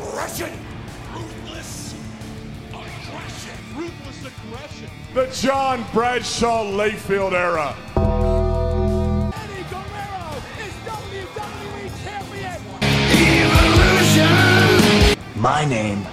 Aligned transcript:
aggression. 0.00 0.50
Ruthless 1.14 1.94
aggression. 2.68 3.56
Ruthless 3.76 4.26
aggression. 4.26 4.90
The 5.14 5.26
John 5.26 5.84
Bradshaw 5.92 6.64
Layfield 6.64 7.32
era. 7.32 7.74
Eddie 9.34 9.64
Guerrero 9.70 10.42
is 10.58 10.74
WWE 10.86 11.90
champion. 12.04 12.60
My 15.36 15.64
name 15.64 16.06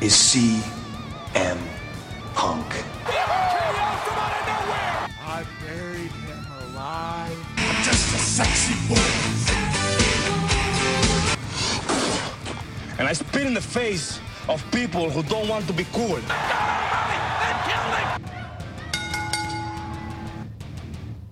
is 0.00 0.12
CM 0.12 1.75
and 13.06 13.10
I 13.10 13.12
spit 13.12 13.46
in 13.46 13.54
the 13.54 13.60
face 13.60 14.18
of 14.48 14.68
people 14.72 15.08
who 15.08 15.22
don't 15.22 15.48
want 15.48 15.64
to 15.68 15.72
be 15.72 15.86
cool. 15.92 16.18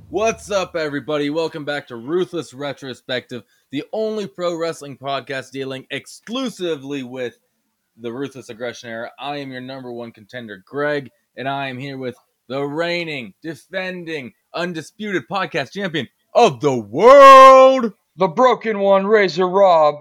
What's 0.09 0.53
up, 0.53 0.77
everybody? 0.77 1.31
Welcome 1.31 1.65
back 1.65 1.89
to 1.89 1.97
Ruthless 1.97 2.55
Retrospective, 2.55 3.43
the 3.71 3.83
only 3.93 4.29
pro 4.29 4.55
wrestling 4.55 4.97
podcast 4.97 5.51
dealing 5.51 5.85
exclusively 5.91 7.03
with 7.03 7.39
the 7.97 8.13
Ruthless 8.13 8.51
Aggression 8.51 8.91
era. 8.91 9.11
I 9.19 9.39
am 9.39 9.51
your 9.51 9.61
number 9.61 9.93
one 9.93 10.13
contender, 10.13 10.63
Greg, 10.65 11.11
and 11.37 11.49
I 11.49 11.67
am 11.67 11.79
here 11.79 11.99
with 11.99 12.15
the 12.47 12.63
reigning, 12.63 13.35
defending, 13.43 14.33
undisputed 14.55 15.25
podcast 15.29 15.73
champion 15.73 16.07
of 16.35 16.61
the 16.61 16.77
world. 16.77 17.95
The 18.17 18.29
broken 18.29 18.79
one, 18.79 19.09
Razor 19.09 19.49
Rob. 19.49 19.97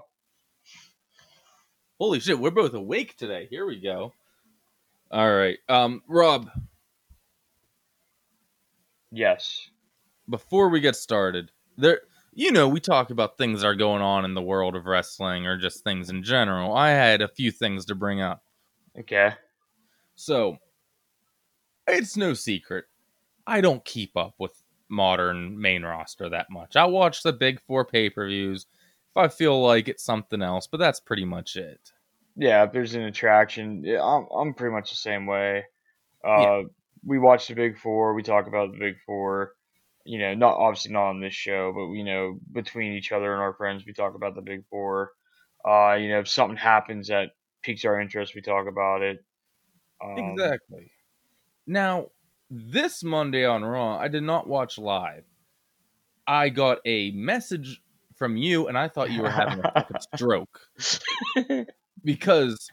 Holy 1.99 2.19
shit, 2.19 2.39
we're 2.39 2.51
both 2.51 2.73
awake 2.73 3.15
today. 3.17 3.47
Here 3.49 3.65
we 3.65 3.79
go. 3.79 4.13
All 5.11 5.33
right. 5.33 5.57
Um, 5.69 6.01
Rob, 6.07 6.49
Yes. 9.11 9.69
before 10.29 10.69
we 10.69 10.79
get 10.79 10.95
started, 10.95 11.51
there 11.77 12.01
you 12.35 12.51
know, 12.51 12.67
we 12.67 12.79
talk 12.79 13.11
about 13.11 13.37
things 13.37 13.61
that 13.61 13.67
are 13.67 13.75
going 13.75 14.01
on 14.01 14.25
in 14.25 14.33
the 14.33 14.41
world 14.41 14.75
of 14.75 14.87
wrestling 14.87 15.45
or 15.45 15.55
just 15.55 15.83
things 15.83 16.09
in 16.09 16.23
general. 16.23 16.73
I 16.73 16.89
had 16.89 17.21
a 17.21 17.27
few 17.27 17.51
things 17.51 17.85
to 17.85 17.95
bring 17.95 18.21
up. 18.21 18.43
Okay. 18.97 19.33
So, 20.15 20.57
it's 21.87 22.17
no 22.17 22.33
secret. 22.33 22.85
I 23.45 23.61
don't 23.61 23.85
keep 23.85 24.17
up 24.17 24.33
with 24.39 24.63
modern 24.89 25.61
main 25.61 25.83
roster 25.83 26.27
that 26.29 26.49
much. 26.49 26.75
I 26.75 26.85
watch 26.85 27.21
the 27.21 27.33
big 27.33 27.59
4 27.61 27.85
pay-per-views 27.85 28.65
if 29.15 29.17
I 29.17 29.27
feel 29.27 29.61
like 29.61 29.87
it's 29.87 30.03
something 30.03 30.41
else, 30.41 30.67
but 30.67 30.77
that's 30.77 30.99
pretty 30.99 31.25
much 31.25 31.55
it. 31.55 31.91
Yeah, 32.35 32.63
if 32.63 32.71
there's 32.71 32.95
an 32.95 33.03
attraction, 33.03 33.83
yeah, 33.83 34.01
I'm 34.03 34.25
I'm 34.35 34.53
pretty 34.53 34.73
much 34.73 34.89
the 34.89 34.95
same 34.95 35.25
way. 35.27 35.65
Uh, 36.25 36.41
Yeah. 36.41 36.63
we 37.05 37.19
watch 37.19 37.47
the 37.47 37.53
Big 37.55 37.77
Four. 37.77 38.13
We 38.15 38.23
talk 38.23 38.47
about 38.47 38.71
the 38.71 38.77
Big 38.79 38.95
Four. 39.05 39.53
You 40.05 40.19
know, 40.19 40.33
not 40.33 40.57
obviously 40.57 40.91
not 40.91 41.09
on 41.09 41.21
this 41.21 41.33
show, 41.35 41.71
but 41.73 41.93
you 41.93 42.03
know, 42.03 42.39
between 42.51 42.93
each 42.93 43.11
other 43.11 43.31
and 43.33 43.41
our 43.41 43.53
friends, 43.53 43.85
we 43.85 43.93
talk 43.93 44.15
about 44.15 44.35
the 44.35 44.41
Big 44.41 44.65
Four. 44.69 45.11
Uh, 45.63 45.93
you 45.93 46.09
know, 46.09 46.19
if 46.19 46.27
something 46.27 46.57
happens 46.57 47.07
that 47.09 47.29
piques 47.61 47.85
our 47.85 48.01
interest, 48.01 48.33
we 48.35 48.41
talk 48.41 48.67
about 48.67 49.01
it. 49.01 49.23
Um, 50.03 50.17
Exactly. 50.17 50.91
Now, 51.67 52.07
this 52.49 53.03
Monday 53.03 53.45
on 53.45 53.63
Raw, 53.63 53.97
I 53.97 54.07
did 54.09 54.23
not 54.23 54.47
watch 54.47 54.77
live. 54.77 55.23
I 56.27 56.49
got 56.49 56.79
a 56.85 57.11
message 57.11 57.81
from 58.15 58.37
you, 58.37 58.67
and 58.67 58.77
I 58.77 58.87
thought 58.87 59.11
you 59.11 59.21
were 59.21 59.29
having 59.29 59.59
a 59.63 59.71
fucking 59.71 59.97
stroke 60.15 60.61
because 62.03 62.69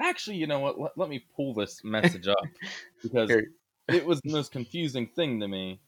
actually, 0.00 0.36
you 0.36 0.46
know 0.46 0.60
what? 0.60 0.78
Let, 0.78 0.92
let 0.96 1.08
me 1.08 1.24
pull 1.36 1.54
this 1.54 1.82
message 1.84 2.28
up 2.28 2.38
because 3.02 3.28
Here. 3.30 3.46
it 3.88 4.04
was 4.04 4.20
the 4.22 4.32
most 4.32 4.52
confusing 4.52 5.06
thing 5.06 5.40
to 5.40 5.48
me. 5.48 5.80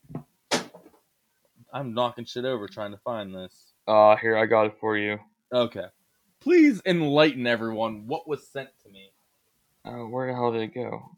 I'm 1.72 1.92
knocking 1.92 2.24
shit 2.24 2.44
over 2.44 2.68
trying 2.68 2.92
to 2.92 2.98
find 2.98 3.34
this. 3.34 3.72
Uh, 3.88 4.16
here 4.16 4.36
I 4.36 4.46
got 4.46 4.66
it 4.66 4.74
for 4.80 4.96
you. 4.96 5.18
Okay. 5.52 5.86
Please 6.40 6.80
enlighten 6.86 7.46
everyone 7.46 8.06
what 8.06 8.28
was 8.28 8.46
sent 8.46 8.68
to 8.84 8.90
me. 8.90 9.10
Uh, 9.84 10.06
where 10.06 10.26
the 10.28 10.34
hell 10.34 10.52
did 10.52 10.62
it 10.62 10.74
go? 10.74 11.10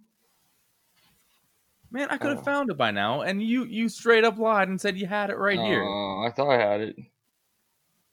Man, 1.90 2.08
I 2.10 2.16
could 2.16 2.30
have 2.30 2.40
Oh. 2.40 2.42
found 2.44 2.70
it 2.70 2.76
by 2.76 2.90
now, 2.90 3.20
and 3.22 3.40
you 3.42 3.64
you 3.64 3.88
straight 3.88 4.24
up 4.24 4.38
lied 4.38 4.68
and 4.68 4.80
said 4.80 4.98
you 4.98 5.06
had 5.06 5.30
it 5.30 5.38
right 5.38 5.58
here. 5.58 5.84
Uh, 5.84 6.26
I 6.26 6.30
thought 6.30 6.50
I 6.50 6.58
had 6.58 6.80
it. 6.80 6.96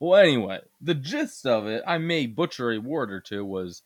Well, 0.03 0.19
anyway, 0.19 0.59
the 0.81 0.95
gist 0.95 1.45
of 1.45 1.65
it, 1.65 1.81
I 1.87 1.97
may 1.97 2.25
butcher 2.27 2.73
a 2.73 2.77
word 2.77 3.09
or 3.09 3.21
two, 3.21 3.45
was 3.45 3.83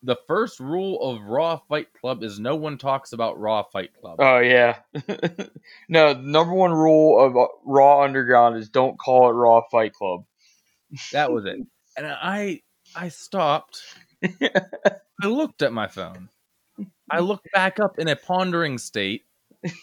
the 0.00 0.14
first 0.28 0.60
rule 0.60 1.02
of 1.02 1.24
Raw 1.24 1.58
Fight 1.68 1.88
Club 1.92 2.22
is 2.22 2.38
no 2.38 2.54
one 2.54 2.78
talks 2.78 3.12
about 3.12 3.36
Raw 3.36 3.64
Fight 3.64 3.90
Club. 4.00 4.20
Oh 4.20 4.38
yeah. 4.38 4.76
no, 5.88 6.12
number 6.12 6.54
one 6.54 6.72
rule 6.72 7.18
of 7.18 7.36
uh, 7.36 7.48
Raw 7.64 8.04
Underground 8.04 8.58
is 8.58 8.68
don't 8.68 8.96
call 8.96 9.28
it 9.28 9.32
Raw 9.32 9.62
Fight 9.72 9.92
Club. 9.92 10.22
that 11.10 11.32
was 11.32 11.46
it. 11.46 11.66
And 11.96 12.06
I 12.06 12.60
I 12.94 13.08
stopped. 13.08 13.82
I 14.24 15.26
looked 15.26 15.62
at 15.62 15.72
my 15.72 15.88
phone. 15.88 16.28
I 17.10 17.18
looked 17.18 17.48
back 17.52 17.80
up 17.80 17.98
in 17.98 18.06
a 18.06 18.14
pondering 18.14 18.78
state, 18.78 19.24
and 19.64 19.74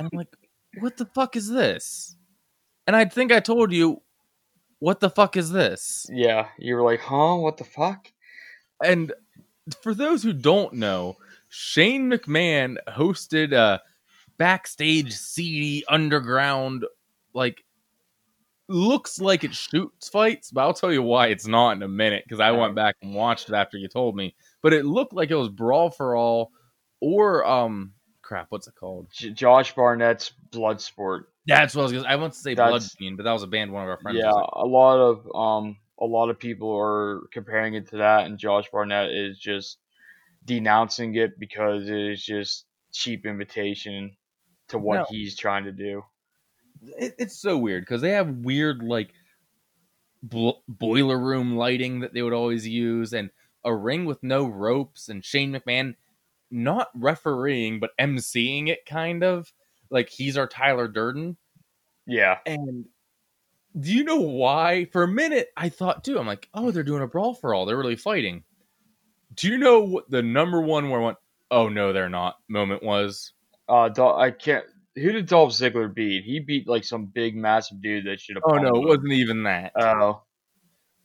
I'm 0.00 0.10
like, 0.12 0.34
"What 0.80 0.96
the 0.96 1.06
fuck 1.06 1.36
is 1.36 1.48
this?" 1.48 2.16
And 2.88 2.96
I 2.96 3.04
think 3.04 3.30
I 3.30 3.38
told 3.38 3.70
you, 3.70 4.02
"What 4.80 5.00
the 5.00 5.10
fuck 5.10 5.36
is 5.36 5.50
this?" 5.50 6.06
Yeah, 6.10 6.48
you 6.58 6.74
were 6.74 6.82
like, 6.82 7.00
huh? 7.00 7.36
What 7.36 7.56
the 7.56 7.64
fuck? 7.64 8.10
And 8.82 9.12
for 9.82 9.94
those 9.94 10.22
who 10.22 10.32
don't 10.32 10.74
know, 10.74 11.16
Shane 11.48 12.10
McMahon 12.10 12.76
hosted 12.88 13.52
a 13.52 13.80
backstage 14.38 15.12
seedy 15.12 15.84
underground 15.86 16.84
like 17.34 17.62
looks 18.68 19.20
like 19.20 19.44
it 19.44 19.54
shoots 19.54 20.08
fights, 20.08 20.50
but 20.50 20.62
I'll 20.62 20.72
tell 20.72 20.92
you 20.92 21.02
why 21.02 21.26
it's 21.26 21.46
not 21.46 21.72
in 21.72 21.82
a 21.82 21.88
minute 21.88 22.24
because 22.24 22.40
I 22.40 22.52
went 22.52 22.74
back 22.74 22.96
and 23.02 23.14
watched 23.14 23.48
it 23.48 23.54
after 23.54 23.76
you 23.76 23.88
told 23.88 24.16
me. 24.16 24.34
But 24.62 24.72
it 24.72 24.86
looked 24.86 25.12
like 25.12 25.30
it 25.30 25.36
was 25.36 25.48
Brawl 25.48 25.90
for 25.90 26.16
All 26.16 26.52
or 27.00 27.44
um 27.44 27.92
crap, 28.22 28.46
what's 28.50 28.68
it 28.68 28.76
called? 28.76 29.08
J- 29.12 29.30
Josh 29.30 29.74
Barnett's 29.74 30.32
Bloodsport. 30.50 31.24
That's 31.56 31.74
what 31.74 31.82
I 31.82 31.84
was 31.84 31.92
gonna 31.92 32.08
I 32.08 32.16
want 32.16 32.32
to 32.34 32.38
say 32.38 32.54
That's- 32.54 32.94
Bloodfiend, 32.94 33.16
but 33.16 33.24
that 33.24 33.32
was 33.32 33.42
a 33.42 33.46
band 33.46 33.72
one 33.72 33.82
of 33.82 33.88
our 33.88 33.98
friends. 33.98 34.18
Yeah, 34.18 34.30
was 34.32 34.50
a 34.56 34.66
lot 34.66 34.98
of 34.98 35.34
um, 35.34 35.76
a 36.00 36.04
lot 36.06 36.30
of 36.30 36.38
people 36.38 36.74
are 36.76 37.22
comparing 37.32 37.74
it 37.74 37.88
to 37.90 37.96
that, 37.98 38.26
and 38.26 38.38
Josh 38.38 38.66
Barnett 38.72 39.10
is 39.10 39.38
just 39.38 39.78
denouncing 40.46 41.14
it 41.16 41.38
because 41.38 41.88
it 41.88 41.96
is 41.98 42.24
just 42.24 42.66
cheap 42.92 43.26
imitation 43.26 44.16
to 44.68 44.78
what 44.78 44.96
No. 44.96 45.06
he's 45.10 45.36
trying 45.36 45.64
to 45.64 45.72
do. 45.72 46.02
it, 46.98 47.14
it's 47.18 47.38
so 47.38 47.58
weird 47.58 47.82
because 47.82 48.00
they 48.00 48.12
have 48.12 48.28
weird 48.28 48.82
like 48.82 49.12
blo- 50.22 50.62
boiler 50.68 51.18
room 51.18 51.56
lighting 51.56 52.00
that 52.00 52.14
they 52.14 52.22
would 52.22 52.32
always 52.32 52.66
use 52.66 53.12
and 53.12 53.30
a 53.64 53.74
ring 53.74 54.06
with 54.06 54.22
no 54.22 54.46
ropes 54.46 55.08
and 55.10 55.22
Shane 55.24 55.52
McMahon 55.52 55.94
not 56.50 56.88
refereeing 56.94 57.78
but 57.80 57.90
emceeing 57.98 58.68
it 58.68 58.86
kind 58.86 59.22
of 59.22 59.52
like 59.90 60.08
he's 60.08 60.36
our 60.36 60.46
Tyler 60.46 60.88
Durden 60.88 61.36
Yeah, 62.06 62.38
and 62.46 62.86
do 63.78 63.92
you 63.92 64.04
know 64.04 64.20
why 64.20 64.86
for 64.86 65.02
a 65.02 65.08
minute 65.08 65.48
I 65.56 65.68
thought 65.68 66.04
too 66.04 66.18
I'm 66.18 66.26
like 66.26 66.48
oh 66.54 66.70
they're 66.70 66.82
doing 66.82 67.02
a 67.02 67.06
brawl 67.06 67.34
for 67.34 67.54
all 67.54 67.66
they're 67.66 67.76
really 67.76 67.94
fighting 67.94 68.42
do 69.36 69.48
you 69.48 69.58
know 69.58 69.80
what 69.80 70.10
the 70.10 70.22
number 70.22 70.60
one 70.60 70.90
where 70.90 71.00
I 71.00 71.04
went 71.04 71.18
oh 71.52 71.68
no 71.68 71.92
they're 71.92 72.08
not 72.08 72.36
moment 72.48 72.82
was 72.82 73.32
uh, 73.70 73.88
Dol- 73.88 74.18
I 74.18 74.32
can't. 74.32 74.64
Who 74.96 75.12
did 75.12 75.26
Dolph 75.26 75.52
Ziggler 75.52 75.94
beat? 75.94 76.24
He 76.24 76.40
beat 76.40 76.68
like 76.68 76.82
some 76.82 77.06
big, 77.06 77.36
massive 77.36 77.80
dude 77.80 78.06
that 78.06 78.20
should 78.20 78.36
have. 78.36 78.42
oh 78.46 78.56
no 78.56 78.74
it 78.74 78.84
wasn't 78.84 79.12
even 79.12 79.44
that 79.44 79.72
Oh, 79.76 80.22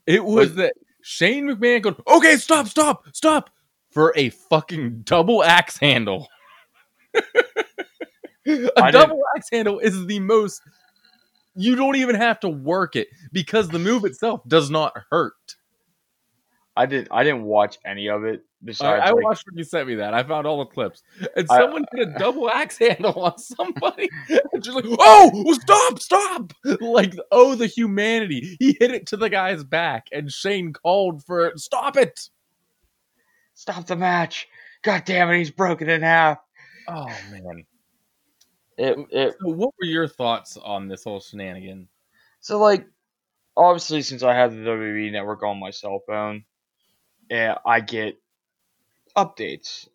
It 0.07 0.25
was 0.25 0.55
that 0.55 0.73
Shane 1.03 1.46
McMahon 1.47 1.84
going, 1.84 1.96
okay, 2.08 2.35
stop, 2.37 2.67
stop, 2.67 3.05
stop, 3.14 3.52
for 3.91 4.11
a 4.16 4.29
fucking 4.29 5.02
double 5.02 5.43
axe 5.43 5.78
handle. 5.78 6.28
a 8.46 8.70
I 8.78 8.92
double 8.92 9.22
axe 9.36 9.47
handle 9.52 9.80
is 9.80 10.06
the 10.06 10.20
most. 10.20 10.62
You 11.56 11.76
don't 11.76 11.96
even 11.96 12.16
have 12.16 12.40
to 12.42 12.50
work 12.50 12.96
it 12.96 13.08
because 13.32 13.70
the 13.70 13.80
move 13.80 14.03
itself 14.06 14.42
does 14.47 14.70
not 14.70 14.94
hurt. 15.09 15.56
I 16.76 16.86
didn't. 16.86 17.08
I 17.12 17.24
didn't 17.24 17.44
watch 17.44 17.78
any 17.86 18.09
of 18.09 18.26
it. 18.26 18.42
I, 18.42 18.66
Besides, 18.66 19.02
I 19.06 19.12
like, 19.12 19.24
watched 19.24 19.44
when 19.46 19.58
you 19.58 19.64
sent 19.64 19.88
me 19.88 19.96
that. 19.96 20.14
I 20.14 20.24
found 20.24 20.47
all 20.47 20.59
the 20.59 20.66
clips, 20.66 21.03
and 21.36 21.47
I- 21.50 21.58
someone 21.58 21.86
did 21.94 22.09
a 22.09 22.20
double 22.20 22.50
axe 22.50 22.78
handle 22.78 23.14
on 23.22 23.38
somebody. 23.38 24.09
And 24.53 24.64
just 24.64 24.76
like, 24.76 24.86
oh, 24.88 25.53
stop, 25.53 26.00
stop! 26.00 26.53
Like, 26.82 27.14
oh, 27.32 27.56
the 27.56 27.68
humanity. 27.68 28.58
He 28.59 28.76
hit 28.80 28.92
it 28.92 29.08
to 29.08 29.18
the 29.18 29.30
guy's 29.30 29.64
back, 29.64 30.08
and 30.12 30.32
Shane 30.32 30.74
called 30.74 31.24
for. 31.24 31.53
Stop 31.56 31.96
it! 31.96 32.30
stop 33.56 33.88
the 33.88 33.96
match. 33.96 34.47
God 34.84 35.03
damn 35.06 35.30
it, 35.32 35.40
he's 35.40 35.50
broken 35.52 35.90
in 35.90 36.02
half. 36.03 36.38
Oh 36.88 37.08
man. 37.32 37.66
It, 38.77 38.97
it 39.11 39.35
So 39.39 39.49
what 39.49 39.73
were 39.79 39.85
your 39.85 40.07
thoughts 40.07 40.57
on 40.57 40.87
this 40.87 41.03
whole 41.03 41.19
shenanigan? 41.19 41.87
So 42.41 42.59
like, 42.59 42.85
obviously, 43.55 44.01
since 44.01 44.23
I 44.23 44.35
have 44.35 44.53
the 44.53 44.61
WWE 44.61 45.11
Network 45.11 45.43
on 45.43 45.59
my 45.59 45.72
cell 45.72 46.01
phone, 46.05 46.43
and 47.29 47.57
I 47.66 47.79
get 47.79 48.19
updates 49.16 49.87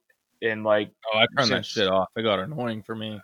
and 0.43 0.65
like 0.65 0.91
Oh, 1.13 1.19
I 1.19 1.27
turned 1.37 1.53
that 1.53 1.67
shit 1.67 1.89
off. 1.89 2.09
It 2.17 2.23
got 2.23 2.41
annoying 2.41 2.83
for 2.83 2.95
me. 2.95 3.15
Uh, 3.15 3.21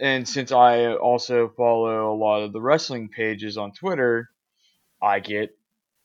and 0.00 0.28
since 0.28 0.52
I 0.52 0.94
also 0.94 1.48
follow 1.56 2.12
a 2.12 2.16
lot 2.16 2.42
of 2.42 2.52
the 2.52 2.60
wrestling 2.60 3.08
pages 3.08 3.56
on 3.56 3.72
Twitter, 3.72 4.28
I 5.02 5.20
get 5.20 5.56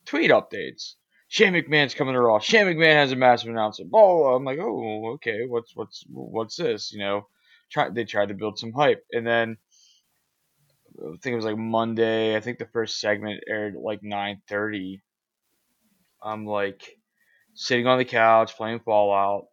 tweet 0.06 0.32
updates. 0.32 0.96
Shane 1.28 1.54
McMahon's 1.54 1.96
coming 1.96 2.14
to 2.14 2.22
Raw. 2.22 2.40
Shane 2.40 2.68
McMahon 2.68 2.94
has 2.94 3.12
a 3.12 3.16
massive 3.16 3.50
announcement. 3.50 3.92
Blah, 3.92 4.02
blah, 4.02 4.18
blah. 4.18 4.36
I'm 4.36 4.44
like, 4.44 4.60
oh, 4.60 5.14
okay. 5.16 5.46
What's 5.48 5.76
what's 5.76 6.04
what's 6.10 6.56
this? 6.56 6.92
You 6.94 7.00
know, 7.00 7.28
try 7.74 7.90
they 7.90 8.06
tried 8.06 8.30
to 8.30 8.36
build 8.36 8.60
some 8.60 8.72
hype, 8.72 9.04
and 9.12 9.26
then 9.26 9.58
I 11.00 11.18
think 11.22 11.34
it 11.34 11.36
was 11.36 11.46
like 11.46 11.58
Monday. 11.58 12.36
I 12.36 12.40
think 12.40 12.60
the 12.60 12.66
first 12.68 13.00
segment 13.00 13.44
aired 13.48 13.76
like 13.76 14.02
9:30. 14.02 15.02
I'm 16.22 16.46
like 16.46 16.98
sitting 17.56 17.88
on 17.88 17.98
the 17.98 18.06
couch 18.06 18.56
playing 18.56 18.80
Fallout. 18.80 19.48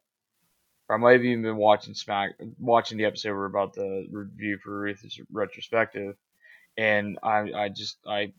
Or 0.89 0.97
I 0.97 0.99
might 0.99 1.13
have 1.13 1.25
even 1.25 1.43
been 1.43 1.57
watching 1.57 1.95
Smack, 1.95 2.33
watching 2.59 2.99
the 2.99 3.05
episode 3.05 3.35
we're 3.35 3.45
about 3.47 3.75
the 3.75 4.09
review 4.11 4.59
for 4.59 4.81
Ruth's 4.81 5.21
retrospective, 5.31 6.17
and 6.77 7.17
I, 7.23 7.53
I 7.55 7.69
just, 7.69 7.99
I 8.05 8.33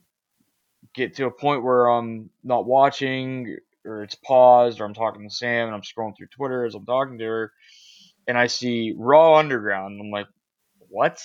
get 0.94 1.16
to 1.16 1.28
a 1.28 1.32
point 1.32 1.64
where 1.64 1.88
I'm 1.88 2.30
not 2.44 2.66
watching, 2.66 3.56
or 3.86 4.04
it's 4.04 4.16
paused, 4.16 4.82
or 4.82 4.84
I'm 4.84 4.94
talking 4.94 5.24
to 5.24 5.34
Sam, 5.34 5.68
and 5.68 5.74
I'm 5.74 5.82
scrolling 5.82 6.18
through 6.18 6.28
Twitter 6.28 6.66
as 6.66 6.76
I'm 6.76 6.86
talking 6.86 7.20
to 7.20 7.24
her, 7.24 7.54
and 8.32 8.38
I 8.38 8.48
see 8.48 8.94
Raw 8.98 9.36
Underground. 9.36 10.00
I'm 10.00 10.10
like, 10.10 10.28
what? 10.88 11.22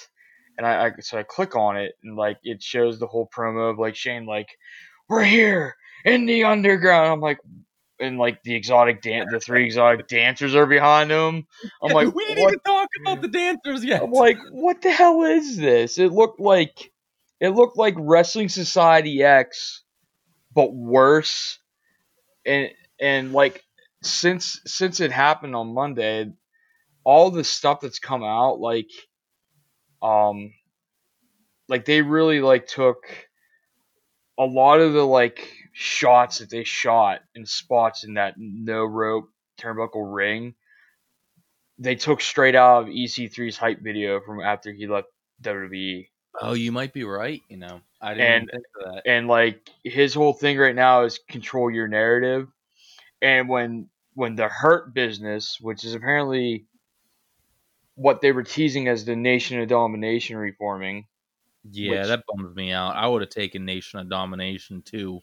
And 0.58 0.66
I, 0.66 0.86
I, 0.86 0.92
so 0.98 1.16
I 1.16 1.22
click 1.22 1.54
on 1.54 1.76
it, 1.76 1.92
and 2.02 2.16
like 2.16 2.38
it 2.42 2.60
shows 2.64 2.98
the 2.98 3.06
whole 3.06 3.30
promo 3.32 3.70
of 3.70 3.78
like 3.78 3.94
Shane, 3.94 4.26
like, 4.26 4.48
we're 5.08 5.22
here 5.22 5.76
in 6.04 6.26
the 6.26 6.42
underground. 6.42 7.12
I'm 7.12 7.20
like, 7.20 7.38
and 8.00 8.18
like 8.18 8.42
the 8.42 8.56
exotic 8.56 9.02
dance, 9.02 9.30
the 9.30 9.38
three 9.38 9.66
exotic 9.66 10.08
dancers 10.08 10.56
are 10.56 10.66
behind 10.66 11.12
him. 11.12 11.46
I'm 11.80 11.92
like, 11.92 12.12
we 12.12 12.26
didn't 12.26 12.42
what? 12.42 12.48
even 12.48 12.60
talk 12.66 12.88
about 13.00 13.22
the 13.22 13.28
dancers 13.28 13.84
yet. 13.84 14.02
I'm 14.02 14.10
like, 14.10 14.38
what 14.50 14.82
the 14.82 14.90
hell 14.90 15.22
is 15.22 15.56
this? 15.56 15.98
It 15.98 16.10
looked 16.10 16.40
like 16.40 16.90
it 17.40 17.50
looked 17.50 17.78
like 17.78 17.94
Wrestling 17.96 18.48
Society 18.48 19.22
X, 19.22 19.84
but 20.52 20.74
worse. 20.74 21.60
And 22.44 22.70
and 23.00 23.32
like 23.32 23.62
since 24.02 24.60
since 24.66 24.98
it 24.98 25.12
happened 25.12 25.54
on 25.54 25.72
Monday, 25.72 26.32
all 27.06 27.30
the 27.30 27.44
stuff 27.44 27.80
that's 27.80 28.00
come 28.00 28.24
out, 28.24 28.58
like 28.58 28.90
um 30.02 30.52
like 31.68 31.84
they 31.84 32.02
really 32.02 32.40
like 32.40 32.66
took 32.66 32.98
a 34.38 34.44
lot 34.44 34.80
of 34.80 34.92
the 34.92 35.06
like 35.06 35.50
shots 35.72 36.38
that 36.38 36.50
they 36.50 36.64
shot 36.64 37.20
and 37.36 37.48
spots 37.48 38.02
in 38.04 38.14
that 38.14 38.34
no 38.36 38.84
rope 38.84 39.28
turnbuckle 39.58 40.12
ring 40.14 40.54
they 41.78 41.94
took 41.94 42.20
straight 42.20 42.54
out 42.56 42.82
of 42.84 42.88
EC3's 42.88 43.56
hype 43.56 43.80
video 43.82 44.20
from 44.20 44.40
after 44.40 44.72
he 44.72 44.86
left 44.86 45.08
WWE. 45.42 46.08
oh, 46.40 46.54
you 46.54 46.72
might 46.72 46.92
be 46.94 47.04
right. 47.04 47.42
You 47.50 47.58
know, 47.58 47.80
I 48.00 48.14
didn't 48.14 48.32
And- 48.32 48.50
think 48.50 48.64
of 48.80 48.94
that. 48.94 49.02
And 49.06 49.28
like 49.28 49.68
his 49.84 50.14
whole 50.14 50.32
thing 50.32 50.56
right 50.58 50.74
now 50.74 51.04
is 51.04 51.20
control 51.28 51.70
your 51.70 51.86
narrative. 51.86 52.48
And 53.20 53.48
when 53.48 53.88
when 54.14 54.36
the 54.36 54.48
hurt 54.48 54.94
business, 54.94 55.58
which 55.60 55.84
is 55.84 55.94
apparently 55.94 56.64
what 57.96 58.20
they 58.20 58.30
were 58.32 58.42
teasing 58.44 58.88
as 58.88 59.04
the 59.04 59.16
Nation 59.16 59.60
of 59.60 59.68
Domination 59.68 60.36
reforming, 60.36 61.06
Yeah, 61.70 61.90
which- 62.00 62.06
that 62.08 62.24
bums 62.28 62.54
me 62.54 62.70
out. 62.72 62.94
I 62.94 63.08
would 63.08 63.22
have 63.22 63.30
taken 63.30 63.64
Nation 63.64 63.98
of 63.98 64.08
Domination 64.08 64.82
too. 64.82 65.20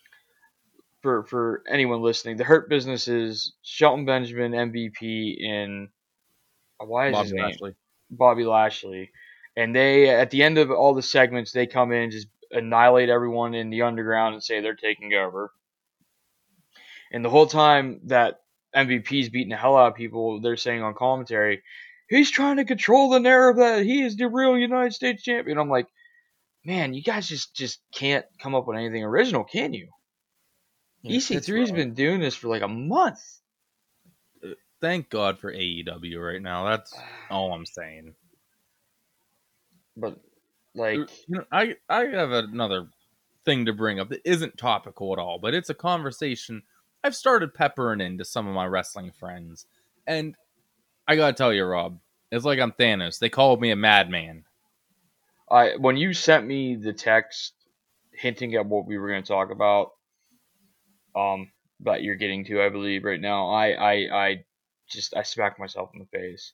for 1.02 1.24
for 1.26 1.64
anyone 1.68 2.02
listening, 2.02 2.38
the 2.38 2.44
hurt 2.46 2.70
business 2.70 3.08
is 3.10 3.54
Shelton 3.62 4.06
Benjamin, 4.06 4.54
MVP, 4.54 5.46
and 5.46 5.90
uh, 6.82 6.86
why 6.86 7.08
is 7.10 7.14
Bobby 7.14 7.24
his 7.26 7.34
name? 7.34 7.44
Lashley. 7.44 7.76
Bobby 8.10 8.46
Lashley. 8.46 9.12
And 9.56 9.76
they 9.76 10.10
at 10.10 10.32
the 10.32 10.44
end 10.44 10.58
of 10.58 10.72
all 10.72 10.94
the 10.94 11.02
segments 11.02 11.52
they 11.52 11.68
come 11.68 11.92
in 11.92 12.10
just 12.10 12.28
annihilate 12.52 13.10
everyone 13.10 13.54
in 13.54 13.70
the 13.70 13.82
underground 13.82 14.34
and 14.36 14.44
say 14.44 14.62
they're 14.62 14.76
taking 14.76 15.14
over. 15.14 15.52
And 17.12 17.24
the 17.24 17.30
whole 17.30 17.48
time 17.48 18.00
that 18.06 18.42
MVP's 18.76 19.30
beating 19.30 19.50
the 19.50 19.58
hell 19.58 19.78
out 19.78 19.92
of 19.92 19.96
people, 19.96 20.40
they're 20.42 20.56
saying 20.58 20.82
on 20.82 20.94
commentary, 20.96 21.62
he's 22.14 22.32
trying 22.32 22.58
to 22.58 22.66
control 22.66 23.10
the 23.10 23.20
narrative 23.20 23.60
that 23.60 23.84
he 23.84 24.04
is 24.04 24.16
the 24.16 24.28
real 24.28 24.58
United 24.58 24.94
States 24.94 25.24
champion. 25.24 25.58
I'm 25.58 25.70
like, 25.70 25.88
man, 26.66 26.94
you 26.94 27.02
guys 27.02 27.28
just 27.28 27.56
just 27.56 27.80
can't 27.94 28.26
come 28.40 28.56
up 28.56 28.68
with 28.68 28.78
anything 28.78 29.04
original, 29.04 29.44
can 29.44 29.74
you? 29.74 29.90
It's 31.04 31.30
EC3's 31.30 31.70
rough. 31.70 31.76
been 31.76 31.94
doing 31.94 32.20
this 32.22 32.36
for 32.36 32.48
like 32.48 32.62
a 32.62 32.68
month. 32.68 33.22
Thank 34.80 35.10
God 35.10 35.40
for 35.40 35.54
AEW 35.54 36.24
right 36.24 36.42
now. 36.42 36.66
That's 36.66 36.94
all 37.30 37.54
I'm 37.54 37.66
saying. 37.66 38.14
But 39.96 40.20
like 40.76 40.98
you 41.28 41.38
know, 41.38 41.46
I 41.52 41.76
I 41.90 42.06
have 42.06 42.32
another 42.32 42.88
thing 43.46 43.66
to 43.66 43.74
bring 43.74 44.00
up 44.00 44.10
that 44.10 44.22
isn't 44.26 44.58
topical 44.58 45.14
at 45.14 45.20
all, 45.20 45.40
but 45.40 45.54
it's 45.54 45.70
a 45.70 45.76
conversation 45.76 46.64
I've 47.04 47.16
started 47.16 47.54
peppering 47.54 48.02
into 48.02 48.24
some 48.24 48.48
of 48.48 48.56
my 48.56 48.66
wrestling 48.66 49.12
friends, 49.12 49.66
and 50.08 50.36
I 51.08 51.16
gotta 51.16 51.34
tell 51.34 51.54
you, 51.54 51.66
Rob, 51.66 52.00
it's 52.34 52.46
like 52.46 52.60
I'm 52.60 52.72
Thanos. 52.72 53.20
They 53.20 53.30
called 53.30 53.62
me 53.62 53.70
a 53.70 53.76
madman. 53.76 54.44
I 55.52 55.76
when 55.78 55.98
you 55.98 56.14
sent 56.14 56.48
me 56.48 56.76
the 56.76 56.94
text 56.94 57.54
hinting 58.12 58.56
at 58.56 58.66
what 58.66 58.88
we 58.88 58.98
were 58.98 59.10
going 59.10 59.22
to 59.22 59.28
talk 59.28 59.52
about, 59.52 59.92
um, 61.16 61.52
that 61.82 62.02
you're 62.02 62.16
getting 62.16 62.44
to, 62.46 62.64
I 62.64 62.70
believe 62.70 63.04
right 63.04 63.22
now, 63.22 63.52
I 63.52 63.74
I 63.74 63.94
I 64.12 64.46
just 64.90 65.16
I 65.16 65.22
smacked 65.22 65.60
myself 65.60 65.92
in 65.94 66.00
the 66.00 66.06
face. 66.08 66.54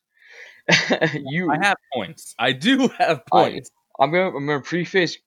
you, 1.14 1.50
I 1.50 1.66
have 1.66 1.78
points. 1.94 2.36
I 2.38 2.52
do 2.52 2.90
have 2.98 3.26
points. 3.26 3.72
I'm 3.98 4.12
gonna 4.12 4.36
I'm 4.36 4.46
gonna 4.46 4.62
preface 4.62 5.18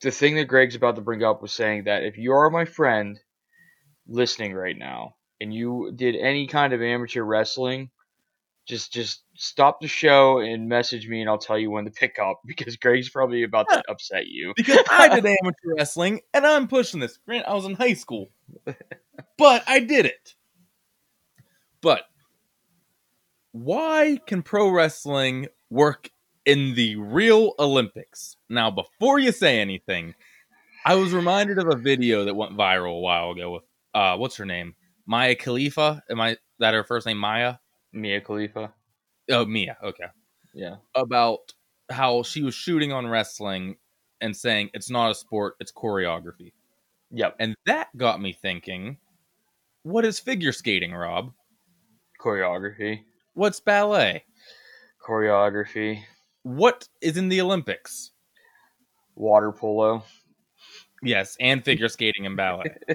the 0.00 0.12
thing 0.12 0.36
that 0.36 0.46
Greg's 0.46 0.76
about 0.76 0.94
to 0.96 1.02
bring 1.02 1.24
up 1.24 1.42
was 1.42 1.52
saying 1.52 1.84
that 1.84 2.04
if 2.04 2.16
you 2.16 2.32
are 2.32 2.48
my 2.48 2.64
friend 2.64 3.18
listening 4.06 4.54
right 4.54 4.78
now 4.78 5.16
and 5.40 5.52
you 5.52 5.92
did 5.96 6.14
any 6.14 6.46
kind 6.46 6.72
of 6.72 6.80
amateur 6.80 7.22
wrestling, 7.22 7.90
just 8.66 8.92
just 8.92 9.23
stop 9.34 9.80
the 9.80 9.88
show 9.88 10.38
and 10.38 10.68
message 10.68 11.08
me 11.08 11.20
and 11.20 11.28
I'll 11.28 11.38
tell 11.38 11.58
you 11.58 11.70
when 11.70 11.84
to 11.84 11.90
pick 11.90 12.18
up 12.18 12.40
because 12.46 12.76
Greg's 12.76 13.08
probably 13.08 13.42
about 13.42 13.68
to 13.70 13.82
upset 13.88 14.26
you. 14.26 14.52
because 14.56 14.80
I 14.90 15.08
did 15.20 15.26
amateur 15.26 15.74
wrestling 15.76 16.20
and 16.32 16.46
I'm 16.46 16.68
pushing 16.68 17.00
this. 17.00 17.18
Grant, 17.26 17.46
I 17.46 17.54
was 17.54 17.64
in 17.64 17.74
high 17.74 17.94
school, 17.94 18.30
but 19.38 19.64
I 19.66 19.80
did 19.80 20.06
it. 20.06 20.34
But 21.80 22.02
why 23.52 24.18
can 24.26 24.42
pro 24.42 24.70
wrestling 24.70 25.48
work 25.70 26.10
in 26.46 26.74
the 26.74 26.96
real 26.96 27.52
Olympics? 27.58 28.36
Now, 28.48 28.70
before 28.70 29.18
you 29.18 29.32
say 29.32 29.60
anything, 29.60 30.14
I 30.86 30.94
was 30.94 31.12
reminded 31.12 31.58
of 31.58 31.68
a 31.68 31.76
video 31.76 32.24
that 32.24 32.34
went 32.34 32.56
viral 32.56 32.96
a 32.96 33.00
while 33.00 33.30
ago 33.30 33.52
with 33.52 33.62
uh, 33.94 34.16
what's 34.16 34.36
her 34.36 34.46
name, 34.46 34.74
Maya 35.06 35.34
Khalifa. 35.34 36.02
Am 36.10 36.20
I 36.20 36.36
that 36.58 36.74
her 36.74 36.84
first 36.84 37.06
name 37.06 37.18
Maya? 37.18 37.56
Mia 37.92 38.20
Khalifa. 38.20 38.72
Oh, 39.30 39.44
Mia. 39.44 39.76
Okay. 39.82 40.04
Yeah. 40.54 40.76
About 40.94 41.52
how 41.90 42.22
she 42.22 42.42
was 42.42 42.54
shooting 42.54 42.92
on 42.92 43.06
wrestling 43.06 43.76
and 44.20 44.36
saying 44.36 44.70
it's 44.74 44.90
not 44.90 45.10
a 45.10 45.14
sport, 45.14 45.54
it's 45.60 45.72
choreography. 45.72 46.52
Yep. 47.10 47.36
And 47.40 47.54
that 47.66 47.88
got 47.96 48.20
me 48.20 48.32
thinking, 48.32 48.98
what 49.82 50.04
is 50.04 50.18
figure 50.18 50.52
skating, 50.52 50.92
Rob? 50.94 51.32
Choreography. 52.20 53.02
What's 53.34 53.60
ballet? 53.60 54.24
Choreography. 55.06 56.02
What 56.42 56.88
is 57.00 57.16
in 57.16 57.28
the 57.28 57.40
Olympics? 57.40 58.12
Water 59.14 59.52
polo. 59.52 60.04
Yes, 61.02 61.36
and 61.38 61.62
figure 61.64 61.88
skating 61.88 62.26
and 62.26 62.36
ballet. 62.36 62.74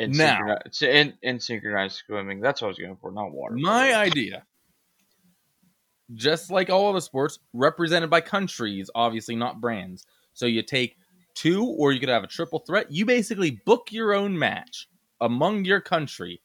And, 0.00 0.16
Now- 0.16 0.38
synchroni- 0.68 0.94
and, 0.94 1.14
and 1.24 1.42
synchronized 1.42 2.02
swimming. 2.06 2.40
That's 2.40 2.62
what 2.62 2.68
I 2.68 2.70
was 2.70 2.78
going 2.78 2.96
for, 3.00 3.10
not 3.10 3.32
water 3.32 3.56
My 3.56 3.88
polo. 3.88 3.98
idea, 3.98 4.44
just 6.14 6.50
like 6.50 6.70
all 6.70 6.88
other 6.88 7.00
sports, 7.00 7.38
represented 7.52 8.10
by 8.10 8.20
countries, 8.20 8.90
obviously 8.94 9.36
not 9.36 9.60
brands. 9.60 10.06
So 10.32 10.46
you 10.46 10.62
take 10.62 10.96
two, 11.34 11.64
or 11.64 11.92
you 11.92 12.00
could 12.00 12.08
have 12.08 12.24
a 12.24 12.28
triple 12.28 12.60
threat. 12.60 12.90
You 12.90 13.04
basically 13.04 13.60
book 13.64 13.88
your 13.92 14.12
own 14.12 14.38
match 14.38 14.88
among 15.20 15.64
your 15.64 15.80
country, 15.80 16.40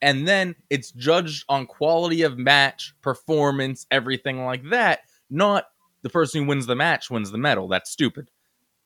and 0.00 0.26
then 0.26 0.54
it's 0.70 0.92
judged 0.92 1.44
on 1.48 1.66
quality 1.66 2.22
of 2.22 2.38
match, 2.38 2.94
performance, 3.02 3.86
everything 3.90 4.44
like 4.44 4.68
that. 4.70 5.00
Not 5.30 5.66
the 6.02 6.10
person 6.10 6.42
who 6.42 6.48
wins 6.48 6.66
the 6.66 6.76
match 6.76 7.10
wins 7.10 7.30
the 7.30 7.38
medal. 7.38 7.68
That's 7.68 7.90
stupid. 7.90 8.30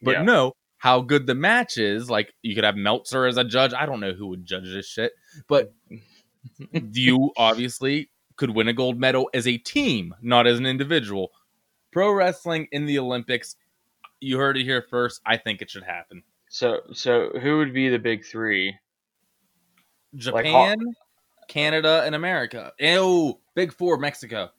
But 0.02 0.12
Yeah. 0.12 0.22
no, 0.22 0.52
how 0.78 1.00
good 1.00 1.26
the 1.26 1.34
match 1.34 1.78
is. 1.78 2.10
Like 2.10 2.34
you 2.42 2.54
could 2.54 2.64
have 2.64 2.76
Meltzer 2.76 3.26
as 3.26 3.36
a 3.36 3.44
judge. 3.44 3.72
I 3.72 3.86
don't 3.86 4.00
know 4.00 4.12
who 4.12 4.26
would 4.28 4.44
judge 4.44 4.64
this 4.64 4.86
shit, 4.88 5.12
but 5.46 5.72
you 6.72 7.30
obviously 7.36 8.10
could 8.36 8.50
win 8.50 8.68
a 8.68 8.72
gold 8.72 8.98
medal 8.98 9.30
as 9.34 9.46
a 9.46 9.58
team, 9.58 10.14
not 10.22 10.46
as 10.46 10.58
an 10.58 10.66
individual. 10.66 11.32
Pro 11.90 12.12
wrestling 12.12 12.68
in 12.72 12.86
the 12.86 12.98
Olympics, 12.98 13.56
you 14.20 14.38
heard 14.38 14.56
it 14.56 14.64
here 14.64 14.84
first. 14.88 15.20
I 15.26 15.36
think 15.36 15.62
it 15.62 15.70
should 15.70 15.84
happen. 15.84 16.22
So, 16.48 16.80
so 16.92 17.30
who 17.40 17.58
would 17.58 17.72
be 17.72 17.88
the 17.88 17.98
big 17.98 18.24
three? 18.24 18.76
Japan, 20.14 20.94
Canada, 21.48 22.02
and 22.04 22.14
America. 22.14 22.72
Oh, 22.82 23.40
Big 23.54 23.72
Four, 23.72 23.96
Mexico. 23.98 24.50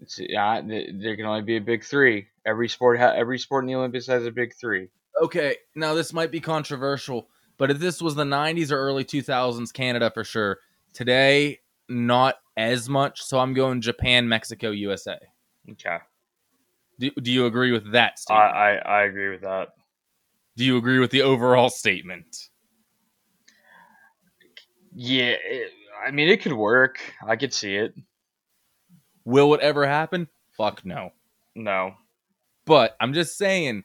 It's, 0.00 0.18
yeah, 0.18 0.60
there 0.60 1.16
can 1.16 1.24
only 1.24 1.42
be 1.42 1.56
a 1.56 1.60
big 1.60 1.84
three. 1.84 2.26
Every 2.44 2.68
sport, 2.68 2.98
ha- 2.98 3.14
every 3.16 3.38
sport 3.38 3.64
in 3.64 3.68
the 3.68 3.74
Olympics 3.74 4.06
has 4.06 4.26
a 4.26 4.30
big 4.30 4.54
three. 4.54 4.88
Okay, 5.22 5.56
now 5.74 5.94
this 5.94 6.12
might 6.12 6.30
be 6.30 6.40
controversial, 6.40 7.28
but 7.56 7.70
if 7.70 7.78
this 7.78 8.02
was 8.02 8.14
the 8.14 8.24
90s 8.24 8.70
or 8.70 8.76
early 8.76 9.04
2000s, 9.04 9.72
Canada 9.72 10.10
for 10.12 10.24
sure. 10.24 10.58
Today, 10.92 11.60
not 11.88 12.36
as 12.56 12.88
much. 12.88 13.22
So 13.22 13.38
I'm 13.38 13.54
going 13.54 13.80
Japan, 13.80 14.28
Mexico, 14.28 14.70
USA. 14.70 15.18
Okay, 15.72 15.98
Do, 16.98 17.10
do 17.22 17.32
you 17.32 17.46
agree 17.46 17.72
with 17.72 17.92
that 17.92 18.20
I. 18.30 18.34
I 18.34 18.72
I 18.74 19.02
agree 19.04 19.30
with 19.30 19.42
that. 19.42 19.68
do 20.56 20.64
you 20.64 20.76
agree 20.76 20.98
with 20.98 21.10
the 21.10 21.22
overall 21.22 21.68
statement? 21.70 22.48
Yeah, 24.94 25.34
it, 25.44 25.72
I 26.06 26.10
mean 26.10 26.28
it 26.28 26.40
could 26.42 26.52
work. 26.52 26.98
I 27.26 27.36
could 27.36 27.52
see 27.52 27.76
it. 27.76 27.94
Will 29.24 29.54
it 29.54 29.60
ever 29.60 29.86
happen? 29.86 30.28
Fuck 30.56 30.84
no. 30.84 31.10
No, 31.54 31.94
But 32.66 32.96
I'm 33.00 33.14
just 33.14 33.38
saying 33.38 33.82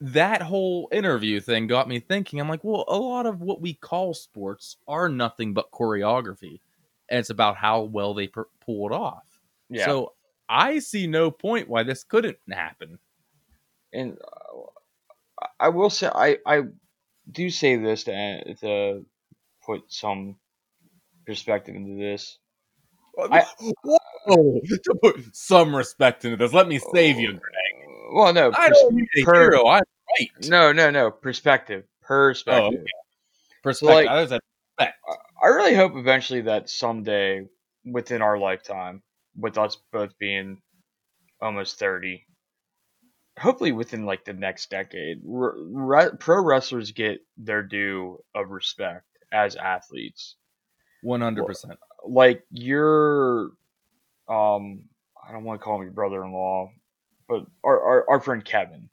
that 0.00 0.42
whole 0.42 0.88
interview 0.92 1.40
thing 1.40 1.66
got 1.66 1.88
me 1.88 2.00
thinking. 2.00 2.38
I'm 2.38 2.50
like, 2.50 2.62
well, 2.62 2.84
a 2.86 2.96
lot 2.98 3.24
of 3.24 3.40
what 3.40 3.62
we 3.62 3.72
call 3.72 4.12
sports 4.12 4.76
are 4.86 5.08
nothing 5.08 5.54
but 5.54 5.70
choreography, 5.70 6.60
and 7.08 7.18
it's 7.20 7.30
about 7.30 7.56
how 7.56 7.82
well 7.82 8.14
they 8.14 8.26
per- 8.28 8.48
pull 8.64 8.86
it 8.88 8.92
off. 8.94 9.24
yeah, 9.68 9.84
So 9.86 10.12
I 10.48 10.78
see 10.80 11.06
no 11.06 11.30
point 11.30 11.68
why 11.68 11.82
this 11.82 12.04
couldn't 12.04 12.38
happen. 12.50 12.98
and 13.92 14.16
uh, 14.18 15.42
I 15.60 15.68
will 15.70 15.90
say 15.90 16.08
I 16.08 16.38
I 16.46 16.62
do 17.30 17.50
say 17.50 17.76
this 17.76 18.04
to 18.04 18.54
to 18.60 19.04
put 19.64 19.82
some 19.92 20.36
perspective 21.26 21.74
into 21.74 22.00
this. 22.02 22.38
I- 23.18 23.44
Whoa, 24.26 24.60
to 24.84 24.94
put 25.02 25.34
some 25.36 25.74
respect 25.74 26.24
into 26.24 26.36
this. 26.36 26.52
Let 26.52 26.68
me 26.68 26.78
save 26.92 27.18
you, 27.18 27.32
Greg. 27.32 27.42
Well, 28.12 28.32
no, 28.32 28.50
I 28.54 28.68
pers- 28.68 28.78
don't 28.80 28.94
need 28.94 29.08
a 29.18 29.24
per- 29.24 29.50
hero. 29.50 29.66
I'm 29.66 29.82
right. 30.18 30.30
no, 30.48 30.72
no, 30.72 30.90
no 30.90 31.10
perspective. 31.10 31.84
Perspective. 32.02 32.80
okay. 32.80 32.90
Perspective. 33.62 33.94
like- 33.96 34.08
I 34.08 34.20
was 34.22 34.32
at 34.32 34.40
respect. 34.78 34.98
I 35.42 35.46
really 35.48 35.74
hope 35.74 35.96
eventually 35.96 36.42
that 36.42 36.68
someday 36.68 37.46
within 37.84 38.22
our 38.22 38.38
lifetime, 38.38 39.02
with 39.38 39.58
us 39.58 39.76
both 39.92 40.18
being 40.18 40.60
almost 41.40 41.78
30, 41.78 42.24
hopefully 43.38 43.72
within 43.72 44.06
like 44.06 44.24
the 44.24 44.32
next 44.32 44.70
decade, 44.70 45.20
re- 45.24 46.10
pro 46.18 46.42
wrestlers 46.42 46.92
get 46.92 47.20
their 47.36 47.62
due 47.62 48.18
of 48.34 48.50
respect 48.50 49.04
as 49.32 49.56
athletes. 49.56 50.36
One 51.02 51.20
hundred 51.20 51.46
percent. 51.46 51.78
Like 52.04 52.44
your, 52.50 53.50
um, 54.28 54.84
I 55.26 55.32
don't 55.32 55.44
want 55.44 55.60
to 55.60 55.64
call 55.64 55.76
him 55.76 55.82
your 55.82 55.92
brother-in-law, 55.92 56.70
but 57.28 57.46
our 57.64 57.80
our, 57.80 58.10
our 58.10 58.20
friend 58.20 58.44
Kevin. 58.44 58.88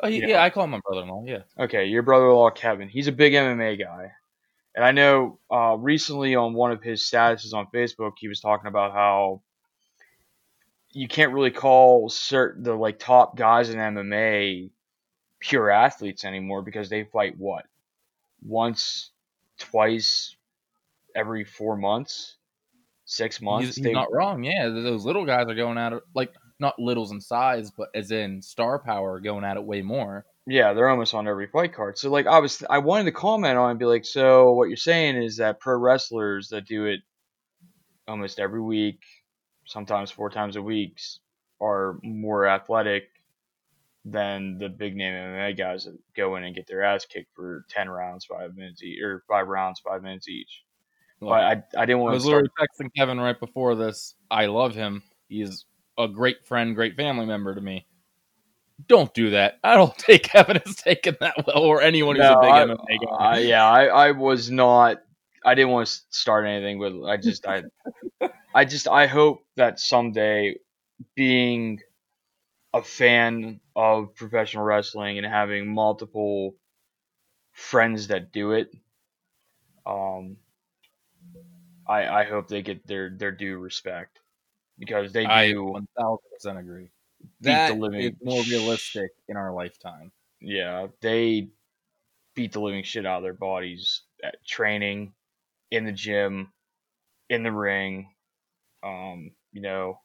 Oh, 0.00 0.08
Yeah. 0.08 0.26
yeah, 0.26 0.42
I 0.42 0.50
call 0.50 0.64
him 0.64 0.70
my 0.70 0.80
brother-in-law. 0.84 1.24
Yeah. 1.26 1.42
Okay, 1.58 1.86
your 1.86 2.02
brother-in-law 2.02 2.50
Kevin. 2.50 2.88
He's 2.88 3.06
a 3.06 3.12
big 3.12 3.34
MMA 3.34 3.78
guy, 3.78 4.10
and 4.74 4.84
I 4.84 4.92
know 4.92 5.38
uh, 5.50 5.76
recently 5.78 6.34
on 6.34 6.54
one 6.54 6.72
of 6.72 6.82
his 6.82 7.02
statuses 7.02 7.52
on 7.54 7.66
Facebook, 7.74 8.12
he 8.18 8.28
was 8.28 8.40
talking 8.40 8.68
about 8.68 8.92
how 8.92 9.42
you 10.92 11.08
can't 11.08 11.32
really 11.32 11.50
call 11.50 12.08
certain 12.08 12.62
the 12.62 12.74
like 12.74 12.98
top 12.98 13.36
guys 13.36 13.70
in 13.70 13.76
MMA 13.78 14.70
pure 15.40 15.70
athletes 15.70 16.24
anymore 16.24 16.62
because 16.62 16.88
they 16.88 17.04
fight 17.04 17.36
what 17.38 17.66
once, 18.44 19.10
twice, 19.58 20.36
every 21.14 21.44
four 21.44 21.76
months, 21.76 22.36
six 23.04 23.40
months. 23.40 23.66
He's, 23.68 23.76
he's 23.76 23.84
They- 23.84 23.92
not 23.92 24.12
wrong. 24.12 24.44
Yeah, 24.44 24.68
those 24.68 25.04
little 25.04 25.26
guys 25.26 25.48
are 25.48 25.54
going 25.54 25.78
at 25.78 25.92
it 25.92 26.02
like 26.14 26.32
not 26.58 26.78
littles 26.78 27.10
in 27.10 27.20
size, 27.20 27.70
but 27.70 27.88
as 27.94 28.10
in 28.10 28.40
star 28.40 28.78
power, 28.78 29.20
going 29.20 29.44
at 29.44 29.56
it 29.56 29.64
way 29.64 29.82
more. 29.82 30.24
Yeah, 30.46 30.72
they're 30.72 30.88
almost 30.88 31.14
on 31.14 31.28
every 31.28 31.46
fight 31.46 31.72
card. 31.72 31.98
So 31.98 32.10
like 32.10 32.26
I 32.26 32.40
was 32.40 32.62
I 32.68 32.78
wanted 32.78 33.04
to 33.04 33.12
comment 33.12 33.58
on 33.58 33.70
and 33.70 33.78
be 33.78 33.84
like, 33.84 34.04
so 34.04 34.52
what 34.52 34.68
you're 34.68 34.76
saying 34.76 35.22
is 35.22 35.36
that 35.36 35.60
pro 35.60 35.78
wrestlers 35.78 36.48
that 36.48 36.66
do 36.66 36.86
it 36.86 37.00
almost 38.08 38.40
every 38.40 38.60
week, 38.60 39.00
sometimes 39.66 40.10
four 40.10 40.30
times 40.30 40.56
a 40.56 40.62
week, 40.62 40.98
are 41.60 41.98
more 42.02 42.46
athletic 42.46 43.04
than 44.04 44.58
the 44.58 44.68
big 44.68 44.96
name 44.96 45.14
MMA 45.14 45.56
guys 45.56 45.84
that 45.84 45.96
go 46.16 46.34
in 46.36 46.44
and 46.44 46.56
get 46.56 46.66
their 46.66 46.82
ass 46.82 47.06
kicked 47.06 47.34
for 47.36 47.64
ten 47.70 47.88
rounds, 47.88 48.24
five 48.24 48.56
minutes 48.56 48.82
each, 48.82 49.00
or 49.00 49.22
five 49.28 49.46
rounds, 49.46 49.80
five 49.80 50.02
minutes 50.02 50.28
each. 50.28 50.64
But 51.28 51.44
I 51.44 51.62
I 51.82 51.86
didn't 51.86 52.02
I 52.06 52.10
want 52.10 52.14
was 52.14 52.22
to 52.22 52.26
start. 52.26 52.44
literally 52.44 52.50
texting 52.58 52.90
Kevin 52.96 53.20
right 53.20 53.38
before 53.38 53.74
this. 53.74 54.14
I 54.30 54.46
love 54.46 54.74
him. 54.74 55.02
He's 55.28 55.64
a 55.98 56.08
great 56.08 56.44
friend, 56.46 56.74
great 56.74 56.96
family 56.96 57.26
member 57.26 57.54
to 57.54 57.60
me. 57.60 57.86
Don't 58.88 59.12
do 59.14 59.30
that. 59.30 59.58
I 59.62 59.74
don't 59.74 59.96
take 59.98 60.24
Kevin 60.24 60.60
as 60.66 60.76
taken 60.76 61.16
that 61.20 61.34
well, 61.46 61.58
or 61.64 61.82
anyone 61.82 62.16
who's 62.16 62.24
No, 62.24 62.32
a 62.38 62.40
big 62.40 62.50
I- 62.50 62.64
MMA 62.64 63.06
guy. 63.06 63.16
I- 63.18 63.38
yeah, 63.40 63.64
I, 63.68 63.84
I 63.86 64.10
was 64.12 64.50
not. 64.50 64.98
I 65.44 65.54
didn't 65.54 65.70
want 65.72 65.88
to 65.88 66.00
start 66.10 66.46
anything, 66.46 66.78
but 66.78 67.04
I 67.08 67.16
just 67.16 67.46
I, 67.46 67.64
I 68.54 68.64
just 68.64 68.86
I 68.88 69.06
hope 69.06 69.44
that 69.56 69.80
someday, 69.80 70.56
being 71.16 71.80
a 72.72 72.82
fan 72.82 73.60
of 73.76 74.14
professional 74.14 74.64
wrestling 74.64 75.18
and 75.18 75.26
having 75.26 75.74
multiple 75.74 76.54
friends 77.52 78.06
that 78.08 78.32
do 78.32 78.52
it, 78.52 78.70
um, 79.84 80.36
I 81.88 82.06
I 82.20 82.24
hope 82.24 82.48
they 82.48 82.62
get 82.62 82.86
their 82.86 83.10
their 83.10 83.32
due 83.32 83.58
respect 83.58 84.20
because 84.78 85.12
they 85.12 85.26
I 85.26 85.50
do. 85.50 85.64
one 85.64 85.88
thousand 85.98 86.18
percent 86.32 86.58
agree. 86.58 86.88
Beat 87.42 87.66
the 87.66 87.74
That 87.74 87.74
living 87.74 88.00
is 88.00 88.12
more 88.22 88.42
realistic 88.44 89.12
in 89.28 89.36
our 89.36 89.52
lifetime. 89.52 90.12
Yeah, 90.40 90.88
they 91.00 91.48
beat 92.34 92.52
the 92.52 92.60
living 92.60 92.84
shit 92.84 93.06
out 93.06 93.18
of 93.18 93.22
their 93.24 93.34
bodies 93.34 94.02
at 94.24 94.44
training, 94.46 95.14
in 95.70 95.84
the 95.84 95.92
gym, 95.92 96.52
in 97.28 97.42
the 97.42 97.52
ring. 97.52 98.14
Um, 98.82 99.32
you 99.52 99.62
know, 99.62 100.00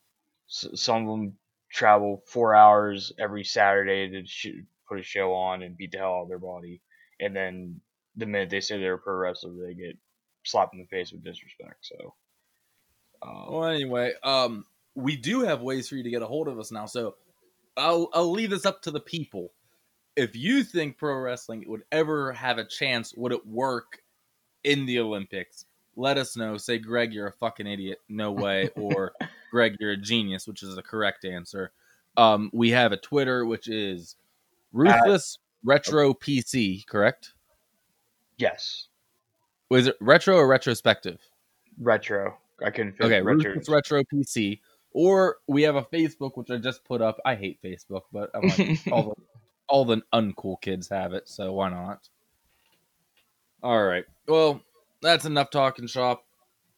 s- 0.49 0.67
some 0.81 1.07
of 1.07 1.19
them 1.19 1.39
travel 1.71 2.23
four 2.27 2.55
hours 2.55 3.13
every 3.19 3.43
Saturday 3.43 4.09
to 4.09 4.25
sh- 4.27 4.63
put 4.87 4.99
a 4.99 5.03
show 5.03 5.33
on 5.33 5.63
and 5.63 5.77
beat 5.77 5.91
the 5.91 5.99
hell 5.99 6.15
out 6.15 6.23
of 6.23 6.29
their 6.29 6.39
body, 6.39 6.81
and 7.19 7.35
then 7.35 7.81
the 8.15 8.25
minute 8.25 8.49
they 8.49 8.61
say 8.61 8.79
they're 8.79 8.95
a 8.95 8.99
pro 8.99 9.15
wrestler, 9.15 9.53
they 9.65 9.73
get 9.75 9.97
slapped 10.45 10.73
in 10.73 10.79
the 10.81 10.87
face 10.87 11.11
with 11.11 11.23
disrespect. 11.23 11.85
So, 11.85 12.15
um, 13.21 13.51
Well, 13.51 13.65
anyway, 13.65 14.13
um, 14.23 14.65
we 14.97 15.15
do 15.15 15.41
have 15.41 15.61
ways 15.61 15.87
for 15.87 15.95
you 15.95 16.03
to 16.03 16.09
get 16.09 16.23
a 16.23 16.25
hold 16.25 16.47
of 16.47 16.57
us 16.59 16.71
now, 16.71 16.87
so 16.87 17.15
I'll 17.77 18.09
I'll 18.13 18.31
leave 18.31 18.49
this 18.49 18.65
up 18.65 18.81
to 18.81 18.91
the 18.91 18.99
people. 18.99 19.51
If 20.15 20.35
you 20.35 20.63
think 20.63 20.97
pro 20.97 21.15
wrestling 21.19 21.63
would 21.67 21.83
ever 21.91 22.33
have 22.33 22.57
a 22.57 22.65
chance, 22.65 23.13
would 23.15 23.31
it 23.31 23.45
work 23.45 24.01
in 24.63 24.87
the 24.87 24.99
Olympics? 24.99 25.65
Let 25.95 26.17
us 26.17 26.35
know. 26.35 26.57
Say, 26.57 26.79
Greg, 26.79 27.13
you're 27.13 27.27
a 27.27 27.31
fucking 27.31 27.67
idiot. 27.67 27.99
No 28.09 28.31
way. 28.31 28.69
Or 28.75 29.13
Greg, 29.51 29.75
you're 29.79 29.91
a 29.91 29.97
genius, 29.97 30.47
which 30.47 30.63
is 30.63 30.75
the 30.75 30.81
correct 30.81 31.23
answer. 31.25 31.71
Um, 32.17 32.49
we 32.51 32.71
have 32.71 32.91
a 32.91 32.97
Twitter, 32.97 33.45
which 33.45 33.67
is 33.67 34.15
Ruthless 34.73 35.37
Retro 35.63 36.13
PC, 36.15 36.85
correct? 36.87 37.33
yes, 38.37 38.87
Was 39.69 39.85
it 39.87 39.95
retro 39.99 40.35
or 40.37 40.47
retrospective? 40.47 41.19
retro. 41.79 42.37
I 42.63 42.71
couldn't 42.71 42.99
Okay, 42.99 43.21
retro. 43.21 43.51
Ruthless 43.53 43.69
Retro 43.69 44.03
PC. 44.03 44.59
Or 44.93 45.37
we 45.47 45.63
have 45.63 45.75
a 45.75 45.83
Facebook, 45.83 46.31
which 46.35 46.49
I 46.49 46.57
just 46.57 46.83
put 46.85 47.01
up. 47.01 47.17
I 47.25 47.35
hate 47.35 47.59
Facebook, 47.63 48.03
but 48.11 48.31
I'm 48.33 48.47
like, 48.47 48.79
all 48.91 49.03
the 49.03 49.15
all 49.69 49.85
the 49.85 50.01
uncool 50.13 50.61
kids 50.61 50.89
have 50.89 51.13
it, 51.13 51.27
so 51.27 51.53
why 51.53 51.69
not? 51.69 52.07
All 53.61 53.83
right. 53.83 54.05
Well, 54.27 54.61
that's 55.01 55.25
enough 55.25 55.49
talking 55.49 55.87
shop. 55.87 56.23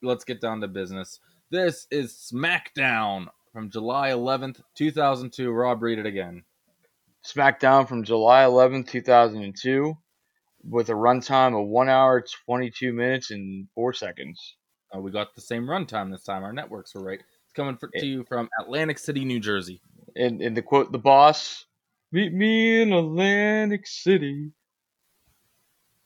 Let's 0.01 0.23
get 0.23 0.41
down 0.41 0.61
to 0.61 0.67
business. 0.67 1.19
This 1.51 1.87
is 1.91 2.13
SmackDown 2.33 3.27
from 3.51 3.69
July 3.69 4.11
11th, 4.11 4.61
2002. 4.75 5.51
Rob, 5.51 5.81
read 5.81 5.99
it 5.99 6.05
again. 6.05 6.43
SmackDown 7.25 7.87
from 7.87 8.03
July 8.03 8.43
11th, 8.43 8.87
2002, 8.87 9.97
with 10.63 10.89
a 10.89 10.93
runtime 10.93 11.59
of 11.59 11.67
1 11.67 11.89
hour, 11.89 12.23
22 12.45 12.93
minutes, 12.93 13.31
and 13.31 13.67
4 13.75 13.93
seconds. 13.93 14.55
Uh, 14.95 14.99
we 14.99 15.11
got 15.11 15.35
the 15.35 15.41
same 15.41 15.65
runtime 15.65 16.11
this 16.11 16.23
time. 16.23 16.43
Our 16.43 16.53
networks 16.53 16.95
were 16.95 17.03
right. 17.03 17.21
It's 17.59 17.65
coming 17.65 17.77
for, 17.77 17.89
to 17.99 18.05
you 18.05 18.23
from 18.23 18.49
Atlantic 18.61 18.97
City, 18.97 19.25
New 19.25 19.41
Jersey. 19.41 19.81
And, 20.15 20.41
and 20.41 20.55
the 20.55 20.61
quote, 20.61 20.93
the 20.93 20.97
boss, 20.97 21.65
meet 22.13 22.31
me 22.33 22.81
in 22.81 22.93
Atlantic 22.93 23.85
City. 23.85 24.51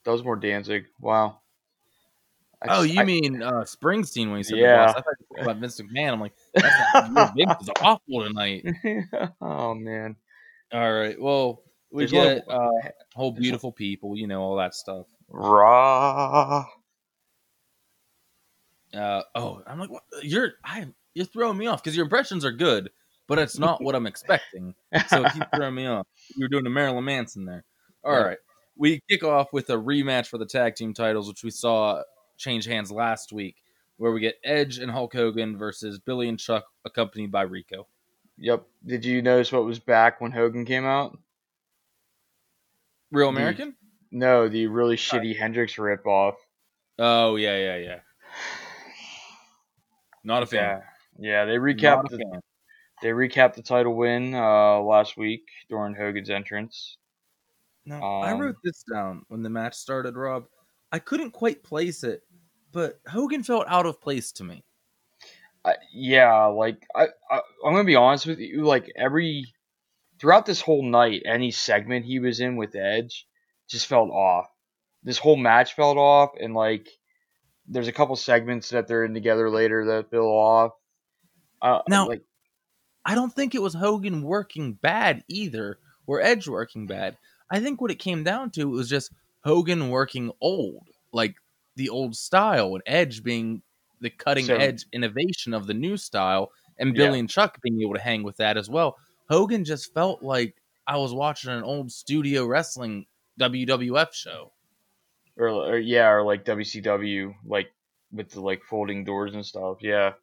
That 0.03 0.11
was 0.11 0.23
more 0.23 0.35
Danzig. 0.35 0.85
Wow. 0.99 1.41
I 2.61 2.65
Oh, 2.69 2.81
just- 2.83 2.95
you 2.95 3.01
I- 3.01 3.05
mean 3.05 3.43
uh, 3.43 3.51
Springsteen 3.65 4.29
when 4.29 4.37
you 4.37 4.43
said 4.43 4.57
Yeah. 4.57 4.87
the 4.87 4.87
boss? 4.87 4.89
I 4.89 4.93
thought 5.01 5.05
you 5.19 5.25
were 5.29 5.37
talking 5.37 5.51
about 5.51 5.61
Vince 5.61 5.81
McMahon. 5.81 6.13
I'm 6.13 6.19
like, 6.21 6.33
that's 6.55 7.11
not, 7.11 7.33
your 7.37 7.47
Vince 7.47 7.61
is 7.61 7.69
awful 7.81 8.23
tonight. 8.23 8.65
oh, 9.41 9.75
man. 9.75 10.15
All 10.73 10.91
right. 10.93 11.21
Well, 11.21 11.61
we 11.91 12.05
There's 12.07 12.13
a 12.13 12.35
get 12.35 12.49
uh, 12.49 12.69
whole 13.13 13.31
beautiful 13.31 13.71
people, 13.71 14.17
you 14.17 14.25
know, 14.25 14.41
all 14.41 14.55
that 14.55 14.73
stuff. 14.73 15.05
Raw. 15.29 16.65
Uh, 18.93 19.21
oh, 19.35 19.61
I'm 19.65 19.79
like, 19.79 19.89
what? 19.89 20.03
you're 20.21 20.53
I 20.63 20.87
you're 21.13 21.25
throwing 21.25 21.57
me 21.57 21.67
off 21.67 21.83
because 21.83 21.95
your 21.95 22.05
impressions 22.05 22.43
are 22.45 22.51
good, 22.51 22.89
but 23.27 23.39
it's 23.39 23.57
not 23.57 23.81
what 23.83 23.95
I'm 23.95 24.07
expecting. 24.07 24.75
So 25.07 25.23
keep 25.29 25.43
throwing 25.55 25.75
me 25.75 25.85
off. 25.87 26.07
You're 26.35 26.49
doing 26.49 26.65
a 26.65 26.69
Marilyn 26.69 27.05
Manson 27.05 27.45
there. 27.45 27.63
All 28.03 28.19
right, 28.21 28.37
we 28.77 29.01
kick 29.09 29.23
off 29.23 29.53
with 29.53 29.69
a 29.69 29.73
rematch 29.77 30.27
for 30.27 30.37
the 30.37 30.45
tag 30.45 30.75
team 30.75 30.93
titles, 30.93 31.27
which 31.27 31.43
we 31.43 31.51
saw 31.51 32.01
change 32.37 32.65
hands 32.65 32.91
last 32.91 33.31
week, 33.31 33.55
where 33.97 34.11
we 34.11 34.19
get 34.19 34.35
Edge 34.43 34.77
and 34.79 34.91
Hulk 34.91 35.13
Hogan 35.13 35.57
versus 35.57 35.99
Billy 35.99 36.27
and 36.27 36.39
Chuck, 36.39 36.65
accompanied 36.83 37.31
by 37.31 37.43
Rico. 37.43 37.87
Yep. 38.37 38.65
Did 38.85 39.05
you 39.05 39.21
notice 39.21 39.51
what 39.51 39.63
was 39.63 39.79
back 39.79 40.19
when 40.19 40.31
Hogan 40.31 40.65
came 40.65 40.85
out? 40.85 41.17
Real 43.11 43.31
The- 43.31 43.37
American? 43.37 43.75
No, 44.11 44.47
the 44.47 44.67
really 44.67 44.95
shitty 44.95 45.37
Hendrix 45.37 45.75
ripoff. 45.75 46.35
Oh 46.99 47.35
yeah, 47.35 47.57
yeah, 47.57 47.77
yeah. 47.77 47.99
Not 50.23 50.43
a 50.43 50.45
fan. 50.45 50.59
Yeah. 50.59 50.81
Yeah, 51.19 51.45
they 51.45 51.55
recapped 51.55 52.09
the, 52.09 52.17
fan. 52.17 52.41
they 53.01 53.09
recapped 53.09 53.53
the 53.55 53.61
title 53.61 53.95
win 53.95 54.33
uh, 54.33 54.79
last 54.79 55.17
week 55.17 55.43
during 55.69 55.95
Hogan's 55.95 56.29
entrance. 56.29 56.97
No, 57.85 57.97
I 58.01 58.31
Um, 58.31 58.39
wrote 58.39 58.55
this 58.63 58.83
down 58.83 59.23
when 59.27 59.43
the 59.43 59.49
match 59.49 59.75
started, 59.75 60.15
Rob. 60.15 60.45
I 60.91 60.99
couldn't 60.99 61.31
quite 61.31 61.63
place 61.63 62.03
it, 62.03 62.23
but 62.71 62.99
Hogan 63.07 63.43
felt 63.43 63.65
out 63.67 63.85
of 63.85 63.99
place 64.01 64.31
to 64.33 64.43
me. 64.43 64.63
I, 65.65 65.75
yeah, 65.93 66.45
like 66.45 66.85
I, 66.95 67.07
I 67.29 67.37
I'm 67.65 67.73
gonna 67.73 67.83
be 67.83 67.95
honest 67.95 68.25
with 68.25 68.39
you. 68.39 68.63
Like 68.63 68.91
every 68.95 69.45
throughout 70.19 70.45
this 70.45 70.61
whole 70.61 70.83
night, 70.83 71.23
any 71.25 71.51
segment 71.51 72.05
he 72.05 72.19
was 72.19 72.39
in 72.39 72.55
with 72.57 72.75
Edge 72.75 73.27
just 73.69 73.87
felt 73.87 74.09
off. 74.09 74.47
This 75.03 75.17
whole 75.17 75.37
match 75.37 75.73
felt 75.75 75.97
off, 75.97 76.31
and 76.39 76.53
like 76.53 76.89
there's 77.67 77.87
a 77.87 77.93
couple 77.93 78.15
segments 78.15 78.69
that 78.69 78.87
they're 78.87 79.05
in 79.05 79.13
together 79.13 79.49
later 79.49 79.85
that 79.85 80.09
feel 80.11 80.25
off. 80.25 80.71
Uh, 81.63 81.81
Now- 81.87 82.07
like 82.09 82.21
I 83.05 83.15
don't 83.15 83.33
think 83.33 83.53
it 83.55 83.61
was 83.61 83.73
Hogan 83.73 84.21
working 84.23 84.73
bad 84.73 85.23
either, 85.27 85.77
or 86.07 86.21
Edge 86.21 86.47
working 86.47 86.85
bad. 86.87 87.17
I 87.49 87.59
think 87.59 87.81
what 87.81 87.91
it 87.91 87.99
came 87.99 88.23
down 88.23 88.51
to 88.51 88.65
was 88.69 88.87
just 88.87 89.11
Hogan 89.43 89.89
working 89.89 90.31
old, 90.39 90.87
like 91.11 91.35
the 91.75 91.89
old 91.89 92.15
style, 92.15 92.75
and 92.75 92.83
Edge 92.85 93.23
being 93.23 93.61
the 93.99 94.09
cutting 94.09 94.45
So- 94.45 94.55
edge 94.55 94.85
innovation 94.93 95.53
of 95.53 95.65
the 95.67 95.73
new 95.73 95.97
style, 95.97 96.51
and 96.77 96.95
Yeah. 96.95 97.05
Billy 97.07 97.19
and 97.19 97.29
Chuck 97.29 97.59
being 97.61 97.81
able 97.81 97.93
to 97.95 97.99
hang 98.01 98.23
with 98.23 98.37
that 98.37 98.55
as 98.57 98.69
well. 98.69 98.97
Hogan 99.29 99.65
just 99.65 99.93
felt 99.93 100.21
like 100.23 100.55
I 100.87 100.97
was 100.97 101.13
watching 101.13 101.49
an 101.51 101.63
old 101.63 101.91
studio 101.91 102.45
wrestling 102.45 103.05
WWF 103.39 104.13
show. 104.13 104.51
or, 105.35 105.47
or 105.47 105.77
yeah, 105.79 106.09
or 106.09 106.23
like 106.23 106.45
WCW, 106.45 107.33
like 107.45 107.71
with 108.11 108.29
the 108.31 108.39
like 108.41 108.61
folding 108.63 109.03
doors 109.03 109.33
and 109.33 109.45
stuff. 109.45 109.77
Yeah, 109.81 110.13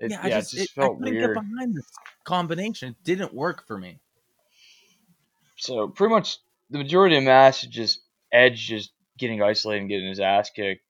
it, 0.00 0.10
yeah, 0.10 0.26
yeah, 0.26 0.36
I 0.36 0.40
just, 0.40 0.54
it 0.54 0.56
just 0.58 0.76
it- 0.76 0.80
I 0.82 0.86
felt 0.86 0.98
couldn't 0.98 1.14
weird. 1.14 1.34
get 1.36 1.42
behind 1.42 1.74
this 1.76 1.90
combination. 2.24 2.90
It 2.90 3.04
didn't 3.04 3.34
work 3.34 3.66
for 3.66 3.78
me. 3.78 4.00
So 5.56 5.88
pretty 5.88 6.14
much 6.14 6.38
the 6.70 6.78
majority 6.78 7.16
of 7.16 7.24
mass 7.24 7.62
is 7.62 7.68
just 7.70 8.00
Edge 8.32 8.66
just 8.66 8.92
getting 9.18 9.42
isolated 9.42 9.80
and 9.82 9.88
getting 9.90 10.08
his 10.08 10.20
ass 10.20 10.50
kicked. 10.50 10.82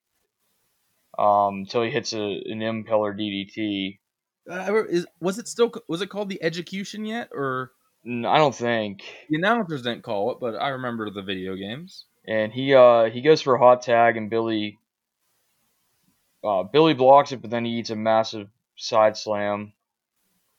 Um, 1.18 1.60
until 1.60 1.82
he 1.82 1.90
hits 1.90 2.12
a, 2.12 2.18
an 2.20 2.60
impaler 2.60 3.12
DDT. 3.18 3.98
Uh, 4.50 4.84
is, 4.88 5.06
was 5.20 5.38
it 5.38 5.48
still 5.48 5.72
was 5.88 6.00
it 6.00 6.08
called 6.08 6.28
the 6.28 6.42
execution 6.42 7.04
yet, 7.04 7.28
or 7.32 7.72
I 8.06 8.38
don't 8.38 8.54
think. 8.54 9.02
the 9.28 9.36
announcers 9.36 9.82
didn't 9.82 10.02
call 10.02 10.30
it? 10.32 10.38
But 10.40 10.54
I 10.56 10.68
remember 10.68 11.10
the 11.10 11.22
video 11.22 11.56
games. 11.56 12.06
And 12.26 12.52
he 12.52 12.74
uh 12.74 13.04
he 13.10 13.20
goes 13.22 13.42
for 13.42 13.54
a 13.54 13.58
hot 13.58 13.82
tag 13.82 14.16
and 14.16 14.30
Billy 14.30 14.78
uh 16.44 16.62
Billy 16.62 16.94
blocks 16.94 17.32
it, 17.32 17.42
but 17.42 17.50
then 17.50 17.64
he 17.64 17.72
eats 17.72 17.90
a 17.90 17.96
massive 17.96 18.48
side 18.80 19.16
slam. 19.16 19.72